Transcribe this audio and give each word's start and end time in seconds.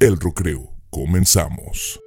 El 0.00 0.18
Recreo. 0.18 0.72
Comenzamos. 0.88 2.00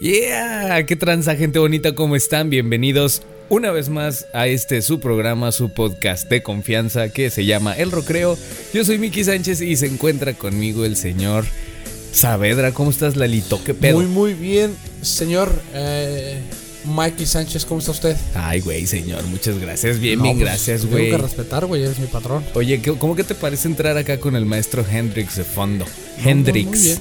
Yeah, 0.00 0.84
qué 0.84 0.96
tranza 0.96 1.36
gente 1.36 1.60
bonita, 1.60 1.94
¿cómo 1.94 2.16
están? 2.16 2.50
Bienvenidos 2.50 3.22
una 3.48 3.70
vez 3.70 3.88
más 3.88 4.26
a 4.34 4.48
este 4.48 4.82
su 4.82 4.98
programa, 4.98 5.52
su 5.52 5.72
podcast 5.72 6.28
de 6.28 6.42
confianza 6.42 7.10
que 7.10 7.30
se 7.30 7.44
llama 7.44 7.74
El 7.74 7.92
Recreo. 7.92 8.36
Yo 8.74 8.84
soy 8.84 8.98
Miki 8.98 9.22
Sánchez 9.22 9.60
y 9.60 9.76
se 9.76 9.86
encuentra 9.86 10.34
conmigo 10.34 10.84
el 10.84 10.96
señor 10.96 11.44
Saavedra. 12.10 12.72
¿Cómo 12.72 12.90
estás, 12.90 13.14
Lalito? 13.14 13.62
¿Qué 13.62 13.72
pedo? 13.72 13.98
Muy, 13.98 14.06
muy 14.06 14.34
bien, 14.34 14.74
señor 15.02 15.52
eh, 15.72 16.42
Mikey 16.84 17.26
Sánchez, 17.26 17.64
¿cómo 17.64 17.80
está 17.80 17.92
usted? 17.92 18.16
Ay, 18.34 18.60
güey, 18.60 18.86
señor, 18.86 19.22
muchas 19.28 19.58
gracias. 19.58 19.98
Bien, 20.00 20.18
No, 20.18 20.24
bien, 20.24 20.36
pues, 20.38 20.48
gracias, 20.48 20.80
Tengo 20.82 20.92
güey. 20.94 21.10
que 21.10 21.18
respetar, 21.18 21.66
güey, 21.66 21.82
eres 21.84 21.98
mi 21.98 22.06
patrón. 22.06 22.44
Oye, 22.54 22.80
¿qué- 22.80 22.92
¿cómo 22.94 23.14
que 23.14 23.24
te 23.24 23.34
parece 23.34 23.68
entrar 23.68 23.96
acá 23.96 24.18
con 24.18 24.34
el 24.36 24.44
maestro 24.46 24.84
Hendrix 24.90 25.36
de 25.36 25.44
fondo? 25.44 25.84
No, 25.84 26.30
Hendrix. 26.30 26.68
muy 26.68 26.78
bien. 26.78 26.98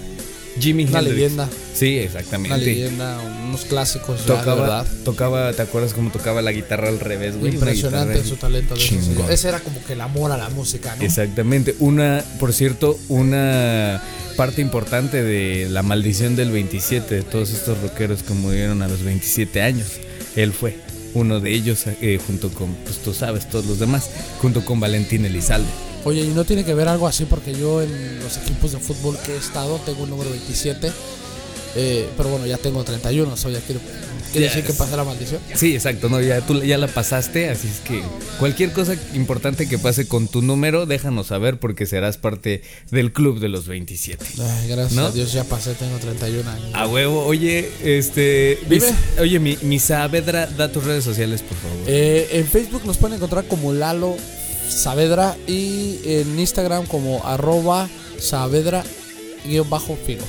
Jimmy 0.59 0.83
Una 0.85 0.99
Hendrix. 0.99 1.15
leyenda, 1.17 1.49
Sí, 1.73 1.97
exactamente. 1.97 2.53
una 2.55 2.57
leyenda, 2.63 3.19
unos 3.47 3.65
clásicos, 3.65 4.19
ya, 4.21 4.25
Tocaba, 4.37 4.55
verdad. 4.61 4.87
tocaba, 5.05 5.53
¿te 5.53 5.61
acuerdas 5.61 5.93
cómo 5.93 6.11
tocaba 6.11 6.41
la 6.41 6.51
guitarra 6.51 6.89
al 6.89 6.99
revés, 6.99 7.37
güey? 7.37 7.53
Impresionante 7.53 8.13
guitarra 8.15 8.29
su 8.29 8.35
talento. 8.35 8.75
De 8.75 8.79
ese 8.81 8.89
chingón. 8.89 9.05
señor. 9.15 9.31
Ese 9.31 9.47
era 9.49 9.59
como 9.61 9.83
que 9.85 9.93
el 9.93 10.01
amor 10.01 10.31
a 10.31 10.37
la 10.37 10.49
música, 10.49 10.95
¿no? 10.95 11.03
Exactamente. 11.03 11.75
Una, 11.79 12.23
por 12.39 12.53
cierto, 12.53 12.99
una 13.09 14.01
parte 14.37 14.61
importante 14.61 15.23
de 15.23 15.67
la 15.69 15.83
maldición 15.83 16.35
del 16.35 16.51
27, 16.51 17.15
de 17.15 17.21
todos 17.23 17.51
estos 17.51 17.79
rockeros 17.81 18.23
que 18.23 18.33
murieron 18.33 18.81
a 18.81 18.87
los 18.87 19.03
27 19.03 19.61
años. 19.61 19.87
Él 20.35 20.51
fue 20.53 20.77
uno 21.13 21.39
de 21.39 21.51
ellos, 21.53 21.85
eh, 21.87 22.19
junto 22.25 22.49
con, 22.49 22.73
pues 22.85 22.97
tú 22.99 23.13
sabes, 23.13 23.49
todos 23.49 23.65
los 23.65 23.79
demás, 23.79 24.09
junto 24.41 24.63
con 24.63 24.79
Valentín 24.79 25.25
Elizalde. 25.25 25.67
Oye, 26.03 26.21
y 26.21 26.27
no 26.29 26.43
tiene 26.45 26.63
que 26.65 26.73
ver 26.73 26.87
algo 26.87 27.07
así 27.07 27.25
porque 27.25 27.53
yo 27.53 27.81
en 27.81 28.19
los 28.23 28.37
equipos 28.37 28.71
de 28.71 28.79
fútbol 28.79 29.17
que 29.25 29.33
he 29.33 29.37
estado 29.37 29.79
tengo 29.85 30.03
el 30.05 30.09
número 30.09 30.29
27. 30.31 30.91
eh, 31.75 32.09
pero 32.17 32.29
bueno, 32.29 32.45
ya 32.45 32.57
tengo 32.57 32.83
31, 32.83 33.37
so 33.37 33.49
ya 33.49 33.59
quiero, 33.61 33.79
quiere 34.33 34.47
decir 34.47 34.63
que 34.65 34.73
pasa 34.73 34.97
la 34.97 35.03
maldición. 35.05 35.39
Sí, 35.55 35.73
exacto, 35.73 36.09
no, 36.09 36.19
ya 36.19 36.41
tú 36.41 36.61
ya 36.63 36.77
la 36.77 36.87
pasaste, 36.87 37.49
así 37.49 37.67
es 37.69 37.79
que 37.79 38.01
cualquier 38.39 38.73
cosa 38.73 38.95
importante 39.13 39.69
que 39.69 39.77
pase 39.77 40.05
con 40.07 40.27
tu 40.27 40.41
número, 40.41 40.85
déjanos 40.85 41.27
saber 41.27 41.59
porque 41.59 41.85
serás 41.85 42.17
parte 42.17 42.61
del 42.89 43.13
club 43.13 43.39
de 43.39 43.47
los 43.47 43.67
27. 43.67 44.25
Ay, 44.41 44.67
gracias 44.67 44.91
¿No? 44.93 45.05
a 45.05 45.11
Dios 45.11 45.31
ya 45.31 45.43
pasé, 45.45 45.73
tengo 45.75 45.97
31 45.97 46.49
años. 46.49 46.71
A 46.73 46.87
huevo, 46.87 47.23
oye, 47.25 47.71
este. 47.85 48.57
Dime. 48.67 48.87
mis- 48.87 49.19
oye, 49.19 49.39
mi, 49.39 49.57
mi 49.61 49.79
Saavedra, 49.79 50.47
da 50.47 50.69
tus 50.71 50.83
redes 50.83 51.03
sociales, 51.05 51.41
por 51.41 51.57
favor. 51.57 51.77
Eh, 51.87 52.27
en 52.33 52.47
Facebook 52.47 52.81
nos 52.85 52.97
pueden 52.97 53.15
encontrar 53.15 53.45
como 53.45 53.71
Lalo 53.71 54.17
Saavedra 54.71 55.35
y 55.47 55.99
en 56.05 56.39
Instagram 56.39 56.85
como 56.85 57.25
arroba 57.25 57.89
Saavedra 58.19 58.83
guion 59.45 59.69
bajo 59.69 59.97
Figo. 60.05 60.25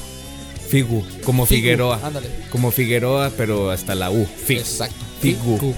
Figu, 0.68 1.04
como 1.24 1.44
Figu, 1.44 1.60
Figueroa. 1.60 2.00
ándale. 2.02 2.28
Como 2.50 2.70
Figueroa, 2.70 3.30
pero 3.36 3.70
hasta 3.70 3.94
la 3.94 4.10
U. 4.10 4.26
Figu. 4.46 4.60
Exacto. 4.60 4.96
Figu. 5.20 5.74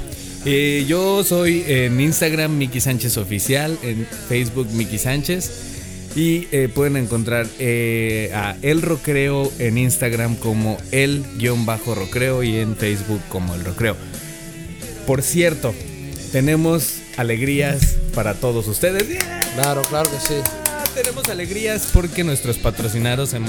Eh, 0.47 0.85
yo 0.87 1.25
soy 1.25 1.65
en 1.67 2.01
Instagram 2.01 2.57
Miki 2.57 2.81
Sánchez 2.81 3.17
Oficial, 3.17 3.77
en 3.83 4.07
Facebook 4.29 4.69
Miki 4.73 4.99
Sánchez. 4.99 5.73
Y 6.17 6.47
eh, 6.53 6.69
pueden 6.73 6.97
encontrar 6.97 7.49
eh, 7.59 8.31
a 8.33 8.57
El 8.63 8.83
Rocreo 8.83 9.51
en 9.59 9.79
Instagram 9.79 10.37
como 10.37 10.79
El-Rocreo 10.93 12.45
y 12.45 12.57
en 12.59 12.77
Facebook 12.77 13.21
como 13.31 13.57
El 13.57 13.65
Rocreo. 13.65 13.97
Por 15.09 15.23
cierto, 15.23 15.75
tenemos 16.31 16.99
alegrías 17.17 17.97
para 18.15 18.35
todos 18.35 18.67
ustedes. 18.69 19.09
¡Yeah! 19.09 19.41
Claro, 19.55 19.83
claro 19.85 20.11
que 20.11 20.19
sí. 20.27 20.35
Ah, 20.67 20.85
tenemos 20.95 21.29
alegrías 21.29 21.89
porque 21.93 22.25
nuestros 22.25 22.59
patrocinadores 22.59 23.33
en 23.35 23.45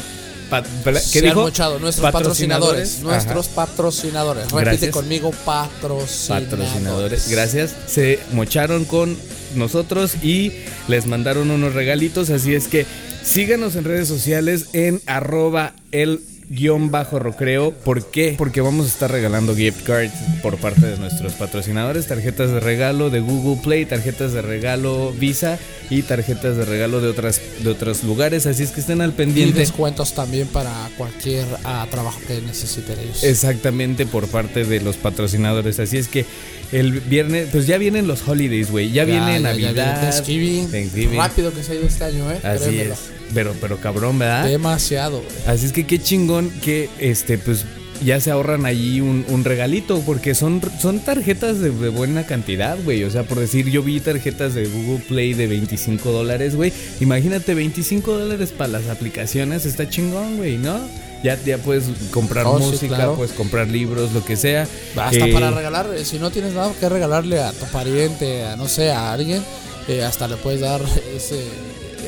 pa- 0.49 0.63
¿qué 0.63 0.99
Se 0.99 1.21
dijo? 1.21 1.39
han 1.41 1.45
mochado 1.47 1.79
nuestros 1.79 2.11
patrocinadores. 2.11 2.99
Nuestros 3.01 3.47
patrocinadores. 3.47 4.43
Repite 4.51 4.63
Gracias. 4.65 4.91
conmigo, 4.91 5.31
patrocinadores. 5.45 6.49
patrocinadores. 6.49 7.29
Gracias. 7.29 7.75
Se 7.87 8.19
mocharon 8.33 8.85
con 8.85 9.17
nosotros 9.55 10.15
y 10.23 10.51
les 10.87 11.05
mandaron 11.07 11.49
unos 11.51 11.73
regalitos. 11.73 12.29
Así 12.29 12.53
es 12.53 12.67
que 12.67 12.85
síganos 13.23 13.75
en 13.75 13.85
redes 13.85 14.07
sociales 14.07 14.65
en 14.73 15.01
arroba 15.07 15.73
el 15.91 16.21
guion 16.49 16.91
bajo 16.91 17.19
rocreo. 17.19 17.71
¿Por 17.71 18.09
qué? 18.11 18.35
Porque 18.37 18.61
vamos 18.61 18.85
a 18.85 18.89
estar 18.89 19.11
regalando 19.11 19.55
gift 19.55 19.83
cards 19.83 20.13
por 20.41 20.57
parte 20.57 20.85
de 20.85 20.97
nuestros 20.97 21.33
patrocinadores, 21.33 22.07
tarjetas 22.07 22.51
de 22.51 22.59
regalo 22.59 23.09
de 23.09 23.19
Google 23.19 23.61
Play, 23.63 23.85
tarjetas 23.85 24.33
de 24.33 24.41
regalo 24.41 25.11
Visa 25.13 25.57
y 25.89 26.01
tarjetas 26.03 26.57
de 26.57 26.65
regalo 26.65 27.01
de 27.01 27.07
otras 27.09 27.41
de 27.63 27.69
otros 27.69 28.03
lugares. 28.03 28.45
Así 28.45 28.63
es 28.63 28.71
que 28.71 28.79
estén 28.81 29.01
al 29.01 29.09
Y 29.11 29.13
pendiente. 29.13 29.59
descuentos 29.59 30.13
también 30.13 30.47
para 30.47 30.71
cualquier 30.97 31.45
ah, 31.63 31.87
trabajo 31.89 32.19
que 32.27 32.41
necesiten 32.41 32.99
ellos. 32.99 33.23
Exactamente 33.23 34.05
por 34.05 34.27
parte 34.27 34.65
de 34.65 34.81
los 34.81 34.97
patrocinadores. 34.97 35.79
Así 35.79 35.97
es 35.97 36.07
que 36.07 36.25
el 36.71 36.99
viernes, 37.01 37.49
pues 37.51 37.67
ya 37.67 37.77
vienen 37.77 38.07
los 38.07 38.27
holidays, 38.27 38.71
güey. 38.71 38.91
Ya, 38.91 39.05
viene 39.05 39.25
ya, 39.27 39.33
ya 39.33 39.39
Navidad. 39.39 39.73
viene 39.73 39.99
Thanksgiving. 40.11 40.71
Thanksgiving. 40.71 41.17
Rápido 41.17 41.53
que 41.53 41.63
se 41.63 41.71
ha 41.71 41.75
ido 41.75 41.85
este 41.87 42.03
año, 42.03 42.31
¿eh? 42.31 42.39
Así 42.43 42.65
Créemelo. 42.65 42.93
es. 42.93 42.99
Pero, 43.33 43.53
pero 43.59 43.77
cabrón, 43.77 44.19
¿verdad? 44.19 44.45
Demasiado, 44.47 45.17
güey. 45.21 45.31
Así 45.47 45.65
es 45.65 45.71
que 45.71 45.85
qué 45.85 45.99
chingón 46.01 46.49
que 46.61 46.89
este, 46.99 47.37
pues 47.37 47.65
ya 48.03 48.19
se 48.19 48.29
ahorran 48.29 48.65
allí 48.65 48.99
un, 49.01 49.25
un 49.29 49.43
regalito, 49.45 49.99
porque 50.01 50.35
son, 50.35 50.61
son 50.81 50.99
tarjetas 50.99 51.59
de, 51.59 51.71
de 51.71 51.89
buena 51.89 52.25
cantidad, 52.25 52.77
güey. 52.83 53.03
O 53.03 53.09
sea, 53.09 53.23
por 53.23 53.39
decir, 53.39 53.69
yo 53.69 53.83
vi 53.83 53.99
tarjetas 54.01 54.53
de 54.53 54.67
Google 54.67 55.03
Play 55.07 55.33
de 55.33 55.47
25 55.47 56.11
dólares, 56.11 56.55
güey. 56.55 56.73
Imagínate, 56.99 57.53
25 57.53 58.17
dólares 58.17 58.51
para 58.51 58.69
las 58.73 58.87
aplicaciones, 58.89 59.65
está 59.65 59.89
chingón, 59.89 60.37
güey, 60.37 60.57
¿no? 60.57 60.77
Ya, 61.23 61.39
ya 61.43 61.57
puedes 61.57 61.85
comprar 62.11 62.45
Oh, 62.45 62.59
sí, 62.59 62.65
música, 62.65 62.95
claro. 62.97 63.15
puedes 63.15 63.31
comprar 63.33 63.67
libros, 63.69 64.11
lo 64.13 64.23
que 64.23 64.35
sea. 64.35 64.67
Hasta 64.97 65.25
Eh, 65.27 65.33
para 65.33 65.49
regalar, 65.49 65.89
eh, 65.95 66.05
si 66.05 66.19
no 66.19 66.29
tienes 66.29 66.53
nada 66.53 66.71
que 66.79 66.87
regalarle 66.89 67.39
a 67.39 67.51
tu 67.51 67.65
pariente, 67.67 68.43
a 68.43 68.55
no 68.57 68.67
sé, 68.67 68.91
a 68.91 69.11
alguien, 69.13 69.41
eh, 69.87 70.03
hasta 70.03 70.27
le 70.27 70.35
puedes 70.35 70.61
dar 70.61 70.81
ese, 71.15 71.45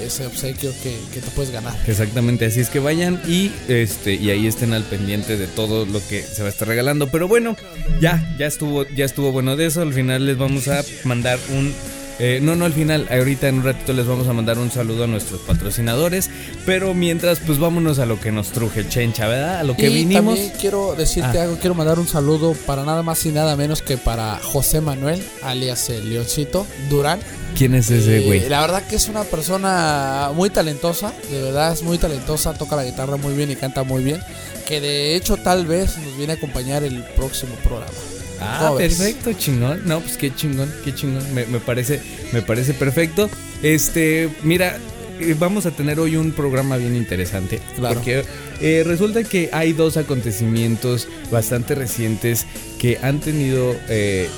ese 0.07 0.25
obsequio 0.25 0.73
que, 0.81 0.97
que 1.13 1.21
te 1.21 1.29
puedes 1.31 1.51
ganar. 1.51 1.75
Exactamente, 1.87 2.45
así 2.45 2.59
es 2.59 2.69
que 2.69 2.79
vayan 2.79 3.21
y 3.27 3.51
este 3.67 4.15
y 4.15 4.29
ahí 4.29 4.47
estén 4.47 4.73
al 4.73 4.83
pendiente 4.83 5.37
de 5.37 5.47
todo 5.47 5.85
lo 5.85 6.05
que 6.07 6.21
se 6.21 6.41
va 6.41 6.47
a 6.47 6.51
estar 6.51 6.67
regalando. 6.67 7.07
Pero 7.09 7.27
bueno, 7.27 7.55
ya, 8.01 8.35
ya 8.37 8.47
estuvo, 8.47 8.87
ya 8.87 9.05
estuvo 9.05 9.31
bueno 9.31 9.55
de 9.55 9.67
eso. 9.67 9.81
Al 9.81 9.93
final 9.93 10.25
les 10.25 10.37
vamos 10.37 10.67
a 10.67 10.83
mandar 11.03 11.39
un 11.51 11.73
eh, 12.19 12.39
no, 12.41 12.55
no 12.55 12.65
al 12.65 12.73
final, 12.73 13.07
ahorita 13.11 13.47
en 13.47 13.55
un 13.59 13.63
ratito 13.63 13.93
les 13.93 14.05
vamos 14.07 14.27
a 14.27 14.33
mandar 14.33 14.57
un 14.57 14.71
saludo 14.71 15.03
a 15.03 15.07
nuestros 15.07 15.41
patrocinadores. 15.41 16.29
Pero 16.65 16.93
mientras, 16.93 17.39
pues 17.39 17.59
vámonos 17.59 17.99
a 17.99 18.05
lo 18.05 18.19
que 18.19 18.31
nos 18.31 18.47
truje 18.49 18.87
Chencha, 18.89 19.27
¿verdad? 19.27 19.59
A 19.59 19.63
lo 19.63 19.75
que 19.75 19.89
y 19.89 19.93
vinimos. 19.93 20.35
también 20.35 20.53
quiero 20.59 20.95
decirte 20.95 21.37
Ah. 21.39 21.43
algo, 21.43 21.57
quiero 21.57 21.75
mandar 21.75 21.99
un 21.99 22.07
saludo 22.07 22.53
para 22.65 22.83
nada 22.83 23.03
más 23.03 23.25
y 23.25 23.31
nada 23.31 23.55
menos 23.55 23.81
que 23.81 23.97
para 23.97 24.39
José 24.41 24.81
Manuel, 24.81 25.21
alias 25.43 25.89
el 25.89 26.09
Leoncito 26.09 26.65
Durán. 26.89 27.19
¿Quién 27.57 27.73
es 27.75 27.89
ese 27.89 28.17
Eh, 28.17 28.25
güey? 28.25 28.49
la 28.49 28.61
verdad 28.61 28.83
que 28.83 28.95
es 28.95 29.07
una 29.07 29.23
persona 29.23 30.29
muy 30.35 30.49
talentosa, 30.49 31.13
de 31.31 31.41
verdad 31.41 31.71
es 31.73 31.81
muy 31.81 31.97
talentosa, 31.97 32.53
toca 32.53 32.75
la 32.75 32.83
guitarra 32.83 33.17
muy 33.17 33.33
bien 33.33 33.49
y 33.51 33.55
canta 33.55 33.83
muy 33.83 34.03
bien, 34.03 34.19
que 34.67 34.81
de 34.81 35.15
hecho 35.15 35.37
tal 35.37 35.65
vez 35.65 35.97
nos 35.97 36.15
viene 36.17 36.33
a 36.33 36.35
acompañar 36.35 36.83
el 36.83 37.03
próximo 37.15 37.55
programa. 37.63 37.91
Ah, 38.39 38.73
perfecto, 38.77 39.33
chingón. 39.33 39.81
No, 39.85 39.99
pues 40.01 40.17
qué 40.17 40.33
chingón, 40.33 40.71
qué 40.83 40.93
chingón. 40.93 41.33
Me, 41.33 41.45
me 41.45 41.59
parece, 41.59 41.99
me 42.33 42.41
parece 42.41 42.73
perfecto. 42.73 43.29
Este, 43.63 44.29
mira, 44.43 44.77
eh, 45.19 45.35
vamos 45.37 45.65
a 45.65 45.71
tener 45.71 45.99
hoy 45.99 46.15
un 46.15 46.31
programa 46.31 46.77
bien 46.77 46.95
interesante. 46.95 47.59
Claro. 47.75 47.95
Porque 47.95 48.23
eh, 48.61 48.83
resulta 48.85 49.23
que 49.23 49.49
hay 49.51 49.73
dos 49.73 49.97
acontecimientos 49.97 51.07
bastante 51.31 51.73
recientes 51.75 52.45
que 52.79 52.99
han 53.01 53.19
tenido 53.19 53.75
eh, 53.89 54.29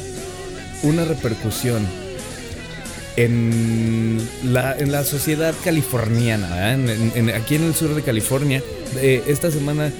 una 0.83 1.03
repercusión 1.05 1.85
en 3.17 4.21
la, 4.45 4.77
en 4.77 4.91
la 4.91 5.03
sociedad 5.03 5.53
californiana, 5.63 6.73
en- 6.73 7.29
aquí 7.35 7.55
en 7.55 7.63
el 7.63 7.75
sur 7.75 7.93
de 7.95 8.01
California. 8.01 8.63
Eh, 8.97 9.23
esta 9.28 9.52
semana 9.52 9.91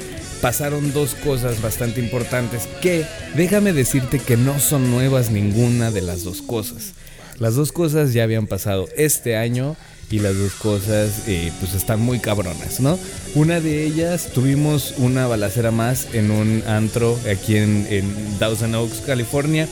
pasaron 0.42 0.94
dos 0.94 1.16
cosas 1.16 1.62
bastante 1.62 2.00
importantes 2.00 2.68
que 2.82 3.06
déjame 3.36 3.74
decirte 3.74 4.20
que 4.20 4.38
no 4.38 4.60
son 4.60 4.90
nuevas 4.92 5.32
ninguna 5.32 5.92
de 5.92 6.02
las 6.02 6.24
dos 6.24 6.42
cosas. 6.42 6.94
Las 7.38 7.56
dos 7.56 7.72
cosas 7.72 8.14
ya 8.14 8.24
habían 8.24 8.48
pasado 8.48 8.88
este 8.98 9.38
año 9.38 9.76
y 10.12 10.20
las 10.20 10.38
dos 10.38 10.54
cosas 10.54 11.24
eh, 11.28 11.52
pues 11.60 11.74
están 11.74 12.02
muy 12.02 12.20
cabronas, 12.20 12.80
¿no? 12.80 12.98
Una 13.36 13.62
de 13.62 13.86
ellas 13.86 14.30
tuvimos 14.34 14.96
una 14.98 15.28
balacera 15.28 15.72
más 15.72 16.08
en 16.14 16.32
un 16.32 16.64
antro 16.68 17.18
aquí 17.32 17.58
en, 17.58 17.88
en 17.90 18.14
Thousand 18.40 18.76
Oaks, 18.76 19.02
California. 19.06 19.68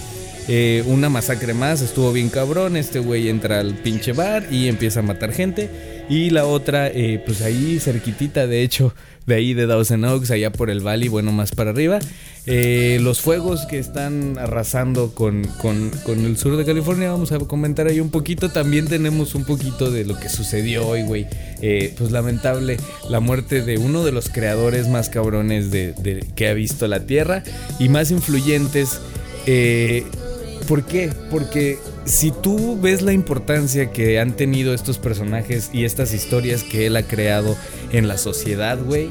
Eh, 0.50 0.84
una 0.88 1.10
masacre 1.10 1.54
más, 1.54 1.81
estuvo 1.81 2.14
bien 2.14 2.30
cabrón. 2.30 2.78
Este 2.78 3.00
güey 3.00 3.28
entra 3.28 3.60
al 3.60 3.74
pinche 3.74 4.14
bar 4.14 4.48
y 4.50 4.68
empieza 4.68 5.02
a 5.02 5.04
matar 5.04 5.34
gente. 5.34 5.69
Y 6.09 6.30
la 6.30 6.45
otra, 6.45 6.88
eh, 6.88 7.21
pues 7.25 7.42
ahí 7.42 7.80
cerquitita, 7.80 8.48
de 8.48 8.63
hecho, 8.63 8.94
de 9.25 9.36
ahí 9.36 9.54
de 9.54 9.68
Dawson 9.68 10.06
Oaks, 10.06 10.31
allá 10.31 10.54
por 10.54 10.69
el 10.69 10.80
Valley, 10.80 11.09
bueno, 11.09 11.33
más 11.33 11.51
para 11.51 11.71
arriba. 11.71 12.00
Eh, 12.45 13.00
los 13.01 13.19
fuegos 13.19 13.65
que 13.65 13.77
están 13.77 14.38
arrasando 14.38 15.13
con, 15.13 15.44
con, 15.59 15.92
con, 16.06 16.24
el 16.24 16.38
sur 16.38 16.56
de 16.56 16.63
California, 16.63 17.12
vamos 17.12 17.33
a 17.33 17.39
comentar 17.39 17.88
ahí 17.88 18.00
un 18.00 18.09
poquito. 18.09 18.50
También 18.50 18.88
tenemos 18.88 19.36
un 19.36 19.44
poquito 19.44 19.92
de 19.92 20.06
lo 20.06 20.18
que 20.18 20.30
sucedió 20.30 20.88
hoy, 20.88 21.04
güey. 21.04 21.27
Eh, 21.62 21.94
pues 21.98 22.12
lamentable 22.12 22.77
la 23.09 23.19
muerte 23.19 23.62
de 23.62 23.77
uno 23.77 24.06
de 24.06 24.13
los 24.13 24.30
creadores 24.30 24.88
más 24.88 25.09
cabrones 25.09 25.71
de, 25.71 26.25
que 26.38 26.48
ha 26.48 26.54
visto 26.54 26.88
la 26.88 27.06
Tierra 27.06 27.44
y 27.80 27.89
más 27.89 28.12
influyentes. 28.12 29.01
¿Por 30.68 30.84
qué? 30.84 31.12
Porque 31.31 31.80
si 32.04 32.31
tú 32.31 32.78
ves 32.80 33.02
la 33.02 33.14
importancia 33.14 33.92
que 33.92 34.19
han 34.19 34.36
tenido 34.36 34.74
estos 34.74 34.98
personajes 34.98 35.69
y 35.72 35.86
estas 35.86 36.14
historias 36.14 36.64
que 36.64 36.86
él 36.86 36.98
ha 36.98 37.04
creado 37.04 37.56
en 37.92 38.08
la 38.08 38.18
sociedad, 38.18 38.78
güey, 38.84 39.10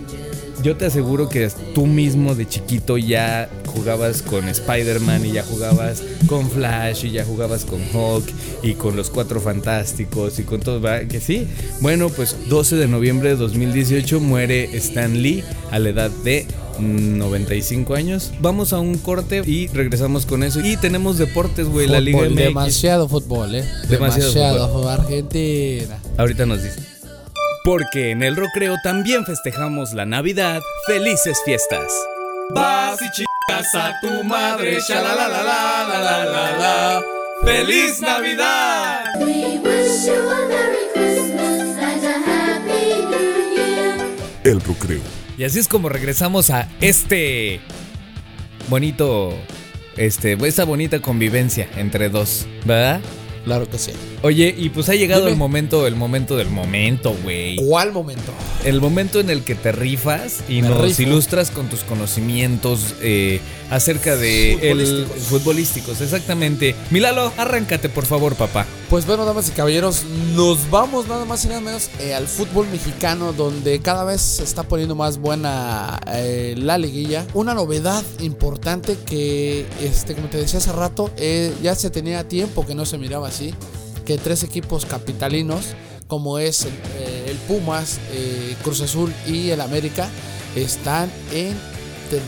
yo 0.62 0.76
te 0.76 0.86
aseguro 0.86 1.28
que 1.28 1.48
tú 1.74 1.86
mismo 1.86 2.34
de 2.34 2.46
chiquito 2.46 2.98
ya 2.98 3.48
jugabas 3.66 4.22
con 4.22 4.48
Spider-Man 4.48 5.26
y 5.26 5.32
ya 5.32 5.42
jugabas 5.42 6.02
con 6.26 6.50
Flash 6.50 7.04
y 7.04 7.10
ya 7.12 7.24
jugabas 7.24 7.64
con 7.64 7.80
Hulk 7.80 8.26
y 8.62 8.74
con 8.74 8.96
los 8.96 9.10
Cuatro 9.10 9.40
Fantásticos 9.40 10.38
y 10.38 10.42
con 10.42 10.60
todo, 10.60 10.80
¿verdad? 10.80 11.08
Que 11.08 11.20
sí. 11.20 11.46
Bueno, 11.80 12.08
pues 12.08 12.36
12 12.48 12.76
de 12.76 12.88
noviembre 12.88 13.30
de 13.30 13.36
2018 13.36 14.20
muere 14.20 14.76
Stan 14.76 15.22
Lee 15.22 15.44
a 15.70 15.78
la 15.78 15.90
edad 15.90 16.10
de 16.24 16.46
95 16.78 17.94
años. 17.94 18.32
Vamos 18.40 18.72
a 18.72 18.78
un 18.78 18.98
corte 18.98 19.42
y 19.44 19.68
regresamos 19.68 20.26
con 20.26 20.42
eso. 20.42 20.60
Y 20.60 20.76
tenemos 20.76 21.18
deportes, 21.18 21.68
güey, 21.68 21.86
la 21.86 22.00
Liga 22.00 22.20
MX. 22.20 22.34
Demasiado 22.36 23.08
fútbol, 23.08 23.54
¿eh? 23.54 23.64
Demasiado, 23.88 24.32
demasiado 24.32 24.68
fútbol. 24.72 24.88
Argentina. 24.90 25.98
Ahorita 26.16 26.46
nos 26.46 26.62
dice. 26.62 26.80
Porque 27.64 28.12
en 28.12 28.22
el 28.22 28.36
Recreo 28.36 28.76
también 28.84 29.26
festejamos 29.26 29.92
la 29.92 30.06
Navidad. 30.06 30.60
¡Felices 30.86 31.38
fiestas! 31.44 31.92
Vas 32.54 33.00
y 33.02 33.10
chicas 33.10 33.74
a 33.74 33.98
tu 34.00 34.22
madre, 34.22 34.78
la 34.88 35.02
la 35.02 35.28
la 35.28 35.42
la 35.42 36.58
la 36.58 37.02
¡Feliz 37.44 38.00
Navidad! 38.00 39.04
We 39.20 39.58
wish 39.58 40.06
you 40.06 40.14
a 40.14 40.48
Merry 40.48 40.86
Christmas 40.94 41.76
and 41.76 42.04
a 42.04 42.18
Happy 42.24 43.04
New 43.10 43.56
Year. 43.56 43.96
El 44.44 44.60
Recreo. 44.60 45.15
Y 45.38 45.44
así 45.44 45.58
es 45.58 45.68
como 45.68 45.88
regresamos 45.88 46.50
a 46.50 46.68
este 46.80 47.60
bonito, 48.68 49.34
este, 49.96 50.32
esta 50.46 50.64
bonita 50.64 51.00
convivencia 51.00 51.68
entre 51.76 52.08
dos, 52.08 52.46
¿verdad? 52.64 53.00
Claro 53.44 53.70
que 53.70 53.78
sí. 53.78 53.92
Oye, 54.22 54.52
y 54.58 54.70
pues 54.70 54.88
ha 54.88 54.96
llegado 54.96 55.20
Dime. 55.20 55.32
el 55.32 55.36
momento, 55.38 55.86
el 55.86 55.94
momento 55.94 56.36
del 56.36 56.48
momento, 56.50 57.14
güey. 57.22 57.54
¿Cuál 57.64 57.92
momento? 57.92 58.32
El 58.64 58.80
momento 58.80 59.20
en 59.20 59.30
el 59.30 59.42
que 59.44 59.54
te 59.54 59.70
rifas 59.70 60.40
y 60.48 60.62
Me 60.62 60.68
nos 60.70 60.82
rifo. 60.82 61.02
ilustras 61.02 61.52
con 61.52 61.68
tus 61.68 61.84
conocimientos 61.84 62.96
eh, 63.02 63.38
acerca 63.70 64.16
de 64.16 64.54
el 64.54 64.78
Futbolísticos. 64.80 65.22
futbolísticos, 65.28 66.00
exactamente. 66.00 66.74
Milalo, 66.90 67.32
arráncate 67.36 67.88
por 67.88 68.04
favor, 68.06 68.34
papá. 68.34 68.66
Pues 68.88 69.04
bueno, 69.04 69.24
damas 69.24 69.48
y 69.48 69.50
caballeros, 69.50 70.04
nos 70.36 70.70
vamos 70.70 71.08
nada 71.08 71.24
más 71.24 71.44
y 71.44 71.48
nada 71.48 71.60
menos 71.60 71.90
eh, 71.98 72.14
al 72.14 72.28
fútbol 72.28 72.68
mexicano, 72.68 73.32
donde 73.32 73.80
cada 73.80 74.04
vez 74.04 74.20
se 74.20 74.44
está 74.44 74.62
poniendo 74.62 74.94
más 74.94 75.18
buena 75.18 75.98
eh, 76.06 76.54
la 76.56 76.78
liguilla. 76.78 77.26
Una 77.34 77.52
novedad 77.52 78.04
importante 78.20 78.96
que, 78.96 79.66
este, 79.82 80.14
como 80.14 80.28
te 80.28 80.38
decía 80.38 80.60
hace 80.60 80.70
rato, 80.70 81.10
eh, 81.16 81.52
ya 81.60 81.74
se 81.74 81.90
tenía 81.90 82.28
tiempo 82.28 82.64
que 82.64 82.76
no 82.76 82.86
se 82.86 82.96
miraba 82.96 83.26
así, 83.26 83.52
que 84.04 84.18
tres 84.18 84.44
equipos 84.44 84.86
capitalinos, 84.86 85.74
como 86.06 86.38
es 86.38 86.64
el, 86.64 86.74
el 87.28 87.36
Pumas, 87.48 87.98
Cruz 88.62 88.82
Azul 88.82 89.12
y 89.26 89.50
el 89.50 89.62
América, 89.62 90.08
están 90.54 91.10
en, 91.32 91.58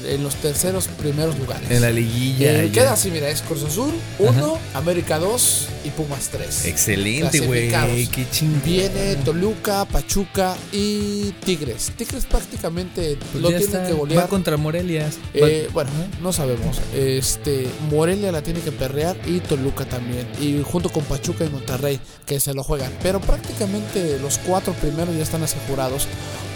en 0.06 0.22
los 0.22 0.34
terceros 0.36 0.88
primeros 0.88 1.38
lugares. 1.38 1.70
En 1.70 1.80
la 1.82 1.90
liguilla. 1.90 2.62
Eh, 2.64 2.70
queda 2.70 2.92
así, 2.92 3.10
mira, 3.10 3.28
es 3.28 3.42
Cruz 3.42 3.62
Azul 3.64 3.92
1, 4.18 4.58
América 4.74 5.18
2 5.18 5.68
y 5.84 5.90
Pumas 5.90 6.28
3. 6.30 6.66
Excelente, 6.66 7.40
güey. 7.40 7.68
Qué 8.08 8.26
chingón. 8.30 8.62
Viene 8.64 9.16
Toluca, 9.16 9.84
Pachuca 9.84 10.56
y 10.72 11.32
Tigres. 11.44 11.92
Tigres 11.96 12.24
prácticamente 12.26 13.16
Pues 13.32 13.42
lo 13.42 13.50
ya 13.50 13.58
tiene 13.58 13.72
está. 13.72 13.86
que 13.86 13.92
golear. 13.92 14.24
Va 14.24 14.28
contra 14.28 14.56
Morelias. 14.56 15.16
Eh, 15.34 15.68
bueno, 15.72 15.90
no 16.20 16.32
sabemos. 16.32 16.78
Este 16.94 17.66
Morelia 17.90 18.32
la 18.32 18.42
tiene 18.42 18.60
que 18.60 18.72
perrear 18.72 19.16
y 19.26 19.40
Toluca 19.40 19.84
también. 19.84 20.26
Y 20.40 20.62
junto 20.62 20.88
con 20.90 21.04
Pachuca 21.04 21.44
y 21.44 21.48
Monterrey 21.50 22.00
que 22.26 22.40
se 22.40 22.54
lo 22.54 22.62
juegan. 22.62 22.92
Pero 23.02 23.20
prácticamente 23.20 24.18
los 24.20 24.38
cuatro 24.38 24.72
primeros 24.74 25.14
ya 25.16 25.22
están 25.22 25.42
asegurados 25.42 26.06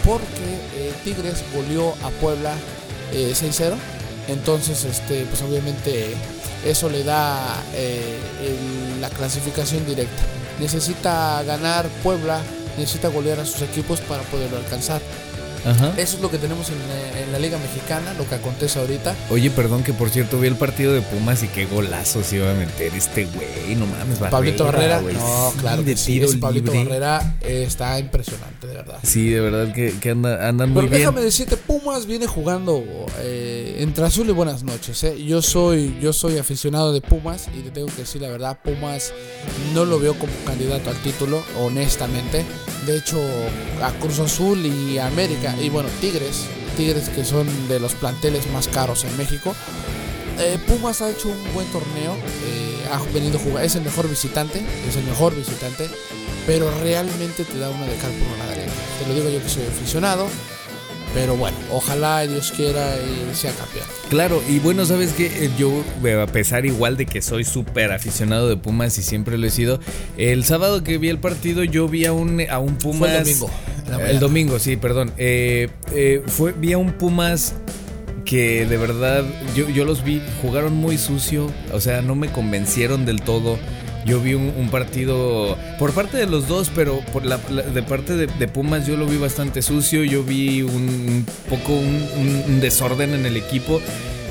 porque 0.03 0.25
eh, 0.75 0.91
Tigres 1.03 1.43
goleó 1.55 1.93
a 2.03 2.09
Puebla 2.21 2.53
eh, 3.13 3.33
6-0. 3.33 3.75
Entonces, 4.27 4.85
este, 4.85 5.25
pues 5.25 5.41
obviamente 5.41 6.13
eso 6.65 6.89
le 6.89 7.03
da 7.03 7.61
eh, 7.73 8.17
la 8.99 9.09
clasificación 9.09 9.85
directa. 9.85 10.23
Necesita 10.59 11.43
ganar 11.43 11.87
Puebla, 12.03 12.41
necesita 12.77 13.09
golear 13.09 13.39
a 13.39 13.45
sus 13.45 13.61
equipos 13.61 13.99
para 14.01 14.23
poderlo 14.23 14.57
alcanzar. 14.57 15.01
Ajá. 15.65 15.93
Eso 15.97 16.17
es 16.17 16.21
lo 16.21 16.29
que 16.29 16.37
tenemos 16.37 16.69
en, 16.69 16.75
la- 16.87 17.21
en 17.21 17.31
la 17.31 17.39
Liga 17.39 17.57
Mexicana, 17.57 18.13
lo 18.17 18.27
que 18.27 18.35
acontece 18.35 18.79
ahorita. 18.79 19.15
Oye, 19.29 19.49
perdón 19.49 19.83
que 19.83 19.93
por 19.93 20.09
cierto 20.09 20.39
vi 20.39 20.47
el 20.47 20.55
partido 20.55 20.93
de 20.93 21.01
Pumas 21.01 21.41
y 21.43 21.47
qué 21.47 21.65
golazo 21.65 22.23
se 22.23 22.37
iba 22.37 22.51
a 22.51 22.53
meter 22.53 22.93
este 22.95 23.25
güey. 23.25 23.75
No 23.75 23.85
mames, 23.85 24.19
Barrera, 24.19 24.29
Pablito 24.31 24.63
Barrera. 24.65 24.99
güey. 24.99 25.15
No, 25.15 25.51
Sí, 25.53 25.57
claro 25.59 25.83
de 25.83 25.91
que 25.91 25.97
sí. 25.97 26.05
tiro 26.13 26.25
ese 26.27 26.37
Pablito 26.37 26.71
libre. 26.71 26.87
Barrera 26.89 27.37
eh, 27.41 27.63
está 27.67 27.97
impresionante, 27.99 28.67
de 28.67 28.73
verdad. 28.73 28.99
Sí, 29.03 29.29
de 29.29 29.39
verdad 29.39 29.73
que, 29.73 29.93
que 29.99 30.09
anda- 30.11 30.47
andan 30.47 30.69
muy 30.69 30.81
Pero 30.83 30.89
bien. 30.89 30.99
déjame 31.01 31.21
decirte, 31.21 31.57
Pumas 31.57 32.05
viene 32.05 32.27
jugando 32.27 32.83
eh, 33.19 33.77
entre 33.79 34.05
azul 34.05 34.27
y 34.29 34.33
buenas 34.33 34.63
noches. 34.63 35.03
eh. 35.03 35.23
Yo 35.23 35.41
soy 35.41 35.97
yo 36.01 36.11
soy 36.13 36.37
aficionado 36.37 36.91
de 36.93 37.01
Pumas 37.01 37.47
y 37.57 37.61
te 37.61 37.71
tengo 37.71 37.87
que 37.87 38.01
decir 38.01 38.21
la 38.21 38.29
verdad, 38.29 38.57
Pumas 38.63 39.13
no 39.73 39.85
lo 39.85 39.99
veo 39.99 40.13
como 40.19 40.31
candidato 40.45 40.89
al 40.89 40.97
título, 40.97 41.41
honestamente. 41.61 42.43
De 42.85 42.97
hecho, 42.97 43.21
a 43.81 43.91
Cruz 43.91 44.19
Azul 44.19 44.65
y 44.65 44.97
América, 44.97 45.55
y 45.59 45.69
bueno, 45.69 45.89
Tigres, 46.01 46.45
Tigres 46.75 47.09
que 47.09 47.23
son 47.23 47.47
de 47.67 47.79
los 47.79 47.93
planteles 47.93 48.49
más 48.51 48.67
caros 48.67 49.03
en 49.03 49.15
México. 49.17 49.55
eh, 50.39 50.57
Pumas 50.67 51.01
ha 51.01 51.09
hecho 51.09 51.29
un 51.29 51.53
buen 51.53 51.67
torneo, 51.67 52.13
eh, 52.45 52.87
ha 52.91 52.99
venido 53.13 53.37
a 53.37 53.41
jugar, 53.41 53.63
es 53.63 53.75
el 53.75 53.83
mejor 53.83 54.09
visitante, 54.09 54.61
es 54.87 54.95
el 54.95 55.03
mejor 55.03 55.35
visitante, 55.35 55.89
pero 56.45 56.69
realmente 56.81 57.45
te 57.45 57.57
da 57.57 57.69
una 57.69 57.85
de 57.85 57.95
cal 57.97 58.11
por 58.11 58.27
una. 58.35 58.53
Te 58.53 59.07
lo 59.07 59.13
digo 59.13 59.29
yo 59.29 59.41
que 59.41 59.49
soy 59.49 59.63
aficionado, 59.63 60.27
pero 61.13 61.35
bueno, 61.35 61.55
ojalá 61.71 62.25
Dios 62.25 62.51
quiera 62.51 62.95
y 62.97 63.35
sea 63.35 63.51
campeón. 63.51 63.85
Claro, 64.09 64.41
y 64.49 64.59
bueno, 64.59 64.85
sabes 64.85 65.13
que 65.13 65.49
yo, 65.57 65.83
eh, 66.03 66.21
a 66.21 66.27
pesar 66.27 66.65
igual 66.65 66.97
de 66.97 67.05
que 67.05 67.21
soy 67.21 67.43
súper 67.43 67.91
aficionado 67.91 68.49
de 68.49 68.57
Pumas 68.57 68.97
y 68.97 69.03
siempre 69.03 69.37
lo 69.37 69.47
he 69.47 69.49
sido, 69.51 69.79
el 70.17 70.43
sábado 70.43 70.83
que 70.83 70.97
vi 70.97 71.09
el 71.09 71.19
partido 71.19 71.63
yo 71.63 71.87
vi 71.87 72.05
a 72.05 72.13
un, 72.13 72.41
a 72.49 72.59
un 72.59 72.77
Pumas. 72.77 72.99
Fue 72.99 73.17
el 73.17 73.23
domingo, 73.23 73.51
El 74.07 74.19
domingo, 74.19 74.59
sí, 74.59 74.75
perdón. 74.75 75.13
Eh, 75.17 75.69
eh, 75.93 76.23
fue, 76.25 76.53
vi 76.53 76.73
a 76.73 76.77
un 76.77 76.93
Pumas 76.93 77.55
que 78.25 78.65
de 78.65 78.77
verdad 78.77 79.23
yo, 79.55 79.69
yo 79.69 79.85
los 79.85 80.03
vi, 80.03 80.21
jugaron 80.41 80.75
muy 80.75 80.97
sucio, 80.97 81.51
o 81.73 81.79
sea, 81.79 82.01
no 82.01 82.15
me 82.15 82.31
convencieron 82.31 83.05
del 83.05 83.21
todo. 83.21 83.59
Yo 84.05 84.19
vi 84.19 84.33
un, 84.33 84.53
un 84.57 84.69
partido 84.69 85.57
por 85.79 85.91
parte 85.93 86.17
de 86.17 86.25
los 86.25 86.47
dos, 86.47 86.69
pero 86.75 86.99
por 87.13 87.25
la, 87.25 87.39
la- 87.49 87.61
de 87.63 87.83
parte 87.83 88.15
de, 88.17 88.27
de 88.27 88.47
Pumas 88.47 88.85
yo 88.85 88.97
lo 88.97 89.05
vi 89.05 89.17
bastante 89.17 89.61
sucio. 89.61 90.03
Yo 90.03 90.23
vi 90.23 90.61
un 90.61 91.25
poco 91.49 91.73
un, 91.73 92.05
un- 92.17 92.43
un 92.47 92.59
desorden 92.61 93.13
en 93.13 93.25
el 93.25 93.37
equipo. 93.37 93.81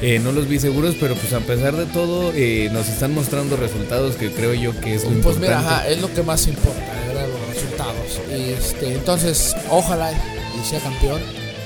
Eh, 0.02 0.18
no 0.18 0.32
los 0.32 0.48
vi 0.48 0.58
seguros, 0.58 0.96
pero 1.00 1.14
pues 1.14 1.32
a 1.32 1.38
pesar 1.40 1.76
de 1.76 1.86
todo 1.86 2.32
eh, 2.34 2.68
nos 2.72 2.88
están 2.88 3.14
mostrando 3.14 3.56
resultados 3.56 4.16
que 4.16 4.30
creo 4.32 4.52
yo 4.52 4.72
que 4.80 4.96
es 4.96 5.04
lo 5.04 5.10
Pues 5.10 5.16
importante. 5.18 5.46
mira, 5.46 5.60
ajá, 5.60 5.88
es 5.88 6.00
lo 6.02 6.12
que 6.12 6.22
más 6.24 6.46
importa, 6.48 6.80
de 7.00 7.06
verdad, 7.08 7.26
los 7.28 7.54
resultados. 7.54 8.20
Y 8.28 8.50
este, 8.52 8.94
entonces, 8.94 9.54
ojalá 9.70 10.10
y 10.12 10.68
sea 10.68 10.80
campeón 10.80 11.20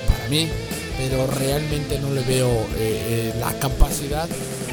para 0.07 0.29
mí, 0.29 0.49
pero 0.97 1.27
realmente 1.27 1.99
no 1.99 2.11
le 2.11 2.23
veo 2.23 2.49
eh, 2.49 2.69
eh, 2.79 3.35
la 3.41 3.53
capacidad 3.59 4.29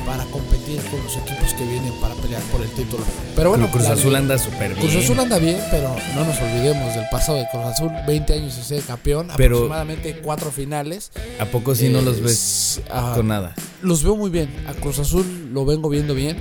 para 0.05 0.25
competir 0.25 0.81
con 0.91 1.01
los 1.01 1.15
equipos 1.15 1.53
que 1.53 1.63
vienen 1.65 1.93
para 2.01 2.13
pelear 2.15 2.41
por 2.51 2.61
el 2.61 2.69
título. 2.71 3.03
Pero 3.37 3.49
bueno, 3.51 3.71
Cruz 3.71 3.85
Azul 3.87 4.13
anda 4.15 4.37
súper 4.37 4.73
bien. 4.75 4.81
Cruz 4.87 5.01
Azul 5.03 5.17
anda 5.19 5.37
bien, 5.39 5.57
pero 5.71 5.95
no 6.15 6.25
nos 6.25 6.37
olvidemos 6.41 6.93
del 6.93 7.05
pasado 7.09 7.37
de 7.37 7.47
Cruz 7.49 7.63
Azul, 7.65 7.89
20 8.05 8.33
años 8.33 8.57
y 8.57 8.63
ser 8.63 8.81
campeón, 8.83 9.29
Pero- 9.37 9.55
aproximadamente 9.57 10.19
cuatro 10.21 10.51
finales. 10.51 11.11
¿A 11.39 11.45
poco 11.45 11.73
si 11.73 11.87
no 11.87 12.01
los 12.01 12.17
Eh, 12.17 12.21
ves 12.21 12.81
ah, 12.91 13.13
con 13.15 13.29
nada? 13.29 13.55
los 13.81 14.03
veo 14.03 14.17
muy 14.17 14.29
bien. 14.29 14.53
A 14.67 14.73
Cruz 14.73 14.99
Azul 14.99 15.49
lo 15.53 15.63
vengo 15.65 15.87
viendo 15.87 16.13
bien. 16.13 16.37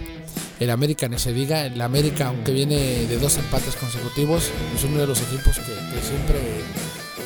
El 0.58 0.70
América 0.70 1.06
ni 1.08 1.18
se 1.18 1.32
diga. 1.32 1.64
El 1.66 1.80
América, 1.80 2.28
aunque 2.28 2.50
viene 2.52 2.76
de 2.76 3.18
dos 3.18 3.36
empates 3.36 3.76
consecutivos, 3.76 4.44
es 4.76 4.82
uno 4.84 4.98
de 4.98 5.06
los 5.06 5.20
equipos 5.20 5.56
que, 5.56 5.62
que 5.72 6.02
siempre 6.06 6.38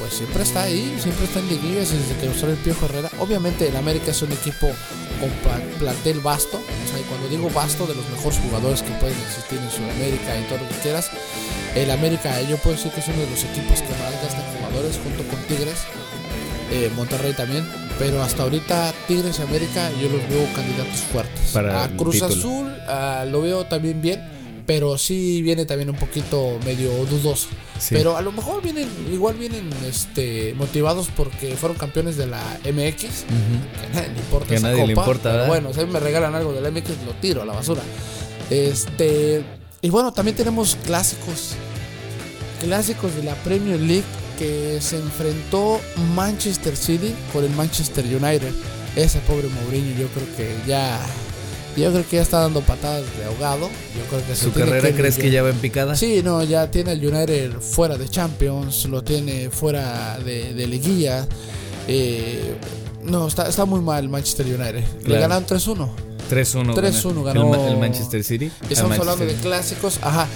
pues 0.07 0.19
siempre 0.19 0.43
está 0.43 0.63
ahí, 0.63 0.97
siempre 1.03 1.25
está 1.25 1.41
en 1.41 1.49
liguillas 1.49 1.91
desde 1.91 2.15
que 2.21 2.27
lo 2.27 2.33
trae 2.33 2.53
el 2.53 2.59
Piojo 2.59 2.87
Herrera. 2.87 3.11
Obviamente 3.19 3.69
el 3.69 3.77
América 3.77 4.11
es 4.13 4.23
un 4.23 4.33
equipo 4.33 4.69
con 5.21 5.31
pla- 5.43 5.61
plantel 5.79 6.21
vasto. 6.21 6.59
O 6.59 6.89
sea, 6.91 6.99
y 7.01 7.03
cuando 7.05 7.29
digo 7.29 7.51
vasto, 7.51 7.87
de 7.87 7.95
los 7.95 8.09
mejores 8.11 8.39
jugadores 8.39 8.83
que 8.83 8.91
pueden 9.01 9.17
existir 9.27 9.59
en 9.59 9.71
Sudamérica 9.71 10.39
y 10.39 10.43
todo 10.45 10.59
lo 10.59 10.69
que 10.69 10.75
quieras. 10.83 11.11
El 11.75 11.91
América, 11.91 12.41
yo 12.43 12.57
puedo 12.59 12.77
decir 12.77 12.93
que 12.93 13.01
es 13.01 13.09
uno 13.09 13.19
de 13.19 13.31
los 13.31 13.43
equipos 13.45 13.83
que 13.83 13.91
más 13.99 14.13
gastan 14.23 14.45
jugadores 14.57 14.99
junto 15.03 15.23
con 15.29 15.39
Tigres. 15.45 15.79
eh, 16.73 16.91
Monterrey 16.97 17.33
también. 17.33 17.67
Pero 17.99 18.23
hasta 18.23 18.43
ahorita 18.43 18.93
Tigres 19.09 19.39
y 19.39 19.43
América 19.43 19.91
yo 20.01 20.09
los 20.09 20.29
veo 20.29 20.47
candidatos 20.55 21.01
fuertes. 21.13 21.51
Para 21.53 21.85
a 21.85 21.89
Cruz. 21.89 22.21
Azul 22.23 22.75
ah, 22.87 23.25
lo 23.27 23.41
veo 23.41 23.65
también 23.67 24.01
bien. 24.03 24.36
Pero 24.67 24.99
sí 24.99 25.43
viene 25.43 25.65
también 25.65 25.91
un 25.91 25.97
poquito 25.97 26.59
medio 26.65 26.91
dudoso. 27.07 27.49
Sí. 27.79 27.95
Pero 27.95 28.17
a 28.17 28.23
lo 28.23 28.33
mejor 28.33 28.63
vienen, 28.63 28.89
igual 29.13 29.37
vienen 29.37 29.71
este, 29.87 30.55
motivados 30.55 31.09
porque 31.17 31.55
fueron 31.55 31.79
campeones 31.79 32.17
de 32.17 32.27
la 32.27 32.43
MX. 32.65 33.25
Que 33.25 33.87
a 33.87 33.89
nadie 33.95 34.09
le 34.09 34.19
importa 34.19 34.49
Que 34.49 34.55
a 34.55 34.59
esa 34.59 34.69
nadie 34.69 34.87
le 34.87 34.95
copa, 34.95 35.03
importa, 35.07 35.33
pero. 35.33 35.47
Bueno, 35.47 35.73
si 35.73 35.81
a 35.81 35.87
mí 35.87 35.93
me 35.93 36.01
regalan 36.01 36.35
algo 36.35 36.53
de 36.53 36.61
la 36.61 36.71
MX, 36.71 36.89
lo 37.07 37.15
tiro 37.15 37.43
a 37.43 37.45
la 37.45 37.55
basura. 37.55 37.83
Este. 38.51 39.45
Y 39.83 39.91
bueno, 39.91 40.13
también 40.13 40.37
tenemos 40.37 40.77
clásicos. 40.85 41.53
Clásicos 42.61 43.15
de 43.15 43.23
la 43.23 43.35
Premier 43.37 43.79
League 43.79 44.05
que 44.39 44.79
se 44.81 44.97
enfrentó 44.97 45.81
Manchester 46.15 46.77
City 46.77 47.15
con 47.33 47.45
el 47.45 47.51
Manchester 47.51 48.05
United. 48.05 48.53
Ese 48.97 49.19
pobre 49.21 49.49
Mourinho, 49.49 49.97
yo 49.99 50.09
creo 50.09 50.27
que 50.37 50.57
ya. 50.67 50.99
Yo 51.77 51.91
creo 51.93 52.05
que 52.09 52.17
ya 52.17 52.23
está 52.23 52.41
dando 52.41 52.61
patadas 52.63 53.05
de 53.19 53.25
ahogado. 53.27 53.69
Yo 53.97 54.05
creo 54.09 54.27
que 54.27 54.35
se 54.35 54.45
¿Su 54.45 54.53
carrera 54.53 54.91
crees 54.97 55.17
que 55.19 55.31
ya 55.31 55.43
va 55.43 55.51
en 55.51 55.59
picada? 55.59 55.95
Sí, 55.95 56.23
no, 56.25 56.43
ya 56.43 56.71
tiene 56.71 56.93
el 56.93 57.07
United 57.07 57.53
fuera 57.61 57.97
de 57.99 58.09
Champions, 58.09 58.87
lo 58.87 59.03
tiene 59.05 59.51
fuera 59.51 60.19
de, 60.19 60.55
de 60.55 60.67
liguilla. 60.67 61.27
Eh, 61.89 62.57
no, 63.05 63.29
está, 63.29 63.49
está 63.49 63.65
muy 63.65 63.81
mal 63.81 64.09
Manchester 64.09 64.47
United. 64.47 64.85
Le 65.07 65.19
ganaron 65.19 65.47
3-1. 65.47 65.89
3-1. 66.31 66.75
3-1 66.75 67.23
gana. 67.23 67.41
ganó- 67.41 67.55
El, 67.55 67.61
Ma- 67.61 67.69
el 67.69 67.77
Manchester 67.79 68.25
City. 68.25 68.51
Estamos 68.69 68.99
hablando 68.99 69.25
de 69.25 69.35
clásicos. 69.35 69.99
Ajá. 70.03 70.27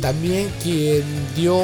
También 0.00 0.48
quien 0.62 1.02
dio, 1.36 1.56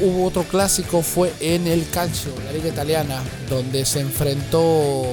hubo 0.00 0.24
otro 0.26 0.44
clásico 0.44 1.02
fue 1.02 1.32
en 1.40 1.66
el 1.66 1.88
Calcio, 1.88 2.30
la 2.46 2.52
liga 2.52 2.68
italiana, 2.68 3.20
donde 3.50 3.84
se 3.86 4.00
enfrentó 4.00 5.04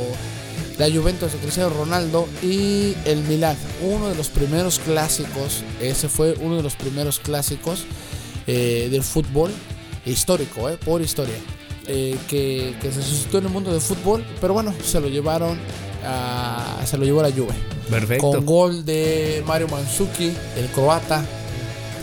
la 0.81 0.89
Juventus 0.89 1.31
de 1.31 1.37
Cristiano 1.37 1.69
Ronaldo 1.69 2.27
y 2.41 2.95
el 3.05 3.19
Milan. 3.25 3.55
Uno 3.83 4.09
de 4.09 4.15
los 4.15 4.29
primeros 4.29 4.79
clásicos, 4.79 5.63
ese 5.79 6.09
fue 6.09 6.33
uno 6.39 6.57
de 6.57 6.63
los 6.63 6.75
primeros 6.75 7.19
clásicos 7.19 7.85
eh, 8.47 8.87
del 8.89 9.03
fútbol 9.03 9.51
histórico, 10.07 10.71
eh, 10.71 10.79
por 10.83 11.03
historia, 11.03 11.35
eh, 11.85 12.17
que, 12.27 12.75
que 12.81 12.91
se 12.91 13.03
suscitó 13.03 13.37
en 13.37 13.45
el 13.45 13.51
mundo 13.51 13.71
del 13.71 13.79
fútbol, 13.79 14.25
pero 14.41 14.55
bueno, 14.55 14.73
se 14.83 14.99
lo 14.99 15.07
llevaron 15.07 15.59
a, 16.03 16.81
se 16.83 16.97
lo 16.97 17.05
llevó 17.05 17.21
la 17.21 17.31
Juve. 17.31 17.53
Perfecto. 17.87 18.31
Con 18.31 18.43
gol 18.43 18.83
de 18.83 19.43
Mario 19.45 19.67
Mandzukic, 19.67 20.33
el 20.57 20.65
croata, 20.73 21.23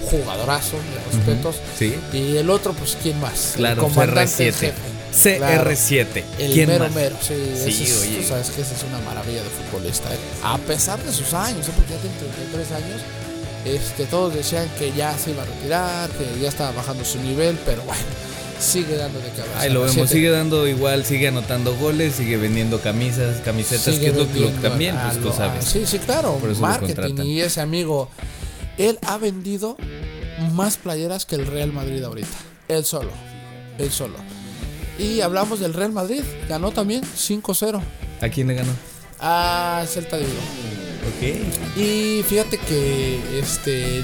jugadorazo, 0.08 0.76
de 0.76 1.16
respetos. 1.16 1.56
Sí. 1.76 1.96
Y 2.12 2.36
el 2.36 2.48
otro, 2.48 2.74
pues, 2.74 2.96
¿quién 3.02 3.20
más? 3.20 3.54
Claro, 3.56 3.86
el 3.86 3.92
comandante 3.92 4.46
en 4.46 4.54
CR7. 4.54 4.56
jefe. 4.56 4.97
Claro. 5.10 5.70
CR7. 5.70 6.24
El 6.38 6.52
¿Quién 6.52 6.68
mero 6.68 6.84
más? 6.84 6.94
mero, 6.94 7.16
sí, 7.20 7.34
Sí, 7.70 7.84
es- 7.84 8.02
oye. 8.02 8.16
tú 8.22 8.28
sabes 8.28 8.50
que 8.50 8.62
esa 8.62 8.74
es 8.74 8.82
una 8.84 8.98
maravilla 9.00 9.42
de 9.42 9.48
futbolista. 9.50 10.12
¿eh? 10.14 10.18
A 10.42 10.58
pesar 10.58 11.02
de 11.02 11.12
sus 11.12 11.32
años, 11.34 11.66
¿eh? 11.68 11.72
porque 11.74 11.92
ya 11.94 11.98
tiene 12.00 12.16
33 12.18 12.72
años, 12.72 13.00
este, 13.64 14.04
todos 14.06 14.34
decían 14.34 14.68
que 14.78 14.92
ya 14.92 15.16
se 15.18 15.30
iba 15.32 15.42
a 15.42 15.46
retirar, 15.46 16.10
que 16.10 16.40
ya 16.40 16.48
estaba 16.48 16.72
bajando 16.72 17.04
su 17.04 17.18
nivel, 17.20 17.58
pero 17.66 17.82
bueno, 17.82 18.00
sigue 18.60 18.96
dando 18.96 19.18
de 19.20 19.28
cabeza. 19.30 19.60
Ahí 19.60 19.70
lo 19.72 19.80
vemos, 19.80 19.94
Siete- 19.94 20.12
sigue 20.12 20.30
dando 20.30 20.66
igual, 20.68 21.04
sigue 21.04 21.28
anotando 21.28 21.74
goles, 21.76 22.14
sigue 22.14 22.36
vendiendo 22.36 22.80
camisas, 22.80 23.40
camisetas, 23.44 23.82
sigue 23.94 24.00
que 24.00 24.06
es 24.10 24.16
lo, 24.16 24.28
que 24.32 24.52
también, 24.62 24.96
a 24.96 25.10
pues 25.10 25.22
tú 25.22 25.32
sabes. 25.36 25.64
sí, 25.64 25.84
sí, 25.86 25.98
claro. 25.98 26.38
Marketing. 26.60 27.22
Y 27.24 27.40
ese 27.40 27.60
amigo, 27.60 28.08
él 28.78 28.98
ha 29.06 29.16
vendido 29.18 29.76
más 30.52 30.76
playeras 30.76 31.26
que 31.26 31.34
el 31.34 31.46
Real 31.46 31.72
Madrid 31.72 32.02
ahorita. 32.04 32.28
Él 32.68 32.84
solo. 32.84 33.10
Él 33.78 33.90
solo. 33.90 34.14
Y 34.98 35.20
hablamos 35.20 35.60
del 35.60 35.74
Real 35.74 35.92
Madrid. 35.92 36.22
Ganó 36.48 36.70
también 36.72 37.02
5-0 37.02 37.80
¿A 38.20 38.28
quién 38.28 38.48
le 38.48 38.54
ganó? 38.54 38.72
a 39.20 39.84
Celta 39.88 40.16
de 40.16 40.24
Vigo. 40.24 40.38
Ok. 41.08 41.78
Y 41.78 42.22
fíjate 42.28 42.58
que 42.58 43.18
este 43.38 44.02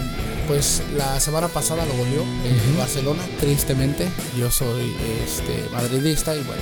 pues 0.48 0.82
la 0.96 1.18
semana 1.20 1.48
pasada 1.48 1.84
lo 1.86 1.92
goleó 1.94 2.22
en 2.22 2.78
Barcelona, 2.78 3.22
tristemente. 3.40 4.06
Yo 4.38 4.50
soy 4.50 4.92
este 5.24 5.68
madridista 5.72 6.34
y 6.36 6.40
bueno, 6.42 6.60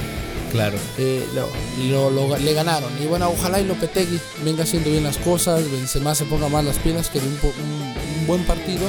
Claro. 0.52 0.78
eh, 0.98 1.26
lo, 1.34 1.48
lo- 2.10 2.28
lo- 2.28 2.36
le 2.38 2.52
ganaron. 2.54 2.90
Y 3.02 3.06
bueno, 3.06 3.28
ojalá 3.30 3.60
y 3.60 3.64
Lopetegui 3.64 4.20
venga 4.44 4.62
haciendo 4.64 4.90
bien 4.90 5.02
las 5.04 5.16
cosas, 5.18 5.68
Benzema 5.70 6.14
se 6.14 6.24
ponga 6.26 6.48
más 6.48 6.64
las 6.64 6.78
pilas, 6.78 7.08
que 7.08 7.18
un, 7.18 7.34
po- 7.36 7.48
un- 7.60 8.20
un 8.20 8.26
buen 8.26 8.44
partido. 8.44 8.82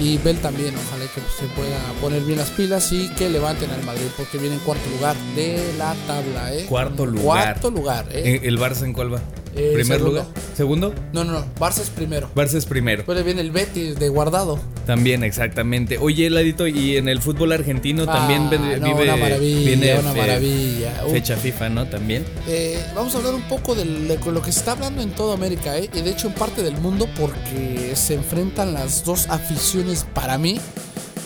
Y 0.00 0.18
Bell 0.18 0.38
también, 0.38 0.74
ojalá 0.76 1.04
que 1.04 1.20
se 1.20 1.46
pueda 1.54 1.78
poner 2.00 2.22
bien 2.22 2.38
las 2.38 2.50
pilas 2.50 2.90
y 2.92 3.08
que 3.10 3.28
levanten 3.28 3.70
al 3.70 3.82
Madrid, 3.84 4.06
porque 4.16 4.38
viene 4.38 4.56
en 4.56 4.60
cuarto 4.60 4.88
lugar 4.90 5.16
de 5.36 5.74
la 5.78 5.94
tabla, 6.06 6.54
¿eh? 6.54 6.66
Cuarto 6.68 7.06
lugar. 7.06 7.44
Cuarto 7.44 7.70
lugar, 7.70 8.06
¿eh? 8.10 8.40
¿El 8.42 8.58
Barça 8.58 8.84
en 8.84 8.92
cuál 8.92 9.14
va? 9.14 9.20
Eh, 9.54 9.70
¿Primer 9.74 9.98
segundo. 9.98 10.08
lugar? 10.10 10.26
¿Segundo? 10.56 10.94
No, 11.12 11.24
no, 11.24 11.32
no, 11.32 11.44
Barça 11.58 11.80
es 11.82 11.90
primero. 11.90 12.30
Barça 12.34 12.54
es 12.54 12.64
primero. 12.66 12.98
Después 12.98 13.22
viene 13.24 13.40
el 13.42 13.50
Betis 13.50 13.98
de 13.98 14.08
guardado. 14.08 14.58
También, 14.86 15.24
exactamente. 15.24 15.98
Oye, 15.98 16.28
Ladito, 16.30 16.66
y 16.66 16.96
en 16.96 17.08
el 17.08 17.20
fútbol 17.20 17.52
argentino 17.52 18.06
también 18.06 18.44
Ah, 18.46 18.50
ven- 18.50 18.80
no, 18.80 18.86
vive. 18.88 19.02
una 19.04 19.16
maravilla, 19.16 19.66
viene 19.66 19.98
una 19.98 20.12
maravilla. 20.14 20.92
Fecha 21.10 21.36
FIFA, 21.36 21.68
¿no? 21.68 21.86
También. 21.86 22.24
Eh, 22.48 22.82
vamos 22.94 23.14
a 23.14 23.18
hablar 23.18 23.34
un 23.34 23.42
poco 23.42 23.74
de 23.74 23.84
lo 23.84 24.42
que 24.42 24.52
se 24.52 24.60
está 24.60 24.72
hablando 24.72 25.02
en 25.02 25.10
toda 25.10 25.34
América, 25.34 25.76
¿eh? 25.78 25.88
y 25.92 26.00
de 26.00 26.10
hecho 26.10 26.28
en 26.28 26.34
parte 26.34 26.62
del 26.62 26.76
mundo, 26.78 27.06
porque 27.18 27.92
se 27.94 28.14
enfrentan 28.14 28.72
las 28.74 29.04
dos 29.04 29.26
aficiones 29.28 30.06
para 30.14 30.38
mí 30.38 30.58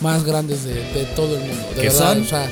más 0.01 0.23
grandes 0.25 0.63
de, 0.63 0.73
de 0.73 1.05
todo 1.15 1.35
el 1.37 1.41
mundo. 1.41 1.63
De 1.75 1.81
¿Qué 1.81 1.87
verdad, 1.89 2.13
son? 2.13 2.21
o 2.21 2.25
sea, 2.25 2.49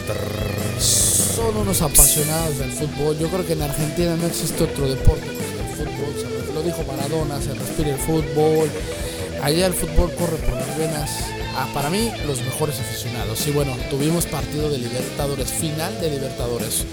son 0.80 1.58
unos 1.58 1.82
apasionados 1.82 2.58
del 2.60 2.72
fútbol. 2.72 3.18
Yo 3.20 3.28
creo 3.30 3.46
que 3.46 3.54
en 3.54 3.62
Argentina 3.62 4.16
no 4.16 4.26
existe 4.28 4.64
otro 4.64 4.88
deporte 4.90 5.28
fútbol. 5.76 6.46
Se 6.48 6.54
lo 6.54 6.64
dijo 6.64 6.84
Maradona, 6.84 7.42
se 7.42 7.54
respira 7.54 7.90
el 7.90 7.98
fútbol. 8.00 8.70
Allá 9.42 9.68
el 9.68 9.74
fútbol 9.74 10.12
corre 10.16 10.38
por 10.38 10.54
las 10.54 10.78
venas. 10.78 11.12
Ah, 11.58 11.68
para 11.74 11.90
mí, 11.90 12.12
los 12.28 12.42
mejores 12.42 12.80
aficionados. 12.80 13.46
Y 13.48 13.52
bueno, 13.52 13.76
tuvimos 13.90 14.26
partido 14.26 14.70
de 14.70 14.78
Libertadores, 14.78 15.52
final 15.52 16.00
de 16.02 16.12
Libertadores. 16.12 16.86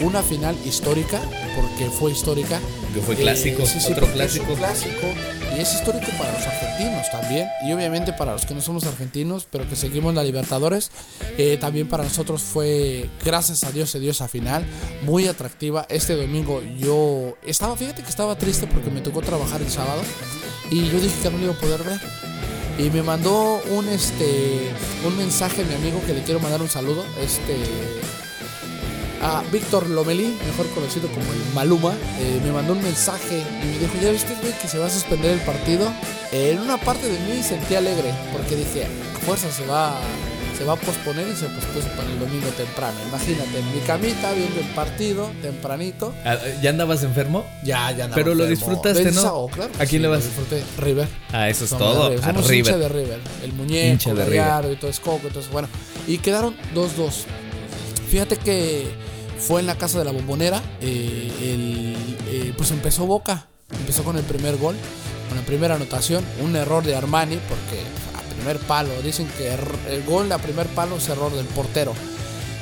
Una 0.00 0.22
final 0.22 0.56
histórica, 0.64 1.20
porque 1.56 1.90
fue 1.90 2.12
histórica. 2.12 2.60
Que 2.94 3.00
fue 3.00 3.16
clásico, 3.16 3.62
otro 3.62 4.06
porque 4.06 4.06
es 4.06 4.12
clásico. 4.12 4.52
un 4.52 4.58
clásico. 4.58 5.37
Es 5.58 5.74
histórico 5.74 6.06
para 6.16 6.32
los 6.32 6.46
argentinos 6.46 7.10
también. 7.10 7.48
Y 7.66 7.72
obviamente 7.72 8.12
para 8.12 8.32
los 8.32 8.46
que 8.46 8.54
no 8.54 8.60
somos 8.60 8.84
argentinos, 8.84 9.44
pero 9.50 9.68
que 9.68 9.74
seguimos 9.74 10.14
la 10.14 10.22
Libertadores. 10.22 10.92
eh, 11.36 11.56
también 11.60 11.88
para 11.88 12.04
nosotros 12.04 12.42
fue, 12.42 13.10
gracias 13.24 13.64
a 13.64 13.72
Dios, 13.72 13.90
se 13.90 13.98
dio 13.98 14.12
esa 14.12 14.28
final. 14.28 14.64
Muy 15.02 15.26
atractiva. 15.26 15.84
Este 15.88 16.14
domingo 16.14 16.62
yo 16.78 17.36
estaba, 17.44 17.76
fíjate 17.76 18.04
que 18.04 18.08
estaba 18.08 18.38
triste 18.38 18.68
porque 18.68 18.88
me 18.90 19.00
tocó 19.00 19.20
trabajar 19.20 19.60
el 19.60 19.68
sábado. 19.68 20.00
Y 20.70 20.88
yo 20.90 21.00
dije 21.00 21.14
que 21.24 21.30
no 21.30 21.38
lo 21.38 21.44
iba 21.44 21.54
a 21.54 21.58
poder 21.58 21.82
ver. 21.82 22.00
Y 22.78 22.90
me 22.90 23.02
mandó 23.02 23.60
un 23.72 23.88
este 23.88 24.70
un 25.04 25.16
mensaje 25.16 25.64
mi 25.64 25.74
amigo 25.74 26.00
que 26.06 26.14
le 26.14 26.22
quiero 26.22 26.38
mandar 26.38 26.62
un 26.62 26.68
saludo. 26.68 27.04
Este 27.20 27.97
a 29.22 29.42
Víctor 29.52 29.88
Lomelí, 29.90 30.36
mejor 30.46 30.66
conocido 30.74 31.08
como 31.08 31.24
el 31.32 31.54
Maluma, 31.54 31.94
eh, 32.20 32.40
me 32.44 32.52
mandó 32.52 32.72
un 32.74 32.82
mensaje 32.82 33.38
y 33.62 33.66
me 33.66 33.78
dijo, 33.78 33.92
¿ya 34.02 34.10
viste, 34.10 34.34
güey, 34.40 34.52
que 34.60 34.68
se 34.68 34.78
va 34.78 34.86
a 34.86 34.90
suspender 34.90 35.32
el 35.32 35.40
partido? 35.40 35.90
Eh, 36.32 36.52
en 36.52 36.60
una 36.60 36.76
parte 36.78 37.06
de 37.08 37.18
mí 37.20 37.42
sentí 37.42 37.74
alegre, 37.74 38.12
porque 38.32 38.54
dije, 38.56 38.84
a 38.84 39.18
fuerza 39.26 39.50
se 39.50 39.66
va, 39.66 39.98
se 40.56 40.64
va 40.64 40.74
a 40.74 40.76
posponer 40.76 41.26
y 41.28 41.34
se 41.36 41.46
pospuso 41.46 41.88
para 41.96 42.08
el 42.10 42.18
domingo 42.20 42.48
temprano. 42.56 42.96
Imagínate, 43.08 43.58
en 43.58 43.74
mi 43.74 43.80
camita 43.80 44.32
viendo 44.32 44.60
el 44.60 44.66
partido 44.68 45.30
tempranito. 45.42 46.14
Ah, 46.24 46.36
¿Ya 46.62 46.70
andabas 46.70 47.02
enfermo? 47.02 47.44
Ya, 47.64 47.90
ya 47.92 48.04
andaba 48.04 48.14
Pero 48.14 48.34
lo 48.34 48.44
enfermo. 48.44 48.50
disfrutaste, 48.50 49.04
Ven 49.04 49.14
¿no? 49.14 49.20
sábado, 49.22 49.48
claro 49.52 49.72
¿A 49.78 49.86
quién 49.86 50.02
le 50.02 50.08
lo 50.08 50.14
vas? 50.14 50.24
disfruté. 50.24 50.62
River. 50.78 51.08
Ah, 51.32 51.48
eso 51.48 51.64
es 51.64 51.70
Somos 51.70 51.86
todo. 51.92 52.08
River. 52.10 52.24
Somos 52.24 52.46
River. 52.48 52.66
hincha 52.74 52.78
de 52.78 52.88
River. 52.88 53.20
El 53.42 53.52
muñeco, 53.52 53.92
Hincha 53.92 54.14
de 54.14 54.72
y 54.72 54.76
todo 54.76 54.90
es 54.90 55.00
Coco, 55.00 55.26
entonces 55.26 55.50
bueno. 55.50 55.68
Y 56.06 56.18
quedaron 56.18 56.54
2-2. 56.74 57.24
Fíjate 58.10 58.36
que 58.38 58.86
fue 59.40 59.60
en 59.60 59.66
la 59.66 59.76
casa 59.76 59.98
de 59.98 60.04
la 60.04 60.12
bombonera. 60.12 60.62
eh, 60.80 61.32
el, 61.42 62.16
eh, 62.28 62.52
pues 62.56 62.70
empezó 62.70 63.06
Boca. 63.06 63.46
Empezó 63.78 64.02
con 64.04 64.16
el 64.16 64.24
primer 64.24 64.56
gol. 64.56 64.76
Con 65.28 65.36
la 65.38 65.44
primera 65.44 65.74
anotación. 65.76 66.24
Un 66.42 66.56
error 66.56 66.82
de 66.84 66.94
Armani 66.96 67.36
porque 67.48 67.82
a 68.16 68.34
primer 68.34 68.58
palo. 68.66 68.90
Dicen 69.02 69.28
que 69.36 69.52
er- 69.52 69.90
el 69.90 70.02
gol 70.04 70.30
a 70.32 70.38
primer 70.38 70.66
palo 70.68 70.96
es 70.96 71.08
error 71.08 71.32
del 71.34 71.46
portero. 71.46 71.92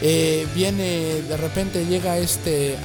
Eh, 0.02 0.47
viene, 0.54 1.23
de 1.23 1.37
repente 1.38 1.87
llega 1.87 2.18
este 2.18 2.76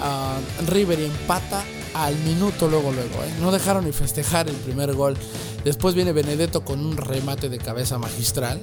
River 0.67 0.99
y 0.99 1.05
empata 1.05 1.63
al 1.93 2.15
minuto 2.19 2.69
luego, 2.69 2.91
luego. 2.93 3.09
No 3.41 3.51
dejaron 3.51 3.83
ni 3.85 3.91
festejar 3.91 4.47
el 4.47 4.55
primer 4.55 4.93
gol. 4.93 5.17
Después 5.65 5.93
viene 5.93 6.13
Benedetto 6.13 6.63
con 6.63 6.85
un 6.85 6.95
remate 6.95 7.49
de 7.49 7.57
cabeza 7.57 7.97
magistral. 7.97 8.61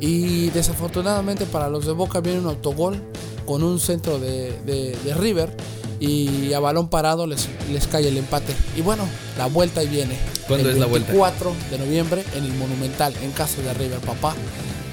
Y 0.00 0.50
desafortunadamente 0.50 1.44
para 1.46 1.68
los 1.68 1.86
de 1.86 1.92
Boca 1.92 2.20
viene 2.20 2.40
un 2.40 2.46
autogol 2.46 3.02
con 3.48 3.62
un 3.62 3.80
centro 3.80 4.18
de, 4.20 4.52
de- 4.66 4.94
de 5.04 5.14
River. 5.14 5.56
Y 6.00 6.52
a 6.52 6.60
balón 6.60 6.88
parado 6.90 7.26
les, 7.26 7.48
les 7.72 7.88
cae 7.88 8.06
el 8.06 8.16
empate. 8.18 8.54
Y 8.76 8.82
bueno, 8.82 9.08
la 9.36 9.46
vuelta 9.46 9.80
ahí 9.80 9.88
viene. 9.88 10.16
¿Cuándo 10.46 10.68
El 10.68 10.74
es 10.76 10.80
la 10.80 10.86
vuelta? 10.86 11.08
24 11.12 11.52
de 11.72 11.78
noviembre 11.78 12.22
en 12.36 12.44
el 12.44 12.52
Monumental, 12.54 13.12
en 13.20 13.32
casa 13.32 13.60
de 13.62 13.74
River, 13.74 13.98
papá. 13.98 14.36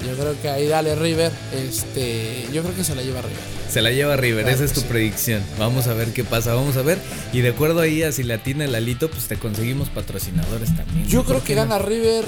Yo 0.04 0.14
creo 0.16 0.34
que 0.42 0.48
ahí 0.48 0.66
dale 0.66 0.96
River. 0.96 1.30
Este, 1.54 2.46
yo 2.52 2.62
creo 2.62 2.74
que 2.74 2.82
se 2.82 2.94
la 2.96 3.02
lleva 3.02 3.20
River. 3.22 3.36
Se 3.70 3.82
la 3.82 3.90
lleva 3.92 4.16
River, 4.16 4.42
Claro 4.44 4.56
esa 4.56 4.64
es 4.64 4.72
tu 4.72 4.80
sí. 4.80 4.86
predicción. 4.88 5.42
Vamos 5.60 5.86
a 5.86 5.94
ver 5.94 6.12
qué 6.12 6.24
pasa, 6.24 6.54
vamos 6.54 6.76
a 6.76 6.82
ver. 6.82 6.98
Y 7.32 7.40
de 7.40 7.50
acuerdo 7.50 7.80
ahí 7.80 8.02
a 8.02 8.10
si 8.10 8.22
la 8.24 8.38
tiene 8.38 8.64
el 8.64 8.74
alito, 8.74 9.08
pues 9.08 9.28
te 9.28 9.36
conseguimos 9.36 9.88
patrocinadores 9.90 10.74
también. 10.76 11.06
Yo 11.06 11.22
¿Por 11.22 11.36
creo 11.36 11.44
que 11.44 11.54
no? 11.54 11.62
gana 11.62 11.78
River 11.78 12.24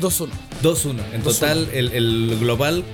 2-1. 0.00 0.28
2-1. 0.62 0.90
En 1.12 1.22
2-1. 1.22 1.24
total, 1.24 1.68
el, 1.72 1.92
el 1.92 2.36
global 2.40 2.84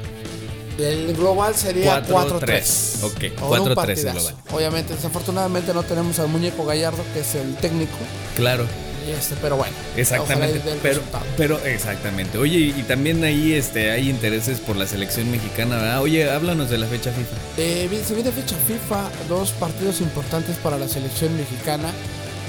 El 0.79 1.15
global 1.15 1.55
sería 1.55 2.03
4-3. 2.05 2.41
4-3. 2.41 3.05
Ok, 3.05 3.39
Con 3.41 3.61
un 3.61 3.67
4-3 3.67 3.69
el 3.69 3.75
partidazo. 3.75 4.19
global. 4.19 4.35
Obviamente, 4.53 4.95
desafortunadamente 4.95 5.73
no 5.73 5.83
tenemos 5.85 6.19
al 6.19 6.29
muñeco 6.29 6.65
Gallardo, 6.67 7.03
que 7.15 7.21
es 7.21 7.35
el 7.37 7.55
técnico. 7.57 7.93
Claro, 8.37 8.67
Este, 9.09 9.35
pero 9.41 9.57
bueno. 9.57 9.73
exactamente. 9.97 10.61
Pero, 10.65 10.95
resultado. 11.01 11.25
pero, 11.37 11.59
exactamente. 11.65 12.39
Oye, 12.39 12.59
y 12.77 12.83
también 12.89 13.23
ahí 13.23 13.53
este, 13.53 13.91
hay 13.93 14.09
intereses 14.11 14.59
por 14.61 14.77
la 14.77 14.87
selección 14.87 15.31
mexicana, 15.31 15.77
¿verdad? 15.77 16.01
Oye, 16.03 16.29
háblanos 16.31 16.71
de 16.71 16.79
la 16.79 16.87
fecha 16.87 17.13
FIFA. 17.13 17.37
Eh, 17.59 18.03
se 18.07 18.15
viene 18.15 18.33
fecha 18.33 18.57
FIFA, 18.67 19.11
dos 19.29 19.51
partidos 19.53 20.01
importantes 20.01 20.57
para 20.57 20.77
la 20.79 20.89
selección 20.89 21.37
mexicana. 21.37 21.91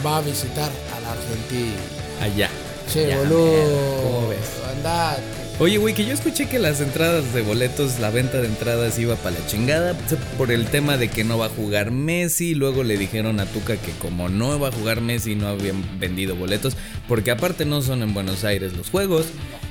Va 0.06 0.18
a 0.18 0.22
visitar 0.22 0.70
a 0.96 1.00
la 1.02 1.12
Argentina. 1.12 1.76
Allá. 2.22 2.50
Che, 2.92 3.16
boludo. 3.18 4.02
¿cómo 4.04 4.30
ves? 4.30 4.40
Andate. 4.76 5.45
Oye, 5.58 5.78
güey, 5.78 5.94
que 5.94 6.04
yo 6.06 6.14
escuché 6.14 6.50
que 6.50 6.60
las 6.60 6.82
entradas 6.82 7.34
de 7.34 7.42
boletos, 7.42 8.00
la 8.00 8.10
venta 8.10 8.42
de 8.42 8.48
entradas 8.48 9.00
iba 9.00 9.16
para 9.16 9.40
la 9.40 9.48
chingada 9.48 9.94
por 10.38 10.52
el 10.52 10.66
tema 10.66 10.98
de 10.98 11.08
que 11.08 11.24
no 11.24 11.38
va 11.38 11.46
a 11.46 11.50
jugar 11.50 11.92
Messi. 11.92 12.56
Luego 12.56 12.84
le 12.84 12.98
dijeron 12.98 13.40
a 13.40 13.46
Tuca 13.46 13.78
que 13.78 13.92
como 13.94 14.28
no 14.28 14.60
va 14.60 14.68
a 14.68 14.72
jugar 14.74 15.00
Messi 15.00 15.36
no 15.36 15.48
habían 15.48 15.98
vendido 15.98 16.36
boletos, 16.36 16.76
porque 17.08 17.32
aparte 17.32 17.64
no 17.64 17.82
son 17.82 18.04
en 18.04 18.14
Buenos 18.14 18.44
Aires 18.44 18.74
los 18.74 18.90
juegos. 18.90 19.28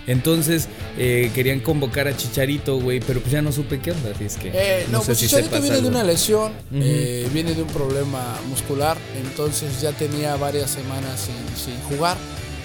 Entonces 0.06 0.68
eh, 0.96 1.30
querían 1.34 1.60
convocar 1.60 2.08
a 2.08 2.16
Chicharito, 2.16 2.78
güey, 2.80 3.00
pero 3.00 3.20
pues 3.20 3.32
ya 3.32 3.42
no 3.42 3.52
supe 3.52 3.78
qué 3.80 3.92
onda, 3.92 4.10
así 4.14 4.24
es 4.24 4.36
que 4.36 4.52
Eh, 4.54 4.86
no, 4.90 5.02
pues 5.02 5.18
Chicharito 5.18 5.60
viene 5.60 5.82
de 5.82 5.88
una 5.88 6.02
lesión, 6.02 6.52
eh, 6.72 7.28
viene 7.30 7.52
de 7.52 7.60
un 7.62 7.68
problema 7.68 8.38
muscular, 8.48 8.96
entonces 9.22 9.82
ya 9.82 9.92
tenía 9.92 10.34
varias 10.36 10.70
semanas 10.70 11.20
sin, 11.26 11.56
sin 11.72 11.78
jugar. 11.82 12.16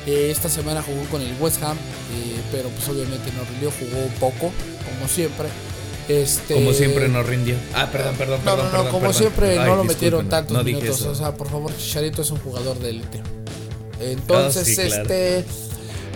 Eh, 0.05 0.31
esta 0.31 0.49
semana 0.49 0.81
jugó 0.81 1.03
con 1.11 1.21
el 1.21 1.33
West 1.39 1.61
Ham, 1.63 1.77
eh, 1.77 2.39
pero 2.51 2.69
pues 2.69 2.87
obviamente 2.89 3.31
no 3.37 3.43
rindió, 3.49 3.71
jugó 3.71 4.07
poco, 4.19 4.51
como 4.85 5.07
siempre. 5.07 5.47
Este, 6.07 6.55
Como 6.55 6.73
siempre 6.73 7.07
no 7.07 7.21
rindió. 7.21 7.55
Ah, 7.75 7.87
perdón, 7.91 8.15
perdón, 8.17 8.39
No, 8.43 8.51
perdón. 8.51 8.57
no, 8.57 8.63
no, 8.65 8.71
perdón, 8.71 8.87
como 8.87 8.99
perdón. 9.01 9.13
siempre 9.15 9.55
no 9.57 9.75
lo 9.75 9.83
metieron 9.83 10.27
tantos 10.27 10.57
no 10.57 10.63
minutos. 10.63 11.01
O 11.03 11.13
sea, 11.13 11.33
por 11.35 11.49
favor, 11.49 11.71
Chicharito 11.77 12.23
es 12.23 12.31
un 12.31 12.39
jugador 12.39 12.79
de 12.79 12.89
élite. 12.89 13.21
Entonces, 13.99 14.63
Ah, 14.63 14.65
sí, 14.83 14.87
claro. 14.87 15.01
este. 15.03 15.45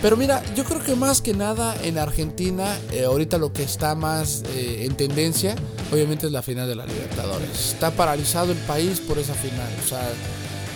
Pero 0.02 0.16
mira, 0.16 0.42
yo 0.54 0.64
creo 0.64 0.82
que 0.82 0.96
más 0.96 1.22
que 1.22 1.32
nada 1.32 1.76
en 1.82 1.96
Argentina, 1.98 2.76
eh, 2.92 3.04
ahorita 3.04 3.38
lo 3.38 3.52
que 3.52 3.62
está 3.62 3.94
más 3.94 4.42
eh, 4.54 4.84
en 4.84 4.96
tendencia, 4.96 5.54
obviamente 5.92 6.26
es 6.26 6.32
la 6.32 6.42
final 6.42 6.68
de 6.68 6.74
la 6.74 6.84
Libertadores. 6.86 7.48
Está 7.72 7.90
paralizado 7.92 8.50
el 8.52 8.58
país 8.58 9.00
por 9.00 9.18
esa 9.18 9.34
final. 9.34 9.68
O 9.84 9.88
sea, 9.88 10.00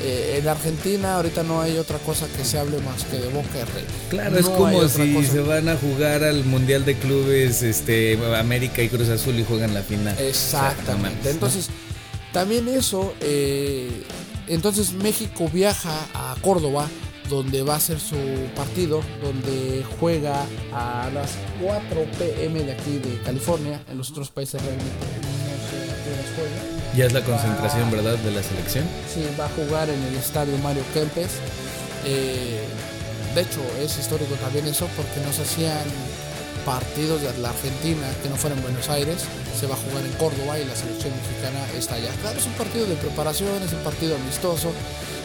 eh, 0.02 0.38
en 0.40 0.48
Argentina 0.48 1.16
ahorita 1.16 1.42
no 1.42 1.60
hay 1.60 1.76
otra 1.78 1.98
cosa 1.98 2.26
que 2.36 2.44
se 2.44 2.58
hable 2.58 2.78
más 2.80 3.04
que 3.04 3.18
de 3.18 3.28
Boca 3.28 3.48
y 3.58 3.62
Rey. 3.74 3.84
Claro, 4.10 4.38
es 4.38 4.44
No 4.46 4.54
como 4.56 4.88
si 4.88 5.12
cosa. 5.14 5.32
se 5.32 5.40
van 5.40 5.68
a 5.68 5.76
jugar 5.76 6.22
al 6.24 6.44
Mundial 6.44 6.84
de 6.84 6.96
Clubes 6.96 7.62
este 7.62 8.18
América 8.36 8.82
y 8.82 8.88
Cruz 8.88 9.08
Azul 9.08 9.38
y 9.38 9.44
juegan 9.44 9.74
la 9.74 9.82
final. 9.82 10.16
Exactamente. 10.18 11.30
Entonces, 11.30 11.68
también 12.32 12.68
eso, 12.68 13.14
eh, 13.20 14.04
entonces 14.46 14.92
México 14.92 15.48
viaja 15.52 15.92
a 16.14 16.36
Córdoba, 16.42 16.86
donde 17.28 17.62
va 17.62 17.76
a 17.76 17.80
ser 17.80 18.00
su 18.00 18.16
partido, 18.56 19.02
donde 19.22 19.84
juega 20.00 20.46
a 20.72 21.10
las 21.12 21.32
4 21.62 22.06
pm 22.18 22.62
de 22.62 22.72
aquí 22.72 22.98
de 22.98 23.20
California, 23.24 23.82
en 23.90 23.98
los 23.98 24.10
otros 24.10 24.30
países 24.30 24.62
realmente 24.62 24.90
no 26.16 26.22
sé 26.22 26.28
a 26.28 26.34
qué 26.34 26.42
horas 26.42 26.60
juega. 26.60 26.96
Ya 26.96 27.06
es 27.06 27.12
la 27.12 27.22
concentración, 27.22 27.90
¿verdad? 27.90 28.16
De 28.18 28.30
la 28.30 28.42
selección. 28.42 28.84
Sí, 29.12 29.26
va 29.38 29.46
a 29.46 29.48
jugar 29.50 29.90
en 29.90 30.02
el 30.02 30.16
estadio 30.16 30.56
Mario 30.58 30.82
Kempes. 30.94 31.38
Eh, 32.04 32.64
de 33.34 33.40
hecho, 33.42 33.60
es 33.80 33.98
histórico 33.98 34.34
también 34.36 34.66
eso 34.66 34.88
porque 34.96 35.20
no 35.24 35.32
se 35.32 35.42
hacían 35.42 35.84
partidos 36.64 37.22
de 37.22 37.32
la 37.38 37.50
Argentina 37.50 38.06
que 38.22 38.28
no 38.28 38.36
fueran 38.36 38.58
en 38.58 38.64
Buenos 38.64 38.88
Aires. 38.88 39.24
Se 39.58 39.66
va 39.66 39.74
a 39.74 39.78
jugar 39.78 40.04
en 40.04 40.12
Córdoba 40.12 40.58
y 40.58 40.64
la 40.64 40.74
selección 40.74 41.12
mexicana 41.16 41.60
está 41.76 41.96
allá. 41.96 42.12
Claro, 42.20 42.38
es 42.38 42.46
un 42.46 42.52
partido 42.52 42.86
de 42.86 42.94
preparación, 42.96 43.62
es 43.62 43.72
un 43.72 43.80
partido 43.80 44.16
amistoso. 44.16 44.72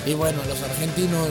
Y 0.05 0.13
bueno, 0.13 0.39
los 0.47 0.61
argentinos, 0.61 1.29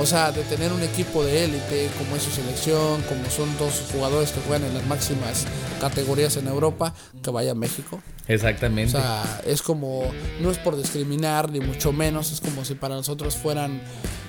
o 0.00 0.06
sea, 0.06 0.32
de 0.32 0.42
tener 0.44 0.72
un 0.72 0.82
equipo 0.82 1.22
de 1.22 1.44
élite 1.44 1.90
como 1.98 2.16
es 2.16 2.22
su 2.22 2.30
selección, 2.30 3.02
como 3.02 3.28
son 3.28 3.56
dos 3.58 3.84
jugadores 3.92 4.30
que 4.30 4.40
juegan 4.40 4.66
en 4.66 4.72
las 4.72 4.86
máximas 4.86 5.46
categorías 5.78 6.38
en 6.38 6.46
Europa, 6.48 6.94
que 7.22 7.30
vaya 7.30 7.50
a 7.50 7.54
México. 7.54 8.00
O 8.28 8.32
Exactamente. 8.32 8.92
sea, 8.92 9.42
es 9.44 9.60
como, 9.60 10.10
no 10.40 10.50
es 10.50 10.56
por 10.56 10.76
discriminar, 10.76 11.50
ni 11.50 11.60
mucho 11.60 11.92
menos, 11.92 12.32
es 12.32 12.40
como 12.40 12.64
si 12.64 12.74
para 12.74 12.94
nosotros 12.94 13.36
fueran 13.36 13.82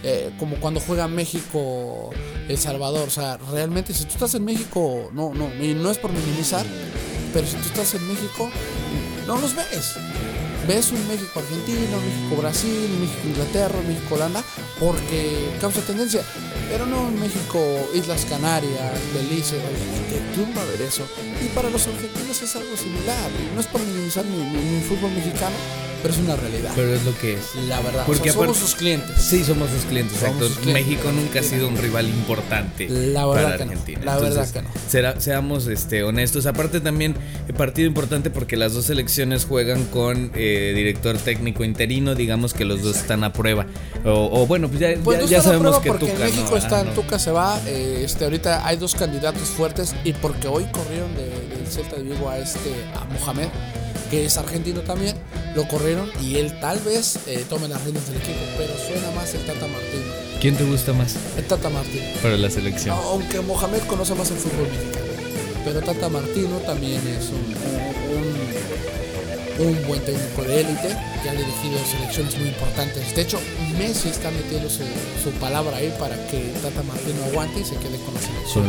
eh, 0.04 0.32
como 0.40 0.58
cuando 0.58 0.82
juega 0.82 1.08
México, 1.08 2.10
El 2.50 2.58
Salvador. 2.58 3.08
O 3.08 3.12
sea, 3.12 3.38
realmente 3.38 3.94
si 3.94 4.04
tú 4.04 4.12
estás 4.14 4.36
en 4.36 4.44
México, 4.44 5.10
no, 5.14 5.34
no, 5.34 5.54
y 5.64 5.74
no 5.74 5.90
es 5.90 5.98
por 5.98 6.12
minimizar, 6.12 6.66
pero 7.34 7.48
si 7.48 7.56
tú 7.56 7.68
estás 7.68 7.94
en 7.94 8.06
México, 8.10 8.50
no 9.26 9.38
los 9.38 9.56
ves. 9.56 9.96
Ves 10.68 10.92
un 10.92 11.08
México-Argentina, 11.08 11.98
un 11.98 12.06
México-Brasil, 12.06 12.90
México-Inglaterra, 13.00 13.76
México-Holanda, 13.88 14.44
porque 14.80 15.50
causa 15.60 15.82
tendencia. 15.82 16.22
Pero 16.70 16.86
no 16.86 17.08
en 17.10 17.20
México, 17.20 17.60
Islas 17.94 18.26
Canarias, 18.26 18.94
Belice, 19.14 19.56
oye, 19.58 20.22
¿quién 20.36 20.56
va 20.56 20.62
a 20.62 20.66
ver 20.66 20.82
eso? 20.84 21.06
Y 21.44 21.48
para 21.50 21.70
los 21.70 21.86
argentinos 21.88 22.42
es 22.42 22.56
algo 22.56 22.78
similar. 22.78 23.30
No 23.56 23.60
es 23.62 23.68
por 23.68 23.82
minimizar 23.82 24.24
ni, 24.26 24.38
ni- 24.38 24.64
ni 24.70 24.76
el 24.78 24.84
fútbol 24.84 25.12
mexicano, 25.12 25.56
pero 26.02 26.14
es 26.14 26.20
una 26.20 26.36
realidad. 26.36 26.72
Pero 26.76 26.94
es 26.94 27.04
lo 27.04 27.18
que 27.20 27.34
es. 27.34 27.56
la 27.68 27.80
verdad, 27.82 28.04
Porque 28.06 28.30
o 28.30 28.34
sea, 28.34 28.42
somos 28.42 28.58
sus 28.58 28.76
clientes. 28.76 29.16
Sí, 29.22 29.44
somos 29.44 29.70
sus 29.70 29.84
clientes, 29.86 30.18
Somos 30.18 30.36
exacto. 30.36 30.48
sus 30.48 30.58
clientes. 30.60 30.86
México 30.88 31.12
nunca 31.12 31.40
ha 31.40 31.44
sido 31.44 31.68
un 31.68 31.78
rival 31.78 32.08
importante 32.08 32.88
La 32.90 33.26
verdad 33.26 33.44
para 33.44 33.58
que 33.58 33.66
no, 33.66 33.72
Argentina. 33.72 34.02
la 34.06 34.16
verdad 34.18 34.30
Entonces, 34.46 34.54
que 34.54 34.62
no. 34.62 34.70
será- 34.90 35.20
seamos 35.22 35.68
este, 35.68 36.04
honestos. 36.04 36.46
Aparte 36.46 36.80
también, 36.82 37.16
eh, 37.48 37.54
partido 37.54 37.88
importante 37.88 38.30
porque 38.30 38.58
las 38.58 38.74
dos 38.74 38.86
selecciones 38.86 39.46
juegan 39.46 39.86
con 39.86 40.32
eh, 40.36 40.74
director 40.76 41.18
técnico 41.18 41.64
interino. 41.64 42.16
Digamos 42.16 42.54
que 42.54 42.66
los 42.66 42.82
dos 42.82 42.98
están 42.98 43.24
a 43.24 43.34
prueba. 43.34 43.66
O, 44.06 44.42
o 44.42 44.48
bueno, 44.48 44.68
pues 44.68 44.80
ya, 44.80 44.94
Pues 45.04 45.20
ya- 45.20 45.24
no 45.26 45.30
ya 45.32 45.42
sabemos 45.42 45.80
que 45.80 45.90
porque 45.90 46.06
Tuca 46.08 46.18
en 46.18 46.24
México 46.32 46.48
no, 46.52 46.58
está, 46.58 46.80
ah, 46.80 46.84
no. 46.84 46.92
Tuca 46.92 47.20
se 47.20 47.32
va, 47.32 47.60
eh, 47.68 48.02
este, 48.04 48.24
ahorita 48.26 48.66
hay 48.68 48.78
dos 48.78 48.96
candidatos 48.96 49.50
fuertes 49.50 49.96
y 50.04 50.14
porque 50.14 50.48
hoy 50.48 50.66
corrieron 50.72 51.14
de- 51.16 51.56
del 51.56 51.68
Celta 51.68 51.96
de 51.98 52.04
Vigo 52.04 52.30
a 52.30 52.38
este, 52.40 52.72
a 52.96 53.06
Mohamed, 53.14 53.48
que 54.12 54.26
es 54.26 54.38
argentino 54.38 54.82
también, 54.82 55.16
lo 55.56 55.68
corrieron 55.68 56.10
y 56.22 56.36
él 56.36 56.60
tal 56.60 56.80
vez 56.80 57.18
eh, 57.28 57.44
tome 57.50 57.68
las 57.70 57.82
riendas 57.84 58.06
del 58.08 58.18
equipo, 58.18 58.38
pero 58.58 58.74
suena 58.78 59.10
más 59.16 59.34
el 59.34 59.42
Tata 59.46 59.66
Martino. 59.68 60.04
¿Quién 60.42 60.56
te 60.58 60.64
gusta 60.66 60.92
más 60.94 61.16
El 61.38 61.46
Tata 61.46 61.70
Martino. 61.70 62.04
para 62.22 62.36
la 62.38 62.50
selección? 62.50 62.96
Aunque 63.06 63.40
Mohamed 63.42 63.80
conoce 63.88 64.14
más 64.16 64.30
el 64.32 64.38
fútbol 64.38 64.68
mexicano. 64.70 65.06
Pero 65.64 65.80
Tata 65.82 66.10
Martino 66.10 66.58
también 66.66 67.00
es 67.08 67.30
un, 67.30 67.56
un- 68.18 68.52
un 69.68 69.88
buen 69.88 70.02
técnico 70.04 70.42
de 70.44 70.62
élite 70.62 70.98
que 71.22 71.30
ha 71.30 71.34
dirigido 71.34 71.78
selecciones 71.90 72.36
muy 72.40 72.48
importantes. 72.50 73.16
De 73.16 73.22
hecho, 73.22 73.40
Messi 73.78 74.10
está 74.10 74.32
metiendo 74.32 74.68
su, 74.70 74.80
su 75.24 75.30
palabra 75.40 75.78
ahí 75.78 75.94
para 76.00 76.16
que 76.28 76.52
Tata 76.64 76.82
Martino 76.84 77.24
aguante 77.26 77.60
y 77.60 77.64
se 77.64 77.76
quede 77.76 77.98
con 78.04 78.14
la 78.16 78.22
selección 78.22 78.68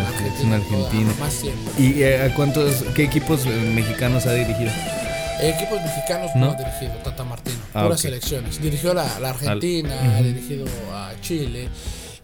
argentina. 0.52 0.60
toda- 0.68 1.24
más 1.26 1.34
tiempo. 1.40 1.70
¿Y 1.78 2.02
eh, 2.02 2.22
a 2.22 2.34
cuántos, 2.34 2.84
qué 2.94 3.04
equipos 3.04 3.46
eh, 3.46 3.48
mexicanos 3.74 4.26
ha 4.26 4.34
dirigido? 4.34 4.70
Equipos 5.42 5.80
mexicanos 5.82 6.30
¿No? 6.36 6.46
no, 6.46 6.52
ha 6.52 6.56
dirigido 6.56 6.94
Tata 7.02 7.24
Martino, 7.24 7.58
Ah, 7.74 7.82
puras 7.84 7.98
ok. 7.98 8.02
selecciones. 8.02 8.60
Dirigió 8.62 8.94
la, 8.94 9.18
la 9.18 9.30
Argentina, 9.30 9.98
Al- 10.00 10.14
ha 10.16 10.22
dirigido 10.22 10.66
a 10.92 11.12
Chile. 11.20 11.68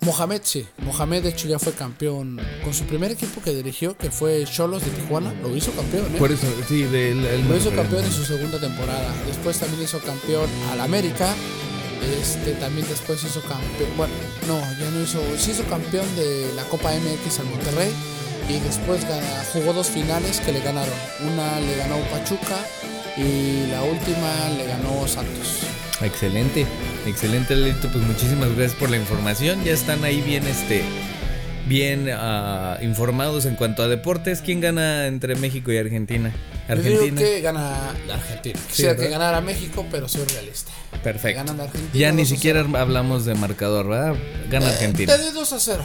Mohamed 0.02 0.40
sí, 0.44 0.64
Mohamed 0.78 1.24
de 1.24 1.30
hecho 1.30 1.48
ya 1.48 1.58
fue 1.58 1.72
campeón 1.72 2.40
con 2.62 2.72
su 2.72 2.84
primer 2.84 3.10
equipo 3.10 3.42
que 3.42 3.52
dirigió, 3.52 3.96
que 3.98 4.12
fue 4.12 4.44
Cholos 4.44 4.84
de 4.84 4.90
Tijuana, 4.92 5.32
lo 5.42 5.54
hizo 5.56 5.72
campeón, 5.72 6.06
¿eh? 6.14 6.18
Por 6.18 6.30
eso, 6.30 6.46
sí, 6.68 6.82
del 6.84 7.24
el 7.26 7.48
Lo 7.48 7.56
hizo 7.56 7.72
campeón 7.72 8.04
en 8.04 8.12
su 8.12 8.24
segunda 8.24 8.60
temporada. 8.60 9.12
Después 9.26 9.58
también 9.58 9.82
hizo 9.82 9.98
campeón 9.98 10.48
al 10.70 10.80
América. 10.80 11.34
Este 12.22 12.52
también 12.52 12.86
después 12.88 13.22
hizo 13.24 13.40
campeón. 13.42 13.90
Bueno, 13.96 14.14
no, 14.46 14.60
ya 14.78 14.88
no 14.92 15.02
hizo. 15.02 15.20
Sí 15.36 15.50
hizo 15.50 15.64
campeón 15.64 16.06
de 16.14 16.52
la 16.54 16.62
Copa 16.64 16.92
MX 16.92 17.40
al 17.40 17.46
Monterrey. 17.46 17.90
Y 18.48 18.60
después 18.60 19.02
jugó 19.52 19.72
dos 19.74 19.88
finales 19.88 20.40
que 20.40 20.52
le 20.52 20.60
ganaron. 20.60 20.94
Una 21.32 21.58
le 21.60 21.76
ganó 21.76 21.96
Pachuca 22.10 22.56
y 23.18 23.66
la 23.70 23.82
última 23.82 24.48
le 24.56 24.66
ganó 24.66 25.06
Santos. 25.08 25.60
Excelente, 26.00 26.64
excelente 27.06 27.56
Lelito, 27.56 27.88
pues 27.90 28.04
muchísimas 28.04 28.48
gracias 28.54 28.74
por 28.78 28.90
la 28.90 28.96
información. 28.96 29.64
Ya 29.64 29.72
están 29.72 30.04
ahí 30.04 30.20
bien 30.20 30.46
este 30.46 30.84
bien 31.66 32.08
ah, 32.14 32.78
informados 32.80 33.44
en 33.44 33.54
cuanto 33.56 33.82
a 33.82 33.88
deportes. 33.88 34.40
¿Quién 34.40 34.60
gana 34.60 35.06
entre 35.06 35.34
México 35.34 35.70
y 35.72 35.76
Argentina? 35.78 36.32
Yo 36.68 36.74
Argentina. 36.74 37.04
digo 37.04 37.16
que 37.16 37.40
gana 37.40 37.94
la 38.06 38.14
Argentina. 38.14 38.58
Quisiera 38.68 38.96
que 38.96 39.08
ganara 39.08 39.40
México, 39.40 39.84
pero 39.90 40.08
soy 40.08 40.24
realista. 40.26 40.70
Perfecto. 41.02 41.38
Ganan 41.38 41.60
Argentina, 41.60 41.90
Ya 41.94 42.12
ni 42.12 42.22
2 42.22 42.32
a 42.32 42.34
siquiera 42.36 42.62
0. 42.64 42.78
hablamos 42.78 43.24
de 43.24 43.34
marcador, 43.34 43.88
¿verdad? 43.88 44.14
Gana 44.50 44.66
Eh, 44.66 44.72
Argentina. 44.74 45.16
Te 45.16 45.22
doy 45.22 45.32
2 45.32 45.52
a 45.52 45.60
0. 45.60 45.82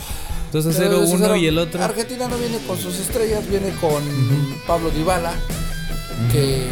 2 0.54 0.66
a 0.66 0.70
Pero 0.70 0.80
0 0.84 0.92
2 1.02 1.10
a 1.10 1.14
uno 1.16 1.26
0. 1.26 1.36
y 1.38 1.48
el 1.48 1.58
otro. 1.58 1.84
Argentina 1.84 2.28
no 2.28 2.38
viene 2.38 2.58
con 2.68 2.78
sus 2.78 3.00
estrellas, 3.00 3.50
viene 3.50 3.70
con 3.82 4.04
Pablo 4.68 4.90
Dybala, 4.92 5.34
que 6.32 6.66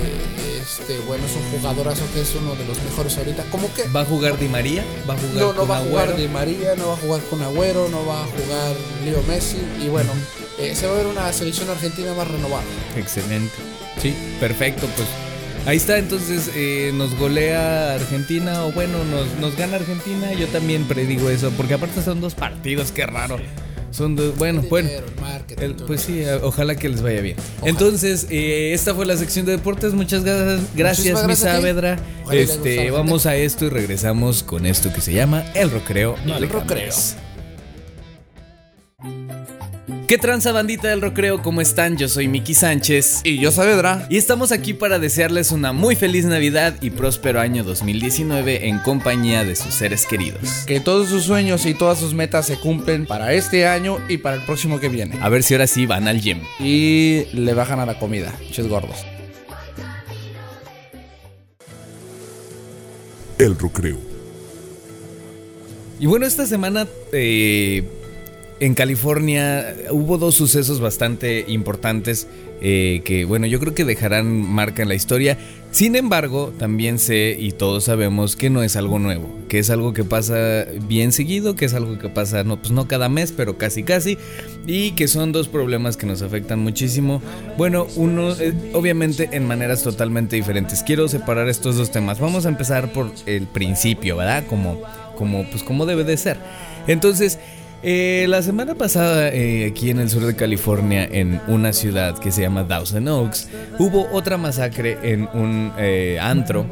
este, 0.62 1.00
bueno, 1.00 1.26
es 1.26 1.36
un 1.36 1.60
jugadorazo 1.60 2.04
que 2.13 2.21
es 2.21 2.36
uno 2.36 2.56
de 2.56 2.65
los 2.65 2.82
mejores 2.84 3.17
ahorita. 3.17 3.43
Como 3.52 3.74
que 3.74 3.84
¿Va 3.89 4.02
a 4.02 4.06
jugar 4.06 4.38
Di 4.39 4.47
María? 4.47 4.84
¿Va 5.10 5.15
a 5.15 5.17
jugar 5.17 5.36
no, 5.36 5.54
no 5.54 5.60
con 5.60 5.71
va 5.71 5.78
a 5.78 5.82
jugar 5.82 6.04
Agüero? 6.10 6.21
Di 6.21 6.28
María, 6.28 6.76
no 6.76 6.88
va 6.88 6.93
a 6.93 6.97
jugar 6.97 7.21
con 7.30 7.41
Agüero, 7.41 7.89
no 7.89 8.06
va 8.06 8.24
a 8.24 8.26
jugar 8.26 8.76
Leo 9.04 9.21
Messi 9.24 9.58
y 9.84 9.89
bueno, 9.89 10.12
eh, 10.60 10.76
se 10.76 10.88
va 10.88 10.93
a 10.93 10.97
ver 10.97 11.08
una 11.08 11.34
selección 11.34 11.69
argentina 11.69 12.13
más 12.13 12.28
renovada. 12.28 12.63
Excelente. 12.95 13.54
Sí, 14.02 14.15
perfecto, 14.39 14.88
pues. 14.95 15.08
Ahí 15.65 15.78
está, 15.78 16.00
entonces 16.00 16.50
eh, 16.56 16.91
nos 16.95 17.15
golea 17.15 17.93
Argentina 17.93 18.65
o 18.65 18.71
bueno, 18.71 19.04
nos, 19.04 19.28
nos 19.39 19.56
gana 19.56 19.76
Argentina. 19.76 20.34
Yo 20.34 20.47
también 20.47 20.86
predigo 20.86 21.30
eso, 21.30 21.52
porque 21.52 21.76
aparte 21.76 22.02
son 22.02 22.19
dos 22.19 22.34
partidos, 22.34 22.91
qué 22.91 23.06
raro. 23.06 23.38
Son 23.91 24.15
dos, 24.15 24.38
bueno, 24.38 24.63
bueno. 24.69 24.89
El 25.60 25.75
pues 25.75 26.01
sí, 26.01 26.23
ojalá 26.41 26.75
que 26.75 26.89
les 26.89 27.01
vaya 27.01 27.21
bien. 27.21 27.38
Ojalá. 27.58 27.69
Entonces, 27.69 28.27
eh, 28.30 28.73
esta 28.73 28.95
fue 28.95 29.06
la 29.06 29.17
sección 29.17 29.45
de 29.45 29.54
deportes. 29.54 29.93
Muchas 29.93 30.23
gracias, 30.23 30.75
gracias, 30.75 31.27
mi. 31.27 31.36
Saavedra. 31.36 31.99
Este, 32.32 32.89
vamos 32.91 33.25
a 33.25 33.36
esto 33.36 33.65
y 33.65 33.69
regresamos 33.69 34.43
con 34.43 34.65
esto 34.65 34.91
que 34.93 35.01
se 35.01 35.13
llama 35.13 35.43
El 35.54 35.69
Rocreo. 35.71 36.15
No 36.25 36.38
El 36.38 36.49
cambies. 36.49 37.17
¿Qué 40.12 40.17
tranza 40.17 40.52
bandita 40.52 40.89
del 40.89 41.00
Rocreo? 41.00 41.41
¿Cómo 41.41 41.62
están? 41.62 41.95
Yo 41.95 42.10
soy 42.10 42.28
Miki 42.28 42.54
Sánchez. 42.54 43.21
Y 43.24 43.39
yo 43.39 43.50
Saavedra. 43.50 44.08
Y 44.10 44.17
estamos 44.17 44.52
aquí 44.52 44.74
para 44.74 45.00
desearles 45.00 45.54
una 45.54 45.71
muy 45.71 45.95
feliz 45.95 46.26
Navidad 46.26 46.76
y 46.82 46.89
próspero 46.89 47.39
año 47.39 47.63
2019 47.63 48.67
en 48.67 48.80
compañía 48.80 49.45
de 49.45 49.56
sus 49.56 49.74
seres 49.74 50.06
queridos. 50.06 50.65
Que 50.67 50.82
todos 50.82 51.08
sus 51.08 51.24
sueños 51.24 51.65
y 51.65 51.74
todas 51.74 51.97
sus 51.97 52.13
metas 52.13 52.47
se 52.47 52.58
cumplen 52.58 53.06
para 53.06 53.32
este 53.32 53.65
año 53.67 54.00
y 54.10 54.17
para 54.17 54.36
el 54.36 54.43
próximo 54.43 54.82
que 54.82 54.89
viene. 54.89 55.17
A 55.21 55.30
ver 55.30 55.43
si 55.43 55.54
ahora 55.54 55.65
sí 55.65 55.86
van 55.86 56.10
al 56.10 56.19
gym. 56.19 56.41
Y 56.60 57.28
le 57.32 57.54
bajan 57.54 57.80
a 57.80 57.86
la 57.86 57.97
comida, 57.97 58.34
ches 58.52 58.67
gordos. 58.67 59.06
El 63.38 63.58
Recreo. 63.58 63.97
Y 66.02 66.06
bueno, 66.06 66.26
esta 66.26 66.45
semana 66.45 66.86
eh, 67.13 68.01
en 68.62 68.76
California 68.76 69.76
hubo 69.89 70.19
dos 70.19 70.36
sucesos 70.36 70.80
bastante 70.80 71.45
importantes 71.47 72.28
eh, 72.62 73.02
que, 73.04 73.26
bueno, 73.26 73.47
yo 73.47 73.60
creo 73.60 73.74
que 73.74 73.86
dejarán 73.86 74.30
marca 74.32 74.84
en 74.84 74.88
la 74.88 74.93
historia. 74.93 75.36
Sin 75.71 75.95
embargo, 75.95 76.54
también 76.60 77.00
sé 77.00 77.36
y 77.39 77.54
todos 77.54 77.86
sabemos 77.86 78.36
que 78.36 78.52
no 78.52 78.62
es 78.62 78.76
algo 78.76 79.00
nuevo, 79.00 79.36
que 79.50 79.58
es 79.58 79.71
algo 79.71 79.93
que 79.93 80.04
pasa 80.04 80.67
bien 80.88 81.12
seguido, 81.12 81.56
que 81.56 81.65
es 81.65 81.74
algo 81.74 81.97
que 81.97 82.10
pasa, 82.10 82.43
no, 82.43 82.58
pues 82.58 82.69
no 82.71 82.88
cada 82.88 83.10
mes, 83.10 83.32
pero 83.36 83.58
casi 83.58 83.82
casi, 83.82 84.19
y 84.67 84.91
que 84.91 85.08
son 85.08 85.32
dos 85.32 85.47
problemas 85.47 85.97
que 85.97 86.06
nos 86.06 86.21
afectan 86.21 86.60
muchísimo. 86.60 87.19
Bueno, 87.58 87.88
uno, 87.95 88.34
eh, 88.34 88.54
obviamente 88.74 89.30
en 89.32 89.47
maneras 89.47 89.82
totalmente 89.82 90.36
diferentes. 90.36 90.84
Quiero 90.84 91.08
separar 91.08 91.50
estos 91.50 91.78
dos 91.78 91.89
temas. 91.89 92.19
Vamos 92.19 92.45
a 92.45 92.50
empezar 92.50 92.93
por 92.93 93.10
el 93.26 93.47
principio, 93.47 94.17
¿verdad? 94.17 94.43
Como, 94.47 94.80
como, 95.17 95.50
pues 95.50 95.63
como 95.63 95.88
debe 95.88 96.04
de 96.04 96.15
ser. 96.15 96.38
Entonces, 96.86 97.39
eh, 97.84 98.26
la 98.30 98.41
semana 98.41 98.76
pasada, 98.76 99.30
eh, 99.30 99.65
aquí 99.70 99.89
en 99.89 100.00
el 100.00 100.10
sur 100.10 100.26
de 100.26 100.36
California, 100.36 101.04
en 101.04 101.41
una 101.48 101.74
ciudad 101.74 102.17
que 102.20 102.32
se 102.32 102.41
llama 102.41 102.67
Thousand 102.67 103.08
Oaks, 103.10 103.50
hubo 103.80 104.08
otra 104.12 104.38
masacre 104.38 104.98
en 105.04 105.28
un 105.34 105.72
eh, 105.78 106.17
antro. 106.22 106.65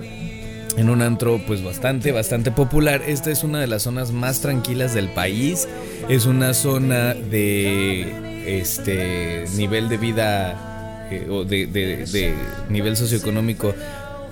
En 0.78 0.90
un 0.90 1.02
antro 1.02 1.42
pues 1.46 1.62
bastante, 1.64 2.12
bastante 2.14 2.52
popular. 2.52 3.02
Esta 3.06 3.32
es 3.32 3.44
una 3.44 3.60
de 3.60 3.68
las 3.68 3.82
zonas 3.84 4.12
más 4.12 4.40
tranquilas 4.40 4.94
del 4.94 5.10
país. 5.10 5.68
Es 6.08 6.26
una 6.26 6.54
zona 6.54 7.14
de 7.16 8.60
este 8.60 9.46
nivel 9.58 9.90
de 9.90 9.98
vida 9.98 11.08
o 11.30 11.44
de, 11.44 11.66
de- 11.66 12.34
nivel 12.70 12.96
socioeconómico 12.96 13.74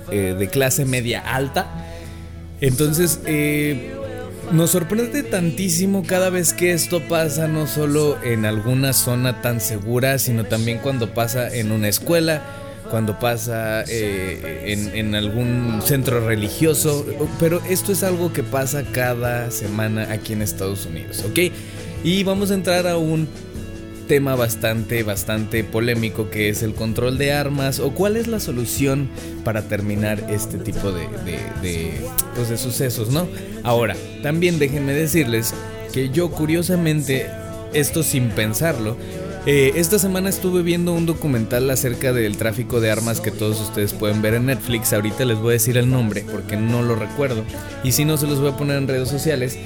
de 0.10 0.48
clase 0.50 0.86
media 0.86 1.20
alta. 1.20 1.68
Entonces, 2.62 3.20
nos 4.52 4.72
sorprende 4.72 5.24
tantísimo 5.24 6.04
cada 6.06 6.30
vez 6.30 6.54
que 6.54 6.72
esto 6.72 7.02
pasa, 7.08 7.48
no 7.48 7.68
solo 7.68 8.22
en 8.24 8.46
alguna 8.46 8.94
zona 8.94 9.42
tan 9.42 9.60
segura, 9.60 10.20
sino 10.20 10.46
también 10.46 10.80
cuando 10.80 11.14
pasa 11.14 11.54
en 11.54 11.72
una 11.72 11.88
escuela, 11.90 12.42
cuando 12.90 13.20
pasa 13.20 13.84
eh, 13.88 14.64
en, 14.68 14.96
en 14.96 15.16
algún 15.16 15.82
centro 15.84 16.26
religioso. 16.26 17.06
Pero 17.40 17.62
esto 17.70 17.92
es 17.92 18.04
algo 18.04 18.32
que 18.32 18.44
pasa 18.44 18.84
cada 18.92 19.52
semana 19.52 20.12
aquí 20.12 20.34
en 20.34 20.42
Estados 20.42 20.86
Unidos, 20.86 21.24
¿ok? 21.30 21.52
Y 22.04 22.24
vamos 22.24 22.52
a 22.52 22.54
entrar 22.54 22.88
a 22.88 22.98
un 22.98 23.28
tema 24.08 24.36
bastante, 24.36 25.04
bastante 25.04 25.64
polémico 25.64 26.30
que 26.30 26.50
es 26.50 26.64
el 26.64 26.74
control 26.74 27.18
de 27.18 27.34
armas 27.34 27.80
o 27.80 27.92
cuál 27.92 28.18
es 28.18 28.28
la 28.28 28.40
solución 28.40 29.10
para 29.44 29.64
terminar 29.68 30.26
este 30.30 30.58
tipo 30.58 30.92
de, 30.92 31.08
de, 31.26 31.40
de, 31.62 32.02
pues, 32.36 32.50
de 32.50 32.58
sucesos, 32.58 33.12
¿no? 33.12 33.28
Ahora, 33.64 33.96
también 34.24 34.60
déjenme 34.60 34.94
decirles 34.94 35.54
que 35.94 36.10
yo 36.10 36.32
curiosamente, 36.32 37.28
esto 37.74 38.04
sin 38.04 38.30
pensarlo, 38.30 38.98
eh, 39.50 39.80
esta 39.80 39.98
semana 39.98 40.28
estuve 40.28 40.62
viendo 40.62 40.92
un 40.92 41.06
documental 41.06 41.70
acerca 41.70 42.12
del 42.12 42.36
tráfico 42.36 42.82
de 42.82 42.92
armas 42.92 43.22
que 43.22 43.32
todos 43.32 43.62
ustedes 43.62 43.94
pueden 43.94 44.22
ver 44.22 44.34
en 44.34 44.48
Netflix. 44.48 44.92
Ahorita 44.92 45.24
les 45.24 45.38
voy 45.38 45.52
a 45.52 45.54
decir 45.54 45.78
el 45.78 45.90
nombre 45.90 46.26
porque 46.30 46.58
no 46.58 46.82
lo 46.82 46.96
recuerdo. 46.96 47.46
Y 47.82 47.94
si 47.94 48.04
no, 48.04 48.18
se 48.18 48.28
los 48.28 48.42
voy 48.42 48.50
a 48.50 48.58
poner 48.58 48.76
en 48.76 48.90
redes 48.90 49.08
sociales. 49.08 49.58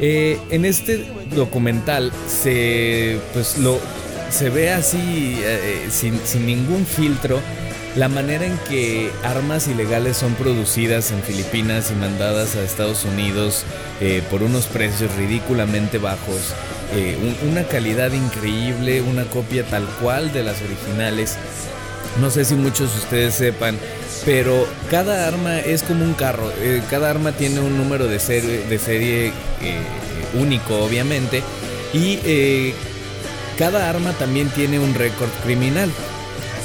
Eh, 0.00 0.38
en 0.50 0.64
este 0.64 1.04
documental 1.36 2.10
se, 2.26 3.18
pues 3.34 3.58
lo, 3.58 3.78
se 4.30 4.48
ve 4.50 4.72
así, 4.72 5.36
eh, 5.44 5.88
sin, 5.90 6.18
sin 6.24 6.46
ningún 6.46 6.86
filtro, 6.86 7.38
la 7.96 8.08
manera 8.08 8.46
en 8.46 8.56
que 8.68 9.10
armas 9.24 9.66
ilegales 9.68 10.16
son 10.16 10.34
producidas 10.34 11.10
en 11.10 11.22
Filipinas 11.22 11.90
y 11.90 11.94
mandadas 11.96 12.54
a 12.56 12.62
Estados 12.62 13.04
Unidos 13.04 13.64
eh, 14.00 14.22
por 14.30 14.42
unos 14.42 14.66
precios 14.66 15.14
ridículamente 15.16 15.98
bajos, 15.98 16.54
eh, 16.94 17.18
un- 17.20 17.50
una 17.50 17.64
calidad 17.64 18.12
increíble, 18.12 19.02
una 19.02 19.24
copia 19.24 19.64
tal 19.64 19.84
cual 20.00 20.32
de 20.32 20.44
las 20.44 20.56
originales. 20.62 21.36
No 22.18 22.30
sé 22.30 22.44
si 22.44 22.54
muchos 22.54 22.92
de 22.92 22.98
ustedes 22.98 23.34
sepan, 23.34 23.78
pero 24.24 24.66
cada 24.90 25.28
arma 25.28 25.60
es 25.60 25.82
como 25.82 26.04
un 26.04 26.14
carro. 26.14 26.50
eh, 26.60 26.82
cada 26.90 27.10
arma 27.10 27.32
tiene 27.32 27.60
un 27.60 27.76
número 27.78 28.06
de 28.06 28.18
serie, 28.18 28.64
de 28.68 28.78
serie 28.78 29.28
eh, 29.62 29.82
único, 30.34 30.78
obviamente. 30.78 31.42
Y 31.92 32.18
eh, 32.24 32.74
cada 33.58 33.88
arma 33.88 34.12
también 34.12 34.48
tiene 34.48 34.78
un 34.78 34.94
récord 34.94 35.30
criminal. 35.44 35.90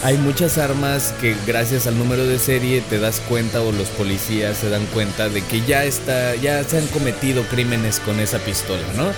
Hay 0.03 0.17
muchas 0.17 0.58
armas 0.58 1.13
que 1.19 1.36
gracias 1.47 1.88
al 1.88 1.97
número 1.97 2.25
de 2.25 2.38
serie 2.38 2.81
te 2.89 2.99
das 2.99 3.21
cuenta 3.27 3.62
o 3.62 3.71
los 3.71 3.88
policías 3.89 4.58
se 4.58 4.69
dan 4.69 4.86
cuenta 4.88 5.29
de 5.29 5.41
que 5.41 5.62
ya 5.62 5.84
está, 5.84 6.36
ya 6.36 6.63
se 6.63 6.77
han 6.77 6.88
cometido 6.88 7.43
crímenes 7.43 7.99
con 7.99 8.19
esa 8.19 8.38
pistola, 8.39 8.84
¿no? 8.95 9.12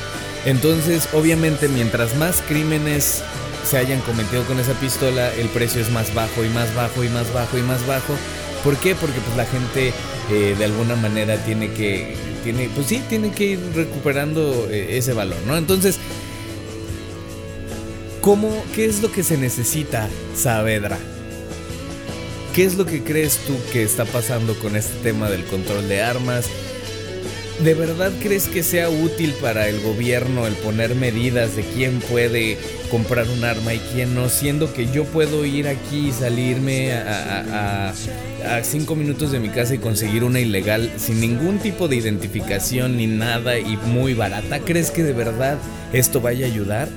Entonces, 0.45 1.09
obviamente, 1.13 1.67
mientras 1.67 2.15
más 2.15 2.41
crímenes 2.47 3.21
se 3.67 3.77
hayan 3.77 3.99
cometido 4.01 4.43
con 4.45 4.59
esa 4.59 4.73
pistola, 4.73 5.33
el 5.35 5.49
precio 5.49 5.81
es 5.81 5.91
más 5.91 6.13
bajo 6.13 6.45
y 6.45 6.49
más 6.49 6.73
bajo 6.73 7.03
y 7.03 7.09
más 7.09 7.31
bajo 7.33 7.57
y 7.57 7.61
más 7.61 7.85
bajo. 7.85 8.13
¿Por 8.63 8.77
qué? 8.77 8.95
Porque 8.95 9.19
pues 9.19 9.35
la 9.35 9.45
gente 9.45 9.93
eh, 10.31 10.55
de 10.57 10.65
alguna 10.65 10.95
manera 10.95 11.37
tiene 11.43 11.73
que, 11.73 12.15
tiene, 12.43 12.69
pues 12.73 12.87
sí, 12.87 13.03
tiene 13.09 13.31
que 13.31 13.43
ir 13.43 13.59
recuperando 13.75 14.69
eh, 14.71 14.97
ese 14.97 15.13
valor, 15.13 15.37
¿no? 15.45 15.57
Entonces, 15.57 15.99
¿cómo, 18.21 18.49
qué 18.73 18.85
es 18.85 19.01
lo 19.01 19.11
que 19.11 19.23
se 19.23 19.37
necesita, 19.37 20.07
Saavedra? 20.35 20.97
¿Qué 22.55 22.63
es 22.63 22.75
lo 22.75 22.85
que 22.85 23.03
crees 23.03 23.37
tú 23.45 23.55
que 23.71 23.83
está 23.83 24.05
pasando 24.05 24.57
con 24.57 24.75
este 24.77 24.95
tema 25.03 25.29
del 25.29 25.43
control 25.43 25.87
de 25.89 26.01
armas? 26.01 26.47
¿De 27.63 27.73
verdad 27.73 28.11
crees 28.21 28.47
que 28.47 28.61
sea 28.61 28.87
útil 28.87 29.33
para 29.41 29.67
el 29.67 29.81
gobierno 29.81 30.45
el 30.45 30.53
poner 30.53 30.93
medidas 30.93 31.55
de 31.55 31.63
quién 31.63 32.01
puede 32.01 32.55
comprar 32.91 33.27
un 33.27 33.43
arma 33.43 33.73
y 33.73 33.79
quién 33.79 34.13
no? 34.13 34.29
Siendo 34.29 34.71
que 34.71 34.91
yo 34.91 35.05
puedo 35.05 35.43
ir 35.43 35.67
aquí 35.67 36.09
y 36.09 36.11
salirme 36.11 36.93
a, 36.93 37.93
cinco 38.63 38.95
minutos 38.95 39.31
de 39.31 39.39
mi 39.39 39.49
casa 39.49 39.73
y 39.73 39.79
conseguir 39.79 40.23
una 40.23 40.39
ilegal 40.39 40.91
sin 40.97 41.19
ningún 41.19 41.57
tipo 41.57 41.87
de 41.87 41.95
identificación 41.95 42.95
ni 42.95 43.07
nada 43.07 43.57
y 43.57 43.75
muy 43.77 44.13
barata. 44.13 44.59
¿Crees 44.59 44.91
que 44.91 45.01
de 45.01 45.13
verdad 45.13 45.57
esto 45.93 46.21
vaya 46.21 46.45
a 46.45 46.49
ayudar? 46.49 46.89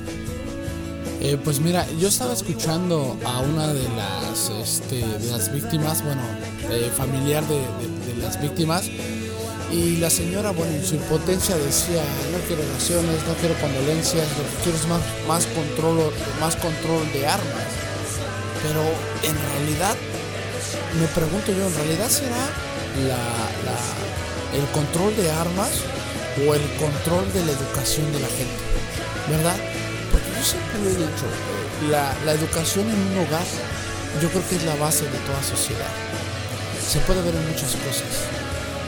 Eh, 1.22 1.38
pues 1.42 1.60
mira, 1.60 1.86
yo 1.98 2.08
estaba 2.08 2.34
escuchando 2.34 3.16
a 3.24 3.40
una 3.40 3.72
de 3.72 3.88
las, 3.96 4.50
este, 4.50 4.96
de 4.96 5.30
las 5.30 5.52
víctimas, 5.52 6.04
bueno, 6.04 6.22
eh, 6.70 6.90
familiar 6.94 7.42
de 7.48 7.60
las 8.22 8.40
víctimas, 8.40 8.90
y 9.70 9.96
la 9.98 10.10
señora, 10.10 10.50
bueno, 10.50 10.74
en 10.74 10.84
su 10.84 10.96
impotencia 10.96 11.56
decía, 11.56 12.02
no 12.32 12.38
quiero 12.46 12.62
oraciones, 12.68 13.16
no 13.26 13.34
quiero 13.34 13.54
condolencias, 13.60 14.26
lo 14.36 14.42
que 14.44 14.62
quiero 14.64 14.78
es 14.78 14.86
más, 14.88 15.00
más, 15.28 15.46
control, 15.46 16.12
más 16.40 16.56
control 16.56 17.10
de 17.12 17.26
armas. 17.26 17.70
Pero 18.62 18.82
en 19.22 19.36
realidad, 19.52 19.94
me 21.00 21.06
pregunto 21.08 21.52
yo, 21.52 21.66
¿en 21.66 21.74
realidad 21.76 22.08
será 22.08 22.42
la- 23.06 24.58
el 24.58 24.66
control 24.72 25.14
de 25.16 25.30
armas 25.30 25.70
o 26.46 26.54
el 26.54 26.62
control 26.74 27.32
de 27.32 27.44
la 27.46 27.52
educación 27.52 28.10
de 28.12 28.20
la 28.20 28.28
gente? 28.28 28.60
¿verdad? 29.30 29.56
Porque 30.10 30.26
yo 30.36 30.42
siempre 30.44 30.82
lo 30.82 30.90
he 30.90 30.96
dicho, 31.06 31.26
la, 31.90 32.12
la 32.26 32.32
educación 32.32 32.88
en 32.90 32.96
un 32.98 33.18
hogar 33.24 33.46
yo 34.20 34.28
creo 34.28 34.42
que 34.48 34.56
es 34.56 34.64
la 34.64 34.74
base 34.74 35.04
de 35.04 35.18
toda 35.24 35.40
sociedad. 35.44 35.86
Se 36.84 36.98
puede 37.00 37.22
ver 37.22 37.32
en 37.36 37.46
muchas 37.46 37.70
cosas. 37.76 38.10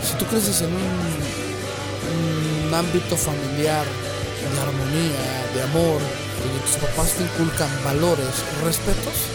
Si 0.02 0.14
tú 0.18 0.24
creces 0.26 0.60
en 0.62 0.74
un, 0.74 2.74
ámbito 2.74 3.16
familiar 3.18 3.84
de 3.84 4.60
armonía, 4.60 5.28
de 5.54 5.60
amor, 5.62 6.00
donde 6.40 6.58
tus 6.64 6.76
papás 6.80 7.12
te 7.12 7.22
inculcan 7.22 7.68
valores, 7.84 8.32
respetos, 8.64 9.28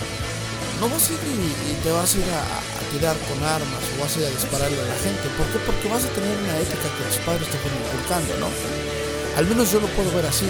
no 0.81 0.89
vas 0.89 1.09
a 1.09 1.13
ir 1.13 1.19
y, 1.21 1.53
te 1.83 1.91
vas 1.91 2.15
a 2.15 2.17
ir 2.17 2.25
a, 2.33 2.41
tirar 2.91 3.15
con 3.29 3.37
armas 3.43 3.83
o 3.93 4.01
vas 4.01 4.17
a 4.17 4.21
ir 4.21 4.25
a 4.25 4.29
dispararle 4.31 4.81
a 4.81 4.85
la 4.89 4.97
gente. 5.05 5.21
¿Por 5.37 5.45
qué? 5.53 5.59
Porque 5.69 5.87
vas 5.87 6.03
a 6.05 6.09
tener 6.17 6.33
una 6.33 6.57
ética 6.57 6.89
que 6.97 7.03
tus 7.13 7.21
padres 7.21 7.45
te 7.45 7.57
fueron 7.61 7.77
inculcando, 7.77 8.33
¿no? 8.41 8.49
Al 9.37 9.45
menos 9.45 9.71
yo 9.71 9.79
lo 9.79 9.87
puedo 9.93 10.09
ver 10.17 10.25
así. 10.25 10.49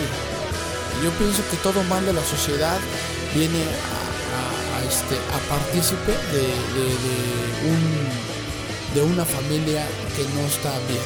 Yo 1.04 1.12
pienso 1.20 1.44
que 1.52 1.58
todo 1.58 1.84
mal 1.92 2.06
de 2.06 2.14
la 2.14 2.24
sociedad 2.24 2.80
viene 3.36 3.68
a, 3.68 4.00
a- 4.40 4.80
a, 4.80 4.84
este, 4.88 5.20
partícipe 5.52 6.16
de 6.32 6.88
un, 7.68 7.84
de 8.94 9.02
una 9.02 9.26
familia 9.26 9.86
que 10.16 10.24
no 10.36 10.48
está 10.48 10.72
bien. 10.88 11.04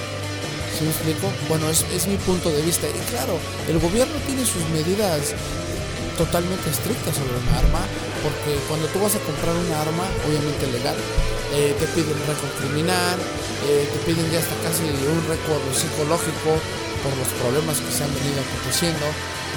¿Sí 0.78 0.84
me 0.86 0.92
explico? 0.92 1.28
Bueno, 1.50 1.70
es, 1.70 2.08
mi 2.08 2.18
punto 2.18 2.50
de 2.50 2.62
vista. 2.62 2.88
Y 2.88 3.00
claro, 3.12 3.38
el 3.68 3.80
gobierno 3.80 4.16
tiene 4.26 4.46
sus 4.46 4.64
medidas 4.70 5.34
totalmente 6.18 6.70
estrictas 6.70 7.16
sobre 7.16 7.34
un 7.38 7.48
arma, 7.56 7.82
porque 8.24 8.58
cuando 8.68 8.88
tú 8.88 9.00
vas 9.00 9.16
a 9.16 9.20
comprar 9.20 9.56
una 9.56 9.82
arma, 9.82 10.06
obviamente 10.28 10.68
legal, 10.72 10.96
eh, 11.54 11.76
te 11.80 11.86
piden 11.94 12.14
un 12.16 12.26
récord 12.28 12.52
criminal, 12.62 13.18
eh, 13.68 13.90
te 13.92 14.00
piden 14.06 14.30
ya 14.32 14.40
hasta 14.40 14.56
casi 14.64 14.84
un 14.88 15.22
récord 15.28 15.62
psicológico 15.74 16.58
por 17.04 17.14
los 17.18 17.28
problemas 17.42 17.78
que 17.82 17.92
se 17.92 18.04
han 18.04 18.14
venido 18.14 18.40
aconteciendo. 18.42 19.06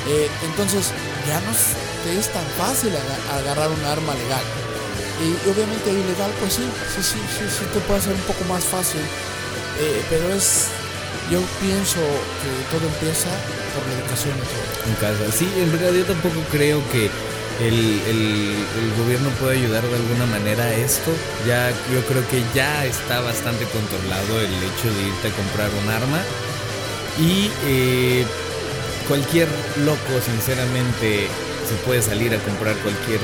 Eh, 0.09 0.29
entonces 0.45 0.93
ya 1.29 1.41
no 1.41 1.53
es, 1.53 2.29
tan 2.29 2.45
fácil 2.59 2.93
aga- 2.93 3.39
agarrar 3.39 3.71
un 3.71 3.85
arma 3.85 4.13
legal. 4.15 4.45
Y 5.23 5.49
obviamente 5.49 5.91
ilegal, 5.91 6.31
pues 6.41 6.55
sí, 6.55 6.67
sí, 6.95 7.03
sí, 7.03 7.19
sí, 7.39 7.45
sí 7.49 7.65
te 7.73 7.81
puede 7.81 8.01
ser 8.01 8.13
un 8.15 8.27
poco 8.27 8.45
más 8.49 8.65
fácil. 8.65 9.01
Eh, 9.81 10.03
pero 10.11 10.33
es, 10.35 10.69
yo 11.31 11.41
pienso 11.61 12.01
que 12.43 12.51
todo 12.71 12.87
empieza 12.89 13.31
por 13.75 13.83
la 13.87 13.95
educación 14.01 14.35
en 14.87 14.95
casa. 14.97 15.31
Sí, 15.37 15.47
en 15.57 15.71
realidad 15.73 15.93
yo 15.93 16.05
tampoco 16.05 16.41
creo 16.51 16.83
que 16.91 17.11
el, 17.63 18.01
el- 18.11 18.65
gobierno 18.99 19.29
pueda 19.41 19.53
ayudar 19.53 19.83
de 19.87 19.97
alguna 19.97 20.27
manera 20.27 20.65
a 20.65 20.75
esto. 20.75 21.11
Ya, 21.47 21.71
yo 21.93 22.01
creo 22.07 22.27
que 22.29 22.43
ya 22.55 22.85
está 22.85 23.21
bastante 23.21 23.65
controlado 23.67 24.41
el 24.41 24.53
hecho 24.55 24.89
de 24.95 25.03
irte 25.09 25.29
a 25.29 25.33
comprar 25.33 25.71
un 25.83 25.91
arma. 25.91 26.21
Y 27.19 27.51
eh, 27.67 28.25
cualquier 29.09 29.49
loco, 29.85 30.13
sinceramente, 30.25 31.29
se 31.69 31.75
puede 31.87 32.03
salir 32.03 32.35
a 32.35 32.39
comprar 32.39 32.75
cualquier 32.79 33.21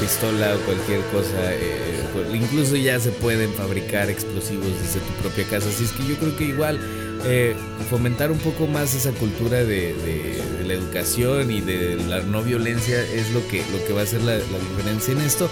pistola 0.00 0.54
o 0.54 0.58
cualquier 0.60 1.00
cosa. 1.12 1.54
eh, 1.54 2.04
incluso 2.34 2.76
ya 2.76 2.98
se 3.00 3.10
pueden 3.10 3.52
fabricar 3.54 4.10
explosivos 4.10 4.66
desde 4.82 5.00
tu 5.00 5.12
propia 5.22 5.44
casa. 5.44 5.68
Así 5.68 5.84
es 5.84 5.92
que 5.92 6.06
yo 6.06 6.16
creo 6.16 6.36
que 6.36 6.44
igual 6.44 6.78
eh, 7.26 7.54
fomentar 7.88 8.30
un 8.30 8.38
poco 8.38 8.66
más 8.66 8.94
esa 8.94 9.10
cultura 9.12 9.64
de, 9.64 9.94
la 10.66 10.72
educación 10.72 11.50
y 11.50 11.60
de 11.60 11.96
la 11.96 12.20
no 12.20 12.42
violencia 12.42 13.02
es 13.02 13.30
lo 13.32 13.46
que, 13.48 13.62
lo 13.72 13.84
que 13.86 13.92
va 13.92 14.00
a 14.00 14.04
hacer 14.04 14.22
la, 14.22 14.34
la 14.34 14.58
diferencia 14.70 15.12
en 15.12 15.20
esto. 15.20 15.50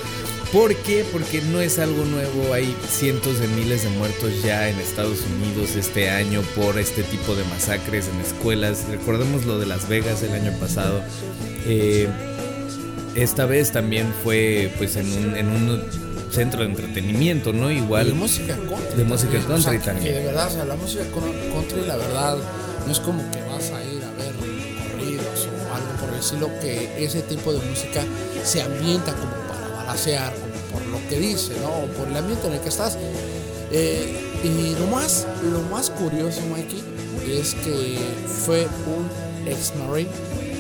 ¿Por 0.52 0.74
qué? 0.76 1.02
Porque 1.10 1.40
no 1.40 1.62
es 1.62 1.78
algo 1.78 2.04
nuevo. 2.04 2.52
Hay 2.52 2.76
cientos 2.86 3.40
de 3.40 3.48
miles 3.48 3.84
de 3.84 3.88
muertos 3.88 4.42
ya 4.42 4.68
en 4.68 4.78
Estados 4.80 5.20
Unidos 5.40 5.76
este 5.76 6.10
año 6.10 6.42
por 6.54 6.78
este 6.78 7.02
tipo 7.04 7.34
de 7.34 7.44
masacres 7.44 8.08
en 8.08 8.20
escuelas. 8.20 8.86
Recordemos 8.90 9.46
lo 9.46 9.58
de 9.58 9.64
Las 9.64 9.88
Vegas 9.88 10.22
el 10.22 10.32
año 10.32 10.52
pasado. 10.60 11.02
Eh, 11.66 12.06
esta 13.14 13.46
vez 13.46 13.72
también 13.72 14.12
fue 14.22 14.72
pues 14.78 14.96
en 14.96 15.12
un, 15.12 15.36
en 15.36 15.48
un 15.48 15.82
centro 16.30 16.60
de 16.62 16.66
entretenimiento, 16.66 17.52
¿no? 17.52 17.70
Igual. 17.70 18.06
de 18.06 18.14
música 18.14 18.56
country. 18.56 18.96
De 18.96 19.04
música 19.04 19.38
country 19.46 19.76
o 19.76 19.80
sea, 19.80 19.80
también. 19.80 20.14
Que 20.14 20.20
de 20.20 20.26
verdad, 20.26 20.46
o 20.48 20.50
sea, 20.50 20.64
la 20.64 20.76
música 20.76 21.04
country, 21.12 21.86
la 21.86 21.96
verdad, 21.96 22.38
no 22.86 22.92
es 22.92 23.00
como 23.00 23.22
que 23.30 23.40
vas 23.42 23.70
a 23.70 23.84
ir 23.84 24.02
a 24.02 24.10
ver 24.12 24.32
corridos 24.34 25.46
o 25.46 25.74
algo 25.74 25.92
por 26.00 26.14
decirlo, 26.14 26.50
que 26.60 27.04
ese 27.04 27.22
tipo 27.22 27.52
de 27.52 27.60
música 27.68 28.02
se 28.44 28.62
ambienta 28.62 29.12
como 29.12 29.32
para 29.48 29.68
balasear, 29.76 30.32
como 30.34 30.80
por 30.80 30.86
lo 30.86 31.08
que 31.08 31.18
dice, 31.18 31.52
¿no? 31.60 31.68
O 31.68 31.86
por 31.88 32.08
el 32.08 32.16
ambiente 32.16 32.46
en 32.46 32.54
el 32.54 32.60
que 32.60 32.68
estás. 32.68 32.98
Eh, 33.70 34.30
y 34.44 34.74
lo 34.78 34.86
más, 34.88 35.26
lo 35.50 35.60
más 35.74 35.90
curioso, 35.90 36.40
Mikey, 36.50 36.82
es 37.38 37.54
que 37.54 37.98
fue 38.26 38.66
un 38.86 39.48
ex 39.48 39.72
marine 39.76 40.10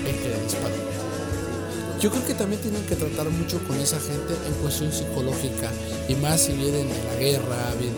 el 0.06 0.16
que 0.16 0.28
le 0.28 0.42
disparó. 0.44 1.01
Yo 2.02 2.10
creo 2.10 2.26
que 2.26 2.34
también 2.34 2.60
tienen 2.60 2.82
que 2.84 2.96
tratar 2.96 3.30
mucho 3.30 3.60
con 3.68 3.76
esa 3.78 4.00
gente 4.00 4.34
en 4.48 4.54
cuestión 4.60 4.92
psicológica 4.92 5.70
y 6.08 6.16
más 6.16 6.40
si 6.40 6.52
vienen 6.52 6.88
de 6.88 7.04
la 7.04 7.14
guerra, 7.14 7.72
vienen 7.78 7.94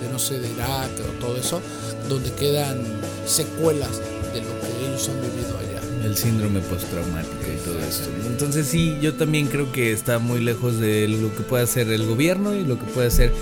de, 0.00 0.06
de, 0.06 0.10
no 0.10 0.18
sé, 0.18 0.38
de 0.40 0.48
Irak 0.48 0.90
o 1.00 1.20
todo 1.20 1.36
eso, 1.36 1.60
donde 2.08 2.32
quedan 2.32 2.82
secuelas 3.26 4.00
de 4.32 4.40
lo 4.40 4.48
que 4.60 4.86
ellos 4.88 5.06
han 5.10 5.20
vivido 5.20 5.58
allá. 5.58 6.06
el 6.06 6.16
síndrome 6.16 6.60
postraumático 6.60 7.52
y 7.54 7.62
todo 7.62 7.78
esto. 7.80 8.08
Entonces 8.26 8.68
sí, 8.68 8.96
yo 9.02 9.12
también 9.14 9.48
creo 9.48 9.70
que 9.70 9.92
está 9.92 10.18
muy 10.18 10.40
lejos 10.40 10.78
de 10.78 11.06
lo 11.06 11.34
que 11.36 11.42
puede 11.42 11.64
hacer 11.64 11.90
el 11.90 12.06
gobierno 12.06 12.54
y 12.54 12.64
lo 12.64 12.78
que 12.78 12.86
puede 12.86 13.08
hacer 13.08 13.32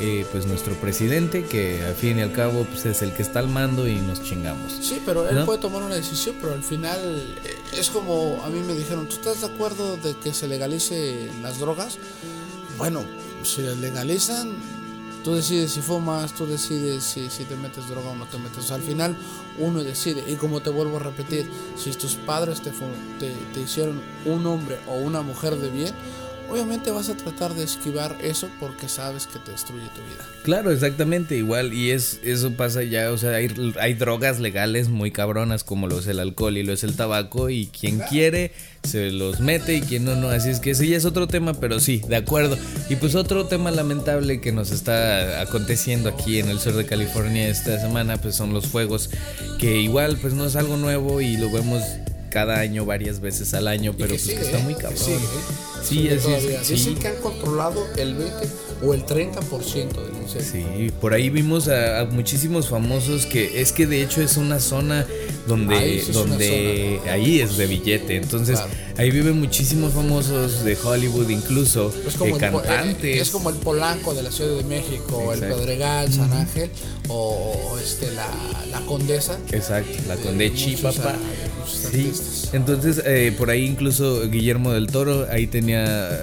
eh, 0.00 0.26
pues 0.32 0.46
nuestro 0.46 0.74
presidente, 0.74 1.44
que 1.44 1.84
al 1.84 1.94
fin 1.94 2.18
y 2.18 2.22
al 2.22 2.32
cabo 2.32 2.64
pues, 2.64 2.86
es 2.86 3.02
el 3.02 3.12
que 3.12 3.22
está 3.22 3.38
al 3.38 3.48
mando 3.48 3.86
y 3.86 3.94
nos 3.94 4.20
chingamos. 4.20 4.72
Sí, 4.80 5.00
pero 5.06 5.28
él 5.28 5.36
¿No? 5.36 5.46
puede 5.46 5.60
tomar 5.60 5.82
una 5.84 5.94
decisión, 5.94 6.34
pero 6.40 6.54
al 6.54 6.62
final 6.64 6.98
eh, 7.44 7.53
es 7.78 7.90
como 7.90 8.42
a 8.44 8.48
mí 8.48 8.60
me 8.60 8.74
dijeron, 8.74 9.08
¿tú 9.08 9.16
estás 9.16 9.40
de 9.40 9.46
acuerdo 9.46 9.96
de 9.96 10.16
que 10.16 10.32
se 10.32 10.48
legalice 10.48 11.30
las 11.42 11.58
drogas? 11.58 11.98
Bueno, 12.78 13.04
si 13.42 13.62
las 13.62 13.78
legalizan, 13.78 14.54
tú 15.22 15.34
decides 15.34 15.72
si 15.72 15.80
fumas, 15.80 16.34
tú 16.34 16.46
decides 16.46 17.02
si, 17.04 17.30
si 17.30 17.44
te 17.44 17.56
metes 17.56 17.88
droga 17.88 18.10
o 18.10 18.16
no 18.16 18.26
te 18.26 18.38
metes. 18.38 18.58
O 18.58 18.62
sea, 18.62 18.76
al 18.76 18.82
final 18.82 19.16
uno 19.58 19.82
decide. 19.82 20.24
Y 20.30 20.36
como 20.36 20.60
te 20.60 20.70
vuelvo 20.70 20.96
a 20.96 21.00
repetir, 21.00 21.50
si 21.76 21.90
tus 21.92 22.14
padres 22.14 22.62
te, 22.62 22.70
te, 23.18 23.32
te 23.52 23.60
hicieron 23.60 24.00
un 24.24 24.46
hombre 24.46 24.78
o 24.88 24.94
una 24.94 25.22
mujer 25.22 25.56
de 25.56 25.70
bien, 25.70 25.94
obviamente 26.50 26.90
vas 26.90 27.08
a 27.08 27.16
tratar 27.16 27.54
de 27.54 27.64
esquivar 27.64 28.16
eso 28.22 28.48
porque 28.60 28.88
sabes 28.88 29.26
que 29.26 29.38
te 29.38 29.52
destruye 29.52 29.86
tu 29.94 30.00
vida. 30.02 30.28
Claro, 30.42 30.70
exactamente, 30.70 31.36
igual, 31.36 31.72
y 31.72 31.90
es 31.90 32.20
eso 32.22 32.52
pasa 32.52 32.82
ya, 32.82 33.10
o 33.10 33.18
sea, 33.18 33.36
hay, 33.36 33.48
hay 33.80 33.94
drogas 33.94 34.40
legales 34.40 34.88
muy 34.88 35.10
cabronas 35.10 35.64
como 35.64 35.86
lo 35.86 35.98
es 35.98 36.06
el 36.06 36.18
alcohol 36.20 36.56
y 36.56 36.62
lo 36.62 36.72
es 36.72 36.84
el 36.84 36.96
tabaco 36.96 37.50
y 37.50 37.66
quien 37.66 37.98
quiere 38.00 38.52
se 38.84 39.10
los 39.10 39.40
mete 39.40 39.74
y 39.76 39.80
quien 39.80 40.04
no, 40.04 40.14
no, 40.14 40.28
así 40.28 40.50
es 40.50 40.60
que 40.60 40.72
ese 40.72 40.86
ya 40.86 40.96
es 40.96 41.04
otro 41.04 41.26
tema, 41.26 41.54
pero 41.54 41.80
sí, 41.80 42.02
de 42.06 42.16
acuerdo. 42.16 42.58
Y 42.90 42.96
pues 42.96 43.14
otro 43.14 43.46
tema 43.46 43.70
lamentable 43.70 44.40
que 44.40 44.52
nos 44.52 44.70
está 44.70 45.40
aconteciendo 45.40 46.10
aquí 46.10 46.38
en 46.38 46.50
el 46.50 46.60
sur 46.60 46.74
de 46.74 46.84
California 46.84 47.48
esta 47.48 47.80
semana, 47.80 48.18
pues 48.18 48.36
son 48.36 48.52
los 48.52 48.66
fuegos, 48.66 49.10
que 49.58 49.80
igual 49.80 50.18
pues 50.20 50.34
no 50.34 50.44
es 50.44 50.56
algo 50.56 50.76
nuevo 50.76 51.20
y 51.20 51.36
lo 51.36 51.50
vemos 51.50 51.82
cada 52.34 52.58
año, 52.58 52.84
varias 52.84 53.20
veces 53.20 53.54
al 53.54 53.68
año, 53.68 53.92
pero 53.96 54.08
que 54.08 54.14
pues 54.14 54.22
sigue, 54.22 54.34
que 54.38 54.42
está 54.42 54.58
¿eh? 54.58 54.62
muy 54.64 54.74
cabrón. 54.74 54.98
sigue, 54.98 55.16
¿eh? 55.16 56.18
Sí, 56.18 56.20
todavía. 56.20 56.60
es. 56.60 56.66
Sí. 56.66 56.74
Dicen 56.74 56.94
que 56.96 57.08
han 57.08 57.16
controlado 57.16 57.86
el 57.96 58.14
20 58.14 58.34
o 58.82 58.92
el 58.92 59.06
30% 59.06 59.70
del 59.72 60.22
incendio. 60.22 60.42
Sí, 60.42 60.92
por 61.00 61.14
ahí 61.14 61.30
vimos 61.30 61.68
a, 61.68 62.00
a 62.00 62.04
muchísimos 62.06 62.68
famosos 62.68 63.26
que 63.26 63.60
es 63.60 63.70
que 63.70 63.86
de 63.86 64.02
hecho 64.02 64.20
es 64.20 64.36
una 64.36 64.58
zona 64.58 65.06
donde, 65.46 65.76
Ahí 65.76 66.00
sí 66.00 66.06
es 66.10 66.12
donde 66.14 66.98
zona, 66.98 67.06
¿no? 67.06 67.12
ahí 67.12 67.40
es 67.40 67.56
de 67.56 67.66
billete. 67.66 68.16
Entonces 68.16 68.58
Claro. 68.58 68.72
ahí 68.96 69.10
viven 69.12 69.38
muchísimos 69.38 69.92
famosos 69.92 70.64
de 70.64 70.76
Hollywood, 70.76 71.28
incluso 71.28 71.94
Es 72.06 72.14
como, 72.16 72.36
eh, 72.36 72.38
el, 72.38 72.44
eh, 72.44 72.50
cantantes. 72.50 73.20
es 73.20 73.30
como 73.30 73.50
el 73.50 73.56
Polanco 73.56 74.12
de 74.12 74.22
la 74.24 74.32
Ciudad 74.32 74.56
de 74.56 74.64
México, 74.64 75.32
el 75.32 75.38
Exacto. 75.38 75.56
Pedregal, 75.60 76.12
San 76.12 76.32
Ángel, 76.32 76.70
o, 77.08 77.78
este, 77.80 78.10
la, 78.12 78.26
la 78.72 78.80
Condesa. 78.86 79.38
Exacto, 79.52 79.92
la 80.08 80.16
de 80.16 80.22
Condechi, 80.22 80.76
Sí, 81.66 81.86
artistas. 81.86 82.50
entonces 82.52 83.02
eh, 83.04 83.32
por 83.36 83.50
ahí 83.50 83.64
incluso 83.64 84.28
Guillermo 84.30 84.72
del 84.72 84.86
Toro 84.88 85.26
ahí 85.30 85.46
tenía 85.46 86.20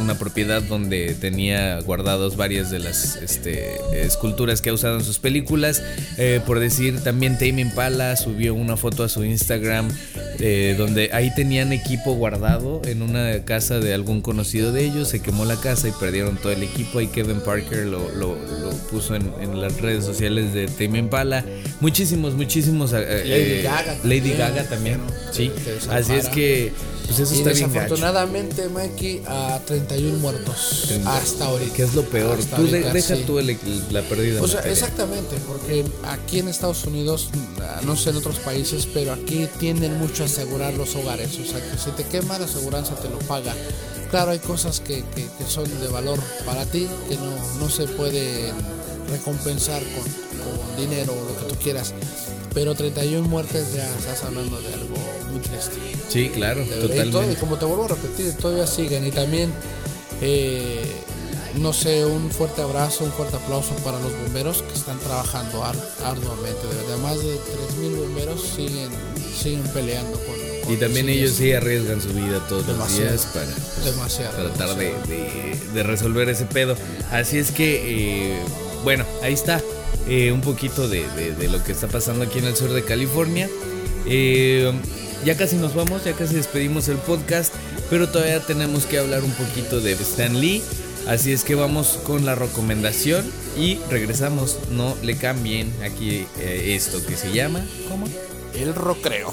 una 0.00 0.18
propiedad 0.18 0.62
donde 0.62 1.14
tenía 1.14 1.80
guardados 1.80 2.36
varias 2.36 2.70
de 2.70 2.78
las 2.78 3.16
este, 3.16 3.76
esculturas 3.92 4.60
que 4.62 4.70
ha 4.70 4.72
usado 4.72 4.96
en 4.98 5.04
sus 5.04 5.18
películas. 5.18 5.82
Eh, 6.18 6.40
por 6.46 6.58
decir, 6.60 7.00
también 7.02 7.34
Tame 7.38 7.60
Impala 7.60 8.16
subió 8.16 8.54
una 8.54 8.76
foto 8.76 9.04
a 9.04 9.08
su 9.08 9.24
Instagram 9.24 9.88
eh, 10.38 10.74
donde 10.78 11.10
ahí 11.12 11.32
tenían 11.34 11.72
equipo 11.72 12.14
guardado 12.14 12.80
en 12.86 13.02
una 13.02 13.44
casa 13.44 13.78
de 13.78 13.92
algún 13.92 14.20
conocido 14.22 14.72
de 14.72 14.84
ellos. 14.86 15.08
Se 15.08 15.20
quemó 15.20 15.44
la 15.44 15.56
casa 15.60 15.88
y 15.88 15.92
perdieron 15.92 16.36
todo 16.36 16.52
el 16.52 16.62
equipo. 16.62 16.98
Ahí 16.98 17.08
Kevin 17.08 17.40
Parker 17.40 17.86
lo, 17.86 18.10
lo- 18.12 18.36
lo 18.60 18.70
puso 18.90 19.14
en, 19.14 19.30
en 19.40 19.60
las 19.60 19.80
redes 19.80 20.04
sociales 20.04 20.54
de 20.54 20.66
Tame 20.66 20.98
Impala. 20.98 21.44
Muchísimos, 21.80 22.34
muchísimos. 22.34 22.92
eh, 22.94 23.22
Lady 23.26 23.42
eh, 23.52 23.62
Gaga 23.62 23.94
Lady 24.04 24.18
también, 24.20 24.38
Gaga 24.38 24.62
también. 24.64 24.79
Sí, 25.32 25.52
así 25.90 26.12
es 26.14 26.28
que 26.28 26.72
pues 27.06 27.18
eso 27.20 27.34
Y 27.34 27.38
está 27.38 27.50
bien 27.50 27.68
desafortunadamente, 27.72 28.68
Mikey, 28.68 29.22
a 29.26 29.60
31 29.66 30.18
muertos 30.18 30.84
Treinta. 30.86 31.16
hasta 31.16 31.44
ahorita. 31.46 31.74
Que 31.74 31.82
es 31.82 31.94
lo 31.94 32.02
peor. 32.04 32.38
Hasta 32.38 32.56
Tú 32.56 32.62
ahorita, 32.66 32.92
deja 32.92 33.16
sí. 33.16 33.24
tú 33.26 33.38
el- 33.40 33.58
la 33.90 34.02
pérdida. 34.02 34.40
O 34.40 34.46
sea, 34.46 34.60
exactamente, 34.60 35.36
porque 35.46 35.84
aquí 36.04 36.38
en 36.38 36.46
Estados 36.48 36.84
Unidos, 36.84 37.30
no 37.84 37.96
sé 37.96 38.10
en 38.10 38.16
otros 38.16 38.38
países, 38.38 38.86
pero 38.94 39.12
aquí 39.12 39.48
tienden 39.58 39.98
mucho 39.98 40.22
a 40.22 40.26
asegurar 40.26 40.74
los 40.74 40.94
hogares. 40.94 41.36
O 41.38 41.44
sea, 41.50 41.60
que 41.60 41.76
si 41.78 41.90
te 41.90 42.04
quema, 42.04 42.38
la 42.38 42.44
aseguranza 42.44 42.94
te 42.94 43.08
lo 43.08 43.18
paga. 43.20 43.54
Claro, 44.10 44.30
hay 44.30 44.38
cosas 44.38 44.78
que, 44.80 45.02
que- 45.14 45.26
que 45.36 45.44
son 45.48 45.64
de 45.80 45.88
valor 45.88 46.18
para 46.46 46.64
ti 46.66 46.86
que 47.08 47.16
no, 47.16 47.58
no 47.58 47.68
se 47.70 47.86
puede 47.88 48.52
recompensar 49.10 49.82
con, 49.82 50.02
con 50.04 50.76
dinero 50.76 51.12
o 51.12 51.24
lo 51.32 51.36
que 51.48 51.52
tú 51.54 51.60
quieras. 51.60 51.92
Pero 52.52 52.74
31 52.74 53.28
muertes 53.28 53.74
ya 53.74 53.88
estás 53.96 54.24
hablando 54.24 54.60
de 54.60 54.74
algo 54.74 54.96
muy 55.30 55.40
triste. 55.40 55.76
Sí, 56.08 56.28
claro, 56.30 56.64
De 56.64 56.70
verdad, 56.70 56.84
y 56.84 56.88
todo- 56.88 57.02
y 57.04 57.10
totalmente. 57.10 57.40
como 57.40 57.56
te 57.58 57.64
vuelvo 57.64 57.84
a 57.84 57.88
repetir, 57.88 58.32
todavía 58.34 58.66
siguen. 58.66 59.06
Y 59.06 59.12
también, 59.12 59.52
eh, 60.20 60.82
no 61.56 61.72
sé, 61.72 62.04
un 62.04 62.30
fuerte 62.30 62.62
abrazo, 62.62 63.04
un 63.04 63.12
fuerte 63.12 63.36
aplauso 63.36 63.70
para 63.84 64.00
los 64.00 64.12
bomberos 64.12 64.62
que 64.62 64.74
están 64.74 64.98
trabajando 64.98 65.64
ar- 65.64 65.76
arduamente. 66.04 66.66
De 66.66 66.74
verdad, 66.82 66.98
más 66.98 67.18
de 67.22 67.36
3.000 67.36 67.94
bomberos 67.96 68.40
siguen, 68.56 68.90
siguen 69.40 69.62
peleando 69.72 70.18
con. 70.18 70.72
Y 70.72 70.76
también 70.76 71.06
los 71.06 71.16
ellos 71.16 71.32
sí 71.32 71.52
arriesgan 71.52 72.00
su 72.02 72.08
vida 72.08 72.44
todos 72.48 72.66
Demasiado. 72.66 73.12
los 73.12 73.22
días 73.22 73.26
para 73.32 73.46
pues, 73.46 73.84
Demasiado. 73.84 74.32
tratar 74.36 74.76
de, 74.76 74.84
demasiado. 74.86 75.06
de- 75.08 75.60
de 75.74 75.82
resolver 75.84 76.28
ese 76.28 76.46
pedo. 76.46 76.76
Así 77.12 77.38
es 77.38 77.50
que, 77.52 78.34
eh, 78.34 78.40
bueno, 78.84 79.04
ahí 79.22 79.32
está 79.34 79.60
eh, 80.08 80.32
un 80.32 80.40
poquito 80.40 80.88
de, 80.88 81.06
de- 81.16 81.32
de 81.32 81.48
lo 81.48 81.62
que 81.64 81.72
está 81.72 81.88
pasando 81.88 82.24
aquí 82.24 82.38
en 82.38 82.46
el 82.46 82.56
sur 82.56 82.72
de 82.72 82.84
California. 82.84 83.48
Eh, 84.06 84.72
ya 85.24 85.36
casi 85.36 85.56
nos 85.56 85.74
vamos, 85.74 86.04
ya 86.04 86.12
casi 86.14 86.34
despedimos 86.36 86.88
el 86.88 86.96
podcast, 86.96 87.52
pero 87.90 88.08
todavía 88.08 88.40
tenemos 88.40 88.86
que 88.86 88.98
hablar 88.98 89.22
un 89.22 89.32
poquito 89.32 89.80
de 89.80 89.92
Stan 89.92 90.40
Lee. 90.40 90.62
Así 91.08 91.32
es 91.32 91.44
que 91.44 91.54
vamos 91.54 91.98
con 92.04 92.24
la 92.26 92.34
recomendación 92.34 93.24
y 93.58 93.78
regresamos. 93.90 94.58
No 94.70 94.96
le 95.02 95.16
cambien 95.16 95.72
aquí 95.84 96.26
eh, 96.38 96.74
esto 96.76 97.04
que 97.04 97.16
se 97.16 97.32
llama. 97.32 97.64
¿Cómo? 97.88 98.06
El 98.54 98.74
rocreo. 98.74 99.32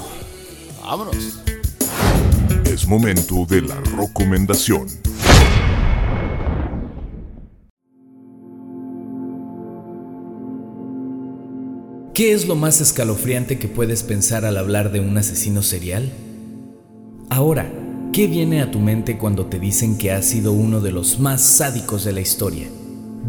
Vámonos. 0.82 1.16
Es 2.64 2.86
momento 2.86 3.44
de 3.48 3.62
la 3.62 3.76
recomendación. 3.96 4.86
¿Qué 12.18 12.32
es 12.32 12.48
lo 12.48 12.56
más 12.56 12.80
escalofriante 12.80 13.60
que 13.60 13.68
puedes 13.68 14.02
pensar 14.02 14.44
al 14.44 14.56
hablar 14.56 14.90
de 14.90 14.98
un 14.98 15.16
asesino 15.16 15.62
serial? 15.62 16.10
Ahora, 17.30 17.70
¿qué 18.12 18.26
viene 18.26 18.60
a 18.60 18.72
tu 18.72 18.80
mente 18.80 19.16
cuando 19.16 19.46
te 19.46 19.60
dicen 19.60 19.96
que 19.96 20.10
has 20.10 20.24
sido 20.24 20.50
uno 20.50 20.80
de 20.80 20.90
los 20.90 21.20
más 21.20 21.40
sádicos 21.40 22.02
de 22.04 22.12
la 22.12 22.20
historia? 22.20 22.66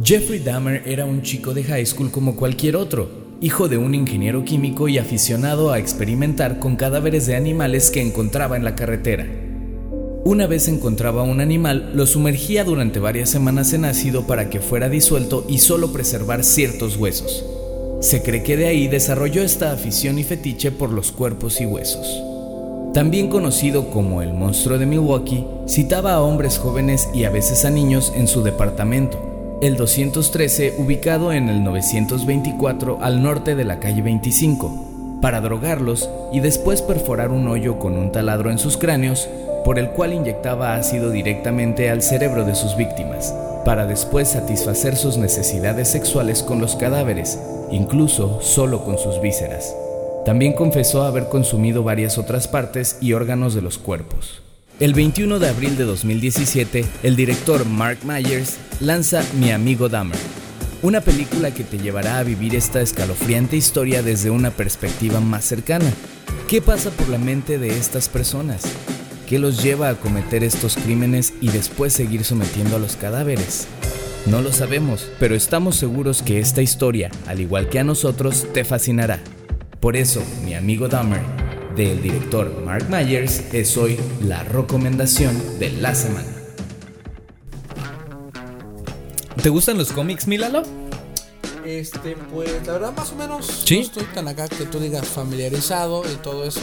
Jeffrey 0.04 0.40
Dahmer 0.40 0.82
era 0.88 1.06
un 1.06 1.22
chico 1.22 1.54
de 1.54 1.66
high 1.66 1.86
school 1.86 2.10
como 2.10 2.36
cualquier 2.36 2.76
otro, 2.76 3.12
hijo 3.42 3.68
de 3.68 3.78
un 3.78 3.94
ingeniero 3.94 4.44
químico 4.44 4.88
y 4.88 4.98
aficionado 4.98 5.72
a 5.72 5.78
experimentar 5.78 6.58
con 6.58 6.76
cadáveres 6.76 7.28
de 7.28 7.36
animales 7.36 7.92
que 7.92 8.02
encontraba 8.02 8.58
en 8.58 8.64
la 8.64 8.74
carretera. 8.74 9.28
Una 10.26 10.48
vez 10.48 10.68
encontraba 10.68 11.22
un 11.22 11.42
animal, 11.42 11.92
lo 11.94 12.08
sumergía 12.08 12.64
durante 12.64 12.98
varias 12.98 13.30
semanas 13.30 13.72
en 13.74 13.86
ácido 13.86 14.26
para 14.26 14.50
que 14.50 14.62
fuera 14.62 14.90
disuelto 14.90 15.46
y 15.48 15.60
solo 15.60 15.94
preservar 15.94 16.44
ciertos 16.44 16.98
huesos. 16.98 17.46
Se 18.00 18.24
cree 18.24 18.44
que 18.44 18.56
de 18.56 18.68
ahí 18.68 18.88
desarrolló 18.88 19.44
esta 19.44 19.74
afición 19.74 20.20
y 20.20 20.24
fetiche 20.24 20.72
por 20.72 20.90
los 20.90 21.12
cuerpos 21.12 21.60
y 21.60 21.66
huesos. 21.66 22.24
También 22.94 23.28
conocido 23.28 23.90
como 23.92 24.22
el 24.22 24.34
monstruo 24.34 24.78
de 24.78 24.86
Milwaukee, 24.86 25.46
citaba 25.68 26.14
a 26.14 26.22
hombres 26.22 26.58
jóvenes 26.58 27.10
y 27.14 27.26
a 27.26 27.30
veces 27.30 27.66
a 27.66 27.70
niños 27.70 28.14
en 28.16 28.30
su 28.30 28.42
departamento, 28.42 29.60
el 29.62 29.76
213 29.76 30.76
ubicado 30.78 31.34
en 31.34 31.50
el 31.50 31.62
924 31.62 33.00
al 33.02 33.22
norte 33.22 33.56
de 33.56 33.66
la 33.66 33.80
calle 33.82 34.02
25, 34.02 35.20
para 35.22 35.42
drogarlos 35.42 36.10
y 36.32 36.40
después 36.40 36.82
perforar 36.82 37.32
un 37.32 37.50
hoyo 37.50 37.80
con 37.80 37.98
un 37.98 38.14
taladro 38.14 38.50
en 38.50 38.60
sus 38.60 38.78
cráneos, 38.78 39.28
por 39.66 39.78
el 39.78 39.90
cual 39.90 40.14
inyectaba 40.14 40.76
ácido 40.76 41.12
directamente 41.12 41.90
al 41.90 42.02
cerebro 42.02 42.46
de 42.46 42.56
sus 42.56 42.78
víctimas, 42.78 43.36
para 43.66 43.86
después 43.86 44.30
satisfacer 44.30 44.96
sus 44.96 45.18
necesidades 45.18 45.90
sexuales 45.90 46.44
con 46.44 46.62
los 46.62 46.78
cadáveres, 46.78 47.38
incluso 47.72 48.40
solo 48.42 48.84
con 48.84 48.98
sus 48.98 49.22
vísceras. 49.22 49.76
También 50.26 50.54
confesó 50.54 51.04
haber 51.04 51.30
consumido 51.30 51.84
varias 51.84 52.18
otras 52.18 52.48
partes 52.48 52.98
y 53.02 53.14
órganos 53.14 53.54
de 53.54 53.62
los 53.62 53.78
cuerpos. 53.78 54.42
El 54.80 54.94
21 54.94 55.40
de 55.40 55.50
abril 55.50 55.76
de 55.76 55.84
2017, 55.84 56.86
el 57.04 57.16
director 57.16 57.66
Mark 57.66 58.00
Myers 58.06 58.58
lanza 58.80 59.24
Mi 59.40 59.52
amigo 59.52 59.90
Dahmer, 59.90 60.18
una 60.82 61.02
película 61.02 61.54
que 61.54 61.66
te 61.66 61.78
llevará 61.78 62.20
a 62.20 62.24
vivir 62.24 62.56
esta 62.56 62.82
escalofriante 62.82 63.58
historia 63.58 64.02
desde 64.04 64.30
una 64.30 64.52
perspectiva 64.52 65.20
más 65.20 65.44
cercana. 65.44 65.92
¿Qué 66.48 66.62
pasa 66.62 66.92
por 66.92 67.10
la 67.10 67.18
mente 67.18 67.58
de 67.58 67.78
estas 67.78 68.08
personas? 68.08 68.64
¿Qué 69.28 69.38
los 69.38 69.62
lleva 69.62 69.90
a 69.90 69.96
cometer 69.96 70.44
estos 70.44 70.76
crímenes 70.76 71.34
y 71.42 71.50
después 71.50 71.94
seguir 71.94 72.24
sometiendo 72.24 72.78
a 72.78 72.80
los 72.80 72.96
cadáveres? 72.96 73.68
No 74.26 74.42
lo 74.42 74.52
sabemos, 74.52 75.10
pero 75.20 75.34
estamos 75.34 75.76
seguros 75.76 76.22
que 76.22 76.40
esta 76.40 76.62
historia, 76.62 77.10
al 77.26 77.40
igual 77.40 77.70
que 77.70 77.80
a 77.80 77.84
nosotros, 77.84 78.46
te 78.54 78.64
fascinará. 78.64 79.20
Por 79.80 79.96
eso, 79.96 80.22
mi 80.44 80.54
amigo 80.54 80.88
Dahmer, 80.88 81.22
del 81.76 82.02
director 82.02 82.62
Mark 82.64 82.86
Myers, 82.90 83.54
es 83.54 83.76
hoy 83.78 83.98
la 84.22 84.44
recomendación 84.44 85.36
de 85.60 85.72
la 85.72 85.96
semana. 85.96 86.28
¿Te 89.42 89.50
gustan 89.50 89.78
los 89.78 89.92
cómics, 89.94 90.28
Milalo? 90.28 90.64
Este, 91.66 92.16
pues 92.34 92.52
la 92.68 92.74
verdad, 92.74 92.94
más 92.96 93.12
o 93.12 93.16
menos. 93.16 93.64
¿Sí? 93.66 93.78
No 93.78 93.82
estoy 93.84 94.04
tan 94.14 94.28
acá 94.28 94.48
que 94.48 94.66
tú 94.66 94.80
digas 94.80 95.08
familiarizado 95.08 96.04
y 96.12 96.16
todo 96.18 96.44
eso. 96.44 96.62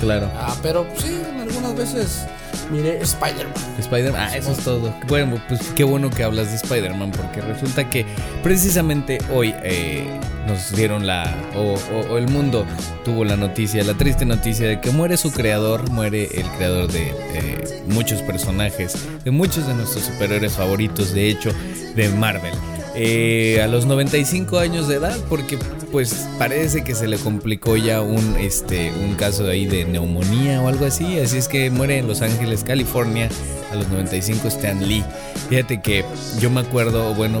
Claro. 0.00 0.30
Ah, 0.34 0.56
pero 0.62 0.86
sí, 0.98 1.20
algunas 1.40 1.74
veces 1.74 2.26
miré 2.70 3.00
Spider-Man. 3.00 3.54
Spider-Man, 3.78 4.20
ah, 4.20 4.36
eso 4.36 4.52
es 4.52 4.58
todo. 4.58 4.94
Bueno, 5.08 5.40
pues 5.48 5.60
qué 5.76 5.84
bueno 5.84 6.10
que 6.10 6.22
hablas 6.24 6.50
de 6.50 6.56
Spider-Man, 6.56 7.12
porque 7.12 7.40
resulta 7.40 7.88
que 7.88 8.04
precisamente 8.42 9.18
hoy 9.32 9.54
eh, 9.62 10.06
nos 10.46 10.74
dieron 10.74 11.06
la. 11.06 11.34
O, 11.56 11.74
o- 12.10 12.18
el 12.18 12.28
mundo 12.28 12.64
tuvo 13.04 13.24
la 13.24 13.36
noticia, 13.36 13.82
la 13.84 13.94
triste 13.94 14.24
noticia 14.24 14.66
de 14.68 14.80
que 14.80 14.90
muere 14.90 15.16
su 15.16 15.30
creador, 15.32 15.90
muere 15.90 16.24
el 16.34 16.46
creador 16.56 16.90
de 16.90 17.08
eh, 17.34 17.82
muchos 17.88 18.22
personajes, 18.22 18.94
de 19.24 19.30
muchos 19.30 19.66
de 19.66 19.74
nuestros 19.74 20.04
superhéroes 20.04 20.52
favoritos, 20.54 21.12
de 21.12 21.28
hecho, 21.28 21.50
de 21.94 22.08
Marvel. 22.10 22.52
Eh, 23.00 23.60
a 23.62 23.68
los 23.68 23.86
95 23.86 24.58
años 24.58 24.88
de 24.88 24.96
edad, 24.96 25.16
porque 25.28 25.56
pues 25.92 26.26
parece 26.36 26.82
que 26.82 26.96
se 26.96 27.06
le 27.06 27.16
complicó 27.16 27.76
ya 27.76 28.00
un, 28.00 28.36
este, 28.36 28.90
un 28.90 29.14
caso 29.14 29.46
ahí 29.46 29.66
de 29.66 29.84
neumonía 29.84 30.60
o 30.60 30.66
algo 30.66 30.84
así, 30.84 31.20
así 31.20 31.38
es 31.38 31.46
que 31.46 31.70
muere 31.70 31.98
en 31.98 32.08
Los 32.08 32.22
Ángeles, 32.22 32.64
California, 32.64 33.28
a 33.70 33.76
los 33.76 33.86
95 33.86 34.48
Stan 34.48 34.88
Lee. 34.88 35.04
Fíjate 35.48 35.80
que 35.80 36.04
yo 36.40 36.50
me 36.50 36.58
acuerdo, 36.58 37.14
bueno, 37.14 37.38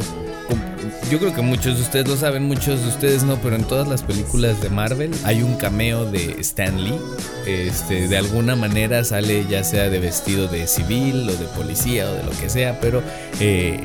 yo 1.10 1.18
creo 1.18 1.34
que 1.34 1.40
muchos 1.42 1.76
de 1.76 1.82
ustedes 1.82 2.06
lo 2.08 2.16
saben, 2.16 2.44
muchos 2.44 2.82
de 2.82 2.88
ustedes 2.88 3.22
no, 3.22 3.36
pero 3.36 3.56
en 3.56 3.64
todas 3.64 3.88
las 3.88 4.02
películas 4.02 4.60
de 4.60 4.68
Marvel 4.68 5.10
hay 5.24 5.42
un 5.42 5.56
cameo 5.56 6.04
de 6.04 6.36
Stan 6.40 6.82
Lee. 6.82 6.98
Este, 7.46 8.08
de 8.08 8.16
alguna 8.18 8.56
manera 8.56 9.02
sale 9.04 9.46
ya 9.48 9.64
sea 9.64 9.88
de 9.88 9.98
vestido 9.98 10.48
de 10.48 10.66
civil 10.66 11.28
o 11.30 11.32
de 11.32 11.46
policía 11.56 12.10
o 12.10 12.14
de 12.14 12.22
lo 12.24 12.30
que 12.32 12.50
sea, 12.50 12.78
pero 12.80 13.02
eh, 13.40 13.80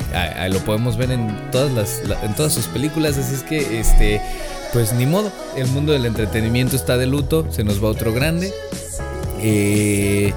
lo 0.52 0.60
podemos 0.60 0.97
ver 0.97 1.12
en 1.12 1.34
todas 1.52 1.71
las 1.71 2.02
la- 2.08 2.21
en 2.26 2.36
todas 2.36 2.54
sus 2.54 2.65
películas, 2.67 3.17
así 3.17 3.36
es 3.36 3.43
que 3.43 3.80
este 3.80 4.21
pues 4.73 4.91
ni 4.93 5.06
modo, 5.06 5.32
el 5.56 5.67
mundo 5.67 5.93
del 5.93 6.06
entretenimiento 6.06 6.76
está 6.76 6.97
de 6.97 7.06
luto, 7.06 7.45
se 7.52 7.63
nos 7.63 7.82
va 7.84 7.88
otro 7.89 8.12
grande. 8.12 8.52
Eh, 9.39 10.34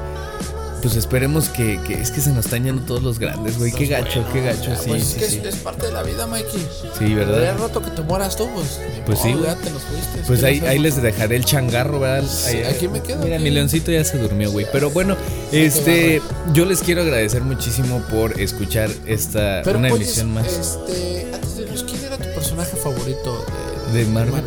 pues 0.87 0.97
esperemos 0.99 1.49
que, 1.49 1.81
que- 1.85 2.01
es 2.01 2.13
que 2.13 2.21
se 2.21 2.31
nos 2.31 2.45
están 2.45 2.63
yendo 2.63 2.81
todos 2.83 3.03
los 3.03 3.19
grandes, 3.19 3.59
güey, 3.59 3.73
qué 3.73 3.87
gacho, 3.87 4.25
qué 4.33 4.41
gacho, 4.41 4.71
sí, 4.77 4.83
pues 4.89 5.03
sí, 5.05 5.15
es 5.17 5.23
que 5.25 5.29
sí. 5.31 5.41
es, 5.45 5.55
es 5.55 5.61
parte 5.61 5.87
de 5.87 5.93
la 5.93 6.05
vida, 6.05 6.29
Mikey. 6.29 6.65
Sí, 6.97 7.13
¿verdad? 7.13 7.43
El 7.45 7.59
rato 7.59 7.83
que 7.83 7.91
te 7.91 8.03
mueras 8.03 8.37
tú, 8.37 8.49
pues. 8.55 8.79
Pues 9.05 9.19
sí, 9.19 9.35
ya 9.43 9.57
te 9.57 9.69
fuiste. 9.71 10.23
Pues 10.29 10.41
¿Qué 10.41 10.47
ahí, 10.47 10.61
ahí 10.61 10.79
les 10.79 11.03
dejaré 11.03 11.35
el 11.37 11.45
changarro, 11.45 11.99
¿verdad? 11.99 12.29
Sí, 12.29 12.59
Ahí- 12.59 12.63
aquí 12.65 12.87
me 12.87 13.01
quedo, 13.03 13.19
Mira, 13.25 13.35
aquí. 13.37 13.45
mi 13.45 13.51
leoncito 13.51 13.91
ya 13.91 14.05
se 14.05 14.17
durmió, 14.19 14.53
güey. 14.53 14.67
Pero 14.71 14.91
bueno, 14.91 15.17
este, 15.51 16.23
yo 16.53 16.65
les 16.67 16.81
quiero 16.83 17.03
agradecer 17.03 17.43
muchísimo 17.43 18.01
por 18.09 18.41
escuchar 18.41 18.89
esta, 19.07 19.63
Pero, 19.65 19.79
una 19.81 19.89
oye, 19.93 20.05
emisión 20.05 20.33
más 20.35 20.47
Este, 20.47 21.27
antes 21.35 21.57
de 21.57 21.67
los, 21.67 21.83
¿quién 21.83 22.05
era 22.05 22.17
tu 22.17 22.33
personaje 22.33 22.77
favorito 22.77 23.45
de, 23.93 24.05
de 24.05 24.11
Marvel. 24.11 24.45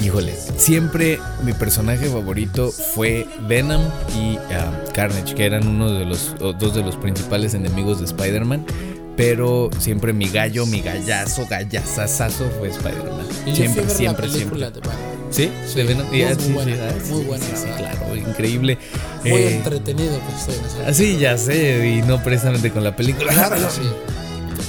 Híjole, 0.00 0.34
siempre 0.56 1.18
mi 1.44 1.52
personaje 1.52 2.06
favorito 2.06 2.72
fue 2.72 3.26
Venom 3.46 3.82
y 4.16 4.36
ah, 4.52 4.72
Carnage, 4.92 5.34
que 5.34 5.46
eran 5.46 5.66
uno 5.66 5.92
de 5.92 6.04
los, 6.04 6.34
dos 6.38 6.74
de 6.74 6.82
los 6.82 6.96
principales 6.96 7.54
enemigos 7.54 7.98
de 8.00 8.06
Spider-Man. 8.06 8.64
Pero 9.16 9.68
siempre 9.78 10.12
mi 10.14 10.28
gallo, 10.28 10.64
mi 10.66 10.80
gallazo, 10.80 11.46
gallazazazo 11.48 12.50
fue 12.58 12.70
Spider-Man. 12.70 13.26
Siempre, 13.54 13.88
siempre, 13.88 14.28
siempre. 14.28 14.58
de. 14.70 14.80
¿Sí? 15.30 15.50
Sí, 15.66 15.74
¿De 15.76 15.84
Venom? 15.84 16.06
muy 16.08 16.22
Ah, 16.22 16.34
sí, 16.38 16.52
buena, 16.52 16.72
sí, 16.74 16.80
ah, 16.82 16.92
sí, 17.04 17.10
muy 17.12 17.20
sí, 17.22 17.26
buena, 17.28 17.44
sí, 17.44 17.52
la 17.52 17.58
sí, 17.58 17.64
verdad. 17.66 17.78
claro, 17.98 18.16
increíble. 18.16 18.78
Muy 19.22 19.32
Eh, 19.32 19.56
entretenido 19.56 20.14
esa 20.16 20.88
Así 20.88 21.18
ya 21.18 21.36
sé, 21.38 21.86
y 21.98 22.02
no 22.02 22.22
precisamente 22.22 22.70
con 22.70 22.82
la 22.84 22.96
película. 22.96 23.32
Claro 23.32 23.56
sí. 23.70 23.82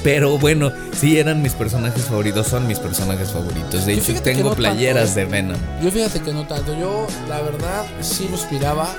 Pero 0.03 0.37
bueno, 0.37 0.71
sí 0.99 1.17
eran 1.17 1.41
mis 1.41 1.53
personajes 1.53 2.03
favoritos, 2.03 2.47
son 2.47 2.67
mis 2.67 2.77
personajes 2.79 3.31
favoritos. 3.31 3.85
De 3.85 3.93
hecho, 3.93 4.13
tengo 4.21 4.49
no 4.49 4.55
playeras 4.55 5.11
¿eh? 5.11 5.21
de 5.21 5.25
Venom. 5.25 5.57
Yo 5.81 5.91
fíjate 5.91 6.19
que 6.19 6.33
no 6.33 6.45
tanto. 6.45 6.77
Yo, 6.77 7.07
la 7.29 7.41
verdad, 7.41 7.85
sí 8.01 8.27
lo 8.29 8.35
aspiraba, 8.35 8.93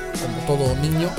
como 0.47 0.59
todo 0.59 0.75
niño, 0.77 1.11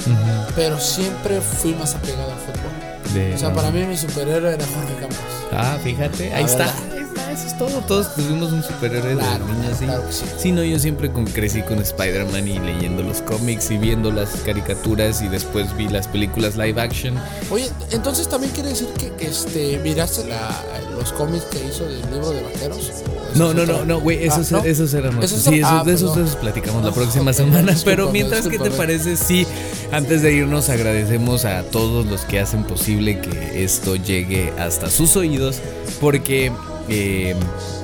pero 0.56 0.80
siempre 0.80 1.40
fui 1.40 1.74
más 1.76 1.94
apegado 1.96 2.32
al 2.32 2.40
fútbol. 2.40 3.14
De- 3.14 3.36
O 3.36 3.38
sea, 3.38 3.54
para 3.54 3.70
mí 3.72 3.84
mi 3.86 3.96
superhéroe 3.96 4.54
era 4.56 4.66
Jorge 4.66 4.96
Campos. 5.00 5.18
Ah, 5.54 5.78
fíjate, 5.84 6.34
ahí 6.34 6.44
La 6.44 6.50
está. 6.50 6.66
verdad. 6.66 6.95
Eso 7.36 7.48
es 7.48 7.58
todo. 7.58 7.70
Todos 7.88 8.16
tuvimos 8.16 8.52
un 8.54 8.64
superhéroe 8.64 9.16
Claro, 9.16 9.46
de 9.46 9.54
niños, 9.54 9.78
sí. 9.78 9.86
claro 9.86 10.06
que 10.08 10.14
sí. 10.14 10.26
Sí, 10.38 10.52
no, 10.52 10.64
yo 10.64 10.80
siempre 10.80 11.12
con- 11.12 11.26
crecí 11.26 11.62
con 11.64 11.80
Spider-Man 11.80 12.48
y 12.48 12.60
leyendo 12.60 13.04
los 13.04 13.22
cómics 13.22 13.70
y 13.72 13.78
viendo 13.78 14.10
las 14.12 14.30
caricaturas 14.46 15.22
y 15.22 15.28
después 15.28 15.76
vi 15.76 15.90
las 15.90 16.08
películas 16.08 16.56
live 16.56 16.80
action. 16.82 17.16
Oye, 17.52 17.70
entonces 17.92 18.30
también 18.30 18.54
quiere 18.54 18.70
decir 18.70 18.88
que 18.98 19.12
este 19.26 19.80
miraste 19.84 20.26
la- 20.28 20.64
los 20.98 21.12
cómics 21.12 21.44
que 21.46 21.58
hizo 21.68 21.84
del 21.84 22.02
libro 22.12 22.30
de 22.32 22.42
vaqueros. 22.42 22.78
¿O 22.78 22.82
eso 22.82 23.04
No, 23.36 23.54
no, 23.54 23.66
no, 23.66 23.84
no, 23.84 24.00
güey, 24.00 24.24
esos, 24.26 24.52
Ah, 24.54 24.58
¿no? 24.60 24.64
esos 24.64 24.94
eran. 24.94 25.22
Esos 25.22 25.42
Sí, 25.42 25.60
esos- 25.60 25.70
ah, 25.72 25.84
de 25.86 25.94
esos, 25.94 26.36
platicamos 26.38 26.84
la 26.84 26.92
Ah, 26.92 26.94
próxima 26.94 27.34
semana. 27.34 27.72
discúlpame, 27.74 27.84
Pero 27.98 28.12
mientras, 28.12 28.48
¿qué 28.48 28.58
te 28.58 28.72
parece? 28.72 29.18
Sí, 29.18 29.46
antes 29.92 30.22
de 30.22 30.32
irnos 30.34 30.70
agradecemos 30.70 31.44
a 31.44 31.64
todos 31.64 32.06
los 32.06 32.22
que 32.22 32.40
hacen 32.40 32.64
posible 32.64 33.20
que 33.20 33.64
esto 33.66 33.98
llegue 33.98 34.54
hasta 34.58 34.90
sus 34.90 35.18
oídos. 35.18 35.58
Porque 36.00 36.52
eh, 36.90 37.36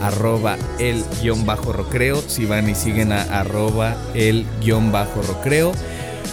arroba 0.02 0.58
el 0.80 1.04
guion 1.22 1.46
bajo 1.46 1.74
rocreo, 1.74 2.22
si 2.26 2.46
van 2.46 2.70
y 2.70 2.76
siguen 2.76 3.12
a 3.12 3.22
arroba 3.22 3.96
el 4.14 4.46
guion 4.62 4.92
bajo 4.92 5.22
rocreo. 5.22 5.72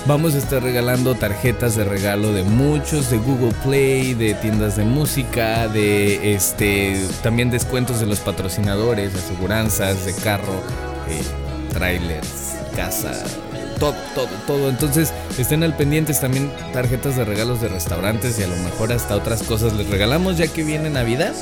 Vamos 0.07 0.35
a 0.35 0.39
estar 0.39 0.63
regalando 0.63 1.15
tarjetas 1.17 1.77
de 1.77 1.85
regalo 1.85 2.33
de 2.33 2.43
muchos, 2.43 3.11
de 3.11 3.19
Google 3.19 3.53
Play, 3.63 4.15
de 4.15 4.35
tiendas 4.35 4.77
de 4.77 4.85
música, 4.85 5.69
de 5.69 6.35
este 6.35 6.99
también 7.23 7.51
descuentos 7.51 8.01
de 8.01 8.07
los 8.07 8.21
patrocinadores, 8.21 9.15
aseguranzas 9.15 10.07
de 10.07 10.15
carro, 10.15 10.63
eh, 11.11 11.23
trailers, 11.75 12.55
casa, 12.75 13.13
todo, 13.79 13.95
todo, 14.15 14.29
todo. 14.47 14.69
Entonces 14.71 15.13
estén 15.39 15.63
al 15.63 15.77
pendientes 15.77 16.21
también 16.21 16.51
tarjetas 16.73 17.17
de 17.17 17.25
regalos 17.25 17.61
de 17.61 17.69
restaurantes 17.69 18.39
y 18.39 18.45
a 18.45 18.49
lo 18.49 18.57
mejor 18.57 18.93
hasta 18.93 19.15
otras 19.15 19.43
cosas 19.43 19.75
les 19.75 19.89
regalamos 19.91 20.39
ya 20.39 20.47
que 20.49 20.63
viene 20.63 20.91
Navidad. 20.91 21.35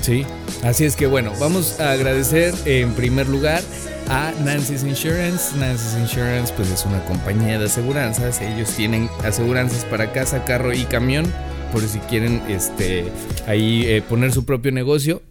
Sí, 0.00 0.24
así 0.62 0.84
es 0.84 0.96
que 0.96 1.06
bueno, 1.06 1.32
vamos 1.38 1.78
a 1.78 1.92
agradecer 1.92 2.54
en 2.64 2.92
primer 2.94 3.28
lugar 3.28 3.62
a 4.08 4.32
Nancy's 4.44 4.82
Insurance. 4.82 5.56
Nancy's 5.56 5.96
Insurance 6.00 6.52
pues 6.54 6.70
es 6.70 6.84
una 6.84 7.04
compañía 7.04 7.58
de 7.58 7.66
aseguranzas. 7.66 8.40
Ellos 8.40 8.70
tienen 8.70 9.10
aseguranzas 9.24 9.84
para 9.84 10.12
casa, 10.12 10.44
carro 10.44 10.72
y 10.72 10.84
camión. 10.84 11.32
Por 11.72 11.82
si 11.82 12.00
quieren 12.00 12.42
este, 12.48 13.04
ahí 13.46 13.84
eh, 13.86 14.02
poner 14.02 14.32
su 14.32 14.44
propio 14.44 14.72
negocio. 14.72 15.22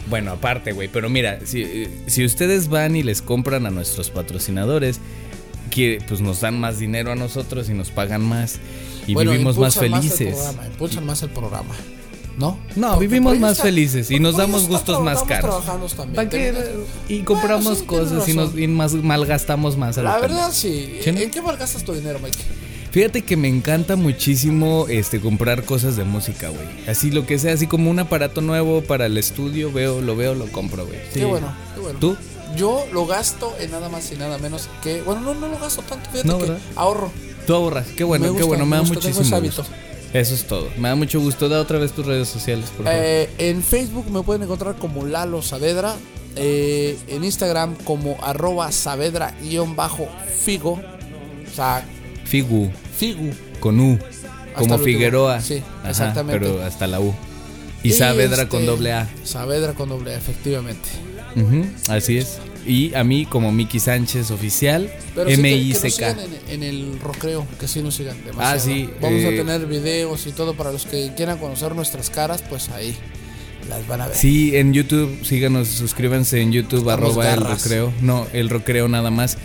Bueno, 0.08 0.32
aparte, 0.32 0.72
güey, 0.72 0.88
pero 0.88 1.08
mira, 1.08 1.38
si, 1.44 1.62
eh, 1.62 1.88
si 2.08 2.24
ustedes 2.24 2.66
van 2.66 2.96
y 2.96 3.04
les 3.04 3.22
compran 3.22 3.66
a 3.66 3.70
nuestros 3.70 4.10
patrocinadores, 4.10 4.98
que 5.70 5.98
pues 6.08 6.20
nos 6.20 6.40
dan 6.40 6.58
más 6.60 6.78
dinero 6.78 7.12
a 7.12 7.14
nosotros 7.14 7.70
y 7.70 7.74
nos 7.74 7.90
pagan 7.90 8.22
más 8.22 8.58
y 9.06 9.14
Bueno, 9.14 9.30
vivimos 9.32 9.56
más 9.58 9.76
felices. 9.76 10.34
programa, 10.34 10.66
impulsan 10.66 11.06
más 11.06 11.22
el 11.22 11.30
programa. 11.30 11.74
¿No? 12.38 12.58
No, 12.74 12.92
Porque 12.92 13.06
vivimos 13.06 13.34
ahí 13.34 13.38
más 13.38 13.52
está- 13.52 13.64
felices 13.64 14.10
y 14.10 14.18
nos 14.18 14.34
ahí 14.34 14.40
damos 14.42 14.66
gustos 14.66 15.02
más 15.02 15.22
caros. 15.24 15.62
Y 17.08 17.20
compramos 17.22 17.64
Bueno, 17.64 17.76
sí, 17.80 17.86
tienes 17.86 18.10
cosas 18.10 18.28
y, 18.28 18.34
nos, 18.34 18.58
y 18.58 18.66
más 18.68 18.94
malgastamos 18.94 19.76
más. 19.76 19.98
a 19.98 20.02
La 20.02 20.12
pendejo. 20.20 20.34
verdad, 20.34 20.52
sí. 20.52 20.98
¿Sí? 21.02 21.10
¿En 21.10 21.30
qué 21.30 21.42
malgastas 21.42 21.84
tu 21.84 21.92
dinero, 21.92 22.18
Mike? 22.22 22.38
Fíjate 22.92 23.22
que 23.22 23.36
me 23.36 23.48
encanta 23.48 23.94
muchísimo 23.96 24.86
este 24.88 25.20
comprar 25.20 25.64
cosas 25.64 25.96
de 25.96 26.04
música, 26.04 26.48
güey. 26.48 26.66
Así 26.88 27.10
lo 27.10 27.26
que 27.26 27.38
sea, 27.38 27.52
así 27.52 27.66
como 27.66 27.90
un 27.90 27.98
aparato 27.98 28.40
nuevo 28.40 28.82
para 28.82 29.06
el 29.06 29.16
estudio, 29.18 29.70
veo, 29.72 30.00
lo 30.00 30.16
veo, 30.16 30.34
lo 30.34 30.46
compro, 30.50 30.86
güey. 30.86 30.98
Sí. 31.12 31.20
Qué 31.20 31.24
bueno, 31.26 31.52
qué 31.74 31.80
bueno. 31.80 31.98
¿Tú? 32.00 32.16
Yo 32.56 32.84
lo 32.92 33.06
gasto 33.06 33.54
en 33.60 33.70
nada 33.70 33.88
más 33.88 34.10
y 34.12 34.16
nada 34.16 34.38
menos 34.38 34.68
que. 34.82 35.02
Bueno, 35.02 35.20
no, 35.20 35.34
no 35.34 35.48
lo 35.48 35.58
gasto 35.58 35.82
tanto, 35.82 36.10
fíjate 36.10 36.28
No, 36.28 36.38
que 36.38 36.52
ahorro. 36.76 37.10
Tú 37.46 37.54
ahorras. 37.54 37.86
Qué 37.96 38.04
bueno, 38.04 38.24
Me 38.24 38.28
qué 38.28 38.32
gusta, 38.32 38.46
bueno, 38.48 38.66
me, 38.66 38.76
da 38.76 38.80
gusta, 38.82 38.94
muchísimo 38.96 39.40
gusto. 39.40 39.64
Eso 40.12 40.34
es 40.34 40.44
todo. 40.44 40.68
Me 40.76 40.88
da 40.88 40.94
mucho 40.96 41.20
gusto. 41.20 41.48
Da 41.48 41.60
otra 41.60 41.78
vez 41.78 41.92
tus 41.92 42.04
redes 42.04 42.28
sociales, 42.28 42.66
por 42.76 42.84
favor. 42.86 43.00
Eh, 43.02 43.30
en 43.38 43.62
Facebook 43.62 44.10
me 44.10 44.22
pueden 44.22 44.42
encontrar 44.42 44.74
como 44.76 45.06
Lalo 45.06 45.40
Saavedra. 45.42 45.94
eh, 46.36 46.96
en 47.08 47.24
Instagram 47.24 47.74
como 47.84 48.16
arroba 48.22 48.70
Saavedra-figo. 48.72 50.72
O 50.72 51.54
sea, 51.54 51.84
Figu, 52.24 52.70
Figu. 52.96 53.30
con 53.60 53.80
U. 53.80 53.98
Como. 54.56 54.78
Figueroa. 54.78 55.40
Sí, 55.40 55.62
Ajá, 55.80 55.90
exactamente. 55.90 56.38
Pero 56.38 56.62
hasta 56.62 56.86
la 56.86 57.00
U. 57.00 57.14
Y 57.82 57.92
Saavedra 57.92 58.48
con 58.48 58.60
este, 58.60 58.70
doble 58.72 58.92
A. 58.92 59.08
Saavedra 59.24 59.72
con 59.74 59.88
doble 59.88 60.14
A, 60.14 60.18
efectivamente. 60.18 60.88
Así 61.88 62.18
es. 62.18 62.38
Y 62.66 62.94
a 62.94 63.04
mí 63.04 63.24
como 63.24 63.50
Miki 63.52 63.80
Sánchez 63.80 64.30
oficial, 64.30 64.90
Pero 65.14 65.30
sí 65.30 65.36
que- 65.36 65.42
que, 65.42 65.48
nos 65.48 65.84
M-I-C-K. 65.84 65.90
sigan 65.90 66.18
en, 66.20 66.38
en 66.50 66.62
el 66.62 67.00
recreo, 67.00 67.46
que 67.58 67.66
sí 67.66 67.82
nos 67.82 67.94
sigan 67.94 68.16
demasiado. 68.24 68.54
Ah, 68.54 68.58
sí, 68.58 68.88
Vamos 69.00 69.24
a 69.24 69.28
eh, 69.28 69.36
tener 69.36 69.66
videos 69.66 70.26
y 70.26 70.32
todo 70.32 70.54
para 70.54 70.70
los 70.70 70.84
que 70.84 71.12
quieran 71.16 71.38
conocer 71.38 71.74
nuestras 71.74 72.10
caras, 72.10 72.42
pues 72.48 72.68
ahí 72.68 72.94
las 73.68 73.86
van 73.88 74.02
a 74.02 74.08
ver. 74.08 74.16
Sí, 74.16 74.56
en 74.56 74.74
YouTube, 74.74 75.24
síganos, 75.24 75.68
suscríbanse 75.68 76.40
en 76.42 76.52
YouTube, 76.52 76.80
Estamos 76.90 77.16
arroba 77.16 77.32
el 77.32 77.40
recreo. 77.40 77.92
No, 78.02 78.26
el 78.34 78.50
recreo 78.50 78.88
nada 78.88 79.10
más, 79.10 79.38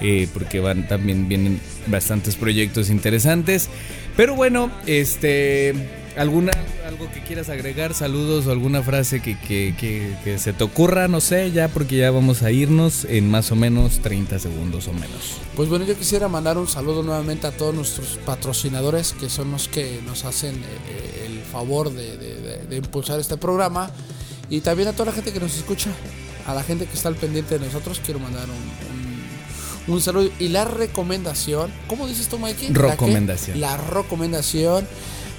eh, 0.00 0.26
porque 0.32 0.60
van 0.60 0.88
también 0.88 1.28
vienen 1.28 1.60
bastantes 1.88 2.36
proyectos 2.36 2.88
interesantes. 2.88 3.68
Pero 4.16 4.34
bueno, 4.34 4.70
este, 4.86 5.74
alguna 6.16 6.52
algo 6.86 7.10
que 7.10 7.22
quieras 7.22 7.48
agregar, 7.48 7.94
saludos 7.94 8.46
o 8.46 8.50
alguna 8.50 8.82
frase 8.82 9.20
que, 9.22 9.38
que, 9.38 9.74
que- 9.78 10.14
que 10.22 10.38
se 10.38 10.52
te 10.52 10.62
ocurra, 10.64 11.08
no 11.08 11.20
sé, 11.20 11.50
ya 11.52 11.68
porque 11.68 11.96
ya 11.96 12.10
vamos 12.10 12.42
a 12.42 12.50
irnos 12.50 13.04
en 13.06 13.30
más 13.30 13.50
o 13.50 13.56
menos 13.56 14.00
30 14.00 14.38
segundos 14.38 14.88
o 14.88 14.92
menos. 14.92 15.38
Pues 15.56 15.68
bueno, 15.68 15.84
yo 15.86 15.96
quisiera 15.96 16.28
mandar 16.28 16.58
un 16.58 16.68
saludo 16.68 17.02
nuevamente 17.02 17.46
a 17.46 17.50
todos 17.52 17.74
nuestros 17.74 18.18
patrocinadores, 18.26 19.12
que 19.12 19.30
son 19.30 19.50
los 19.52 19.68
que 19.68 20.00
nos 20.04 20.24
hacen 20.24 20.56
eh, 20.56 21.26
el 21.26 21.40
favor 21.40 21.90
de, 21.92 22.16
de- 22.18 22.34
de- 22.40 22.62
de 22.64 22.76
impulsar 22.76 23.18
este 23.18 23.36
programa. 23.36 23.90
Y 24.50 24.60
también 24.60 24.88
a 24.88 24.92
toda 24.92 25.06
la 25.06 25.12
gente 25.12 25.32
que 25.32 25.40
nos 25.40 25.56
escucha, 25.56 25.90
a 26.46 26.52
la 26.52 26.62
gente 26.62 26.84
que 26.86 26.92
está 26.94 27.08
al 27.08 27.16
pendiente 27.16 27.58
de 27.58 27.64
nosotros, 27.64 28.00
quiero 28.04 28.20
mandar 28.20 28.46
un, 28.50 28.56
un- 29.90 29.94
un 29.94 30.00
saludo. 30.02 30.30
Y 30.38 30.48
la 30.48 30.64
recomendación, 30.66 31.72
¿cómo 31.86 32.06
dices 32.06 32.28
tú, 32.28 32.38
Mikey? 32.38 32.68
¿La? 32.68 32.90
Recomendación. 32.90 33.60
La 33.60 33.76
recomendación. 33.78 34.86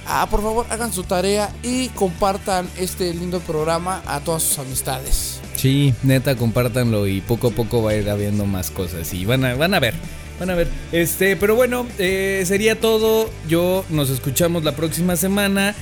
Ah, 0.06 0.26
por 0.30 0.42
favor, 0.42 0.66
hagan 0.70 0.92
su 0.92 1.02
tarea 1.04 1.50
y 1.62 1.88
compartan 1.90 2.68
este 2.78 3.12
lindo 3.14 3.40
programa 3.40 4.02
a 4.06 4.20
todas 4.20 4.42
sus 4.42 4.58
amistades. 4.58 5.40
Sí, 5.56 5.94
neta, 6.02 6.36
compártanlo 6.36 7.06
y 7.06 7.20
poco 7.20 7.48
a 7.48 7.50
poco 7.50 7.82
va 7.82 7.92
a 7.92 7.94
ir 7.94 8.10
habiendo 8.10 8.44
más 8.44 8.70
cosas 8.70 9.14
y 9.14 9.24
van 9.24 9.44
a, 9.44 9.54
van 9.54 9.72
a 9.74 9.80
ver, 9.80 9.94
van 10.38 10.50
a 10.50 10.54
ver. 10.54 10.68
Este, 10.92 11.36
pero 11.36 11.54
bueno, 11.54 11.86
eh, 11.98 12.42
sería 12.46 12.78
todo. 12.78 13.30
Yo 13.48 13.84
nos 13.88 14.10
escuchamos 14.10 14.64
la 14.64 14.72
próxima 14.72 15.16
semana. 15.16 15.74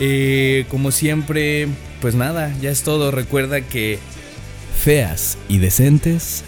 Eh, 0.00 0.64
como 0.70 0.90
siempre, 0.90 1.68
pues 2.00 2.14
nada, 2.14 2.54
ya 2.60 2.70
es 2.70 2.82
todo. 2.82 3.10
Recuerda 3.10 3.60
que 3.60 3.98
feas 4.78 5.38
y 5.48 5.58
decentes, 5.58 6.44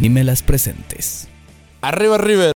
ni 0.00 0.10
me 0.10 0.24
las 0.24 0.42
presentes. 0.42 1.28
Arriba, 1.80 2.16
River. 2.18 2.50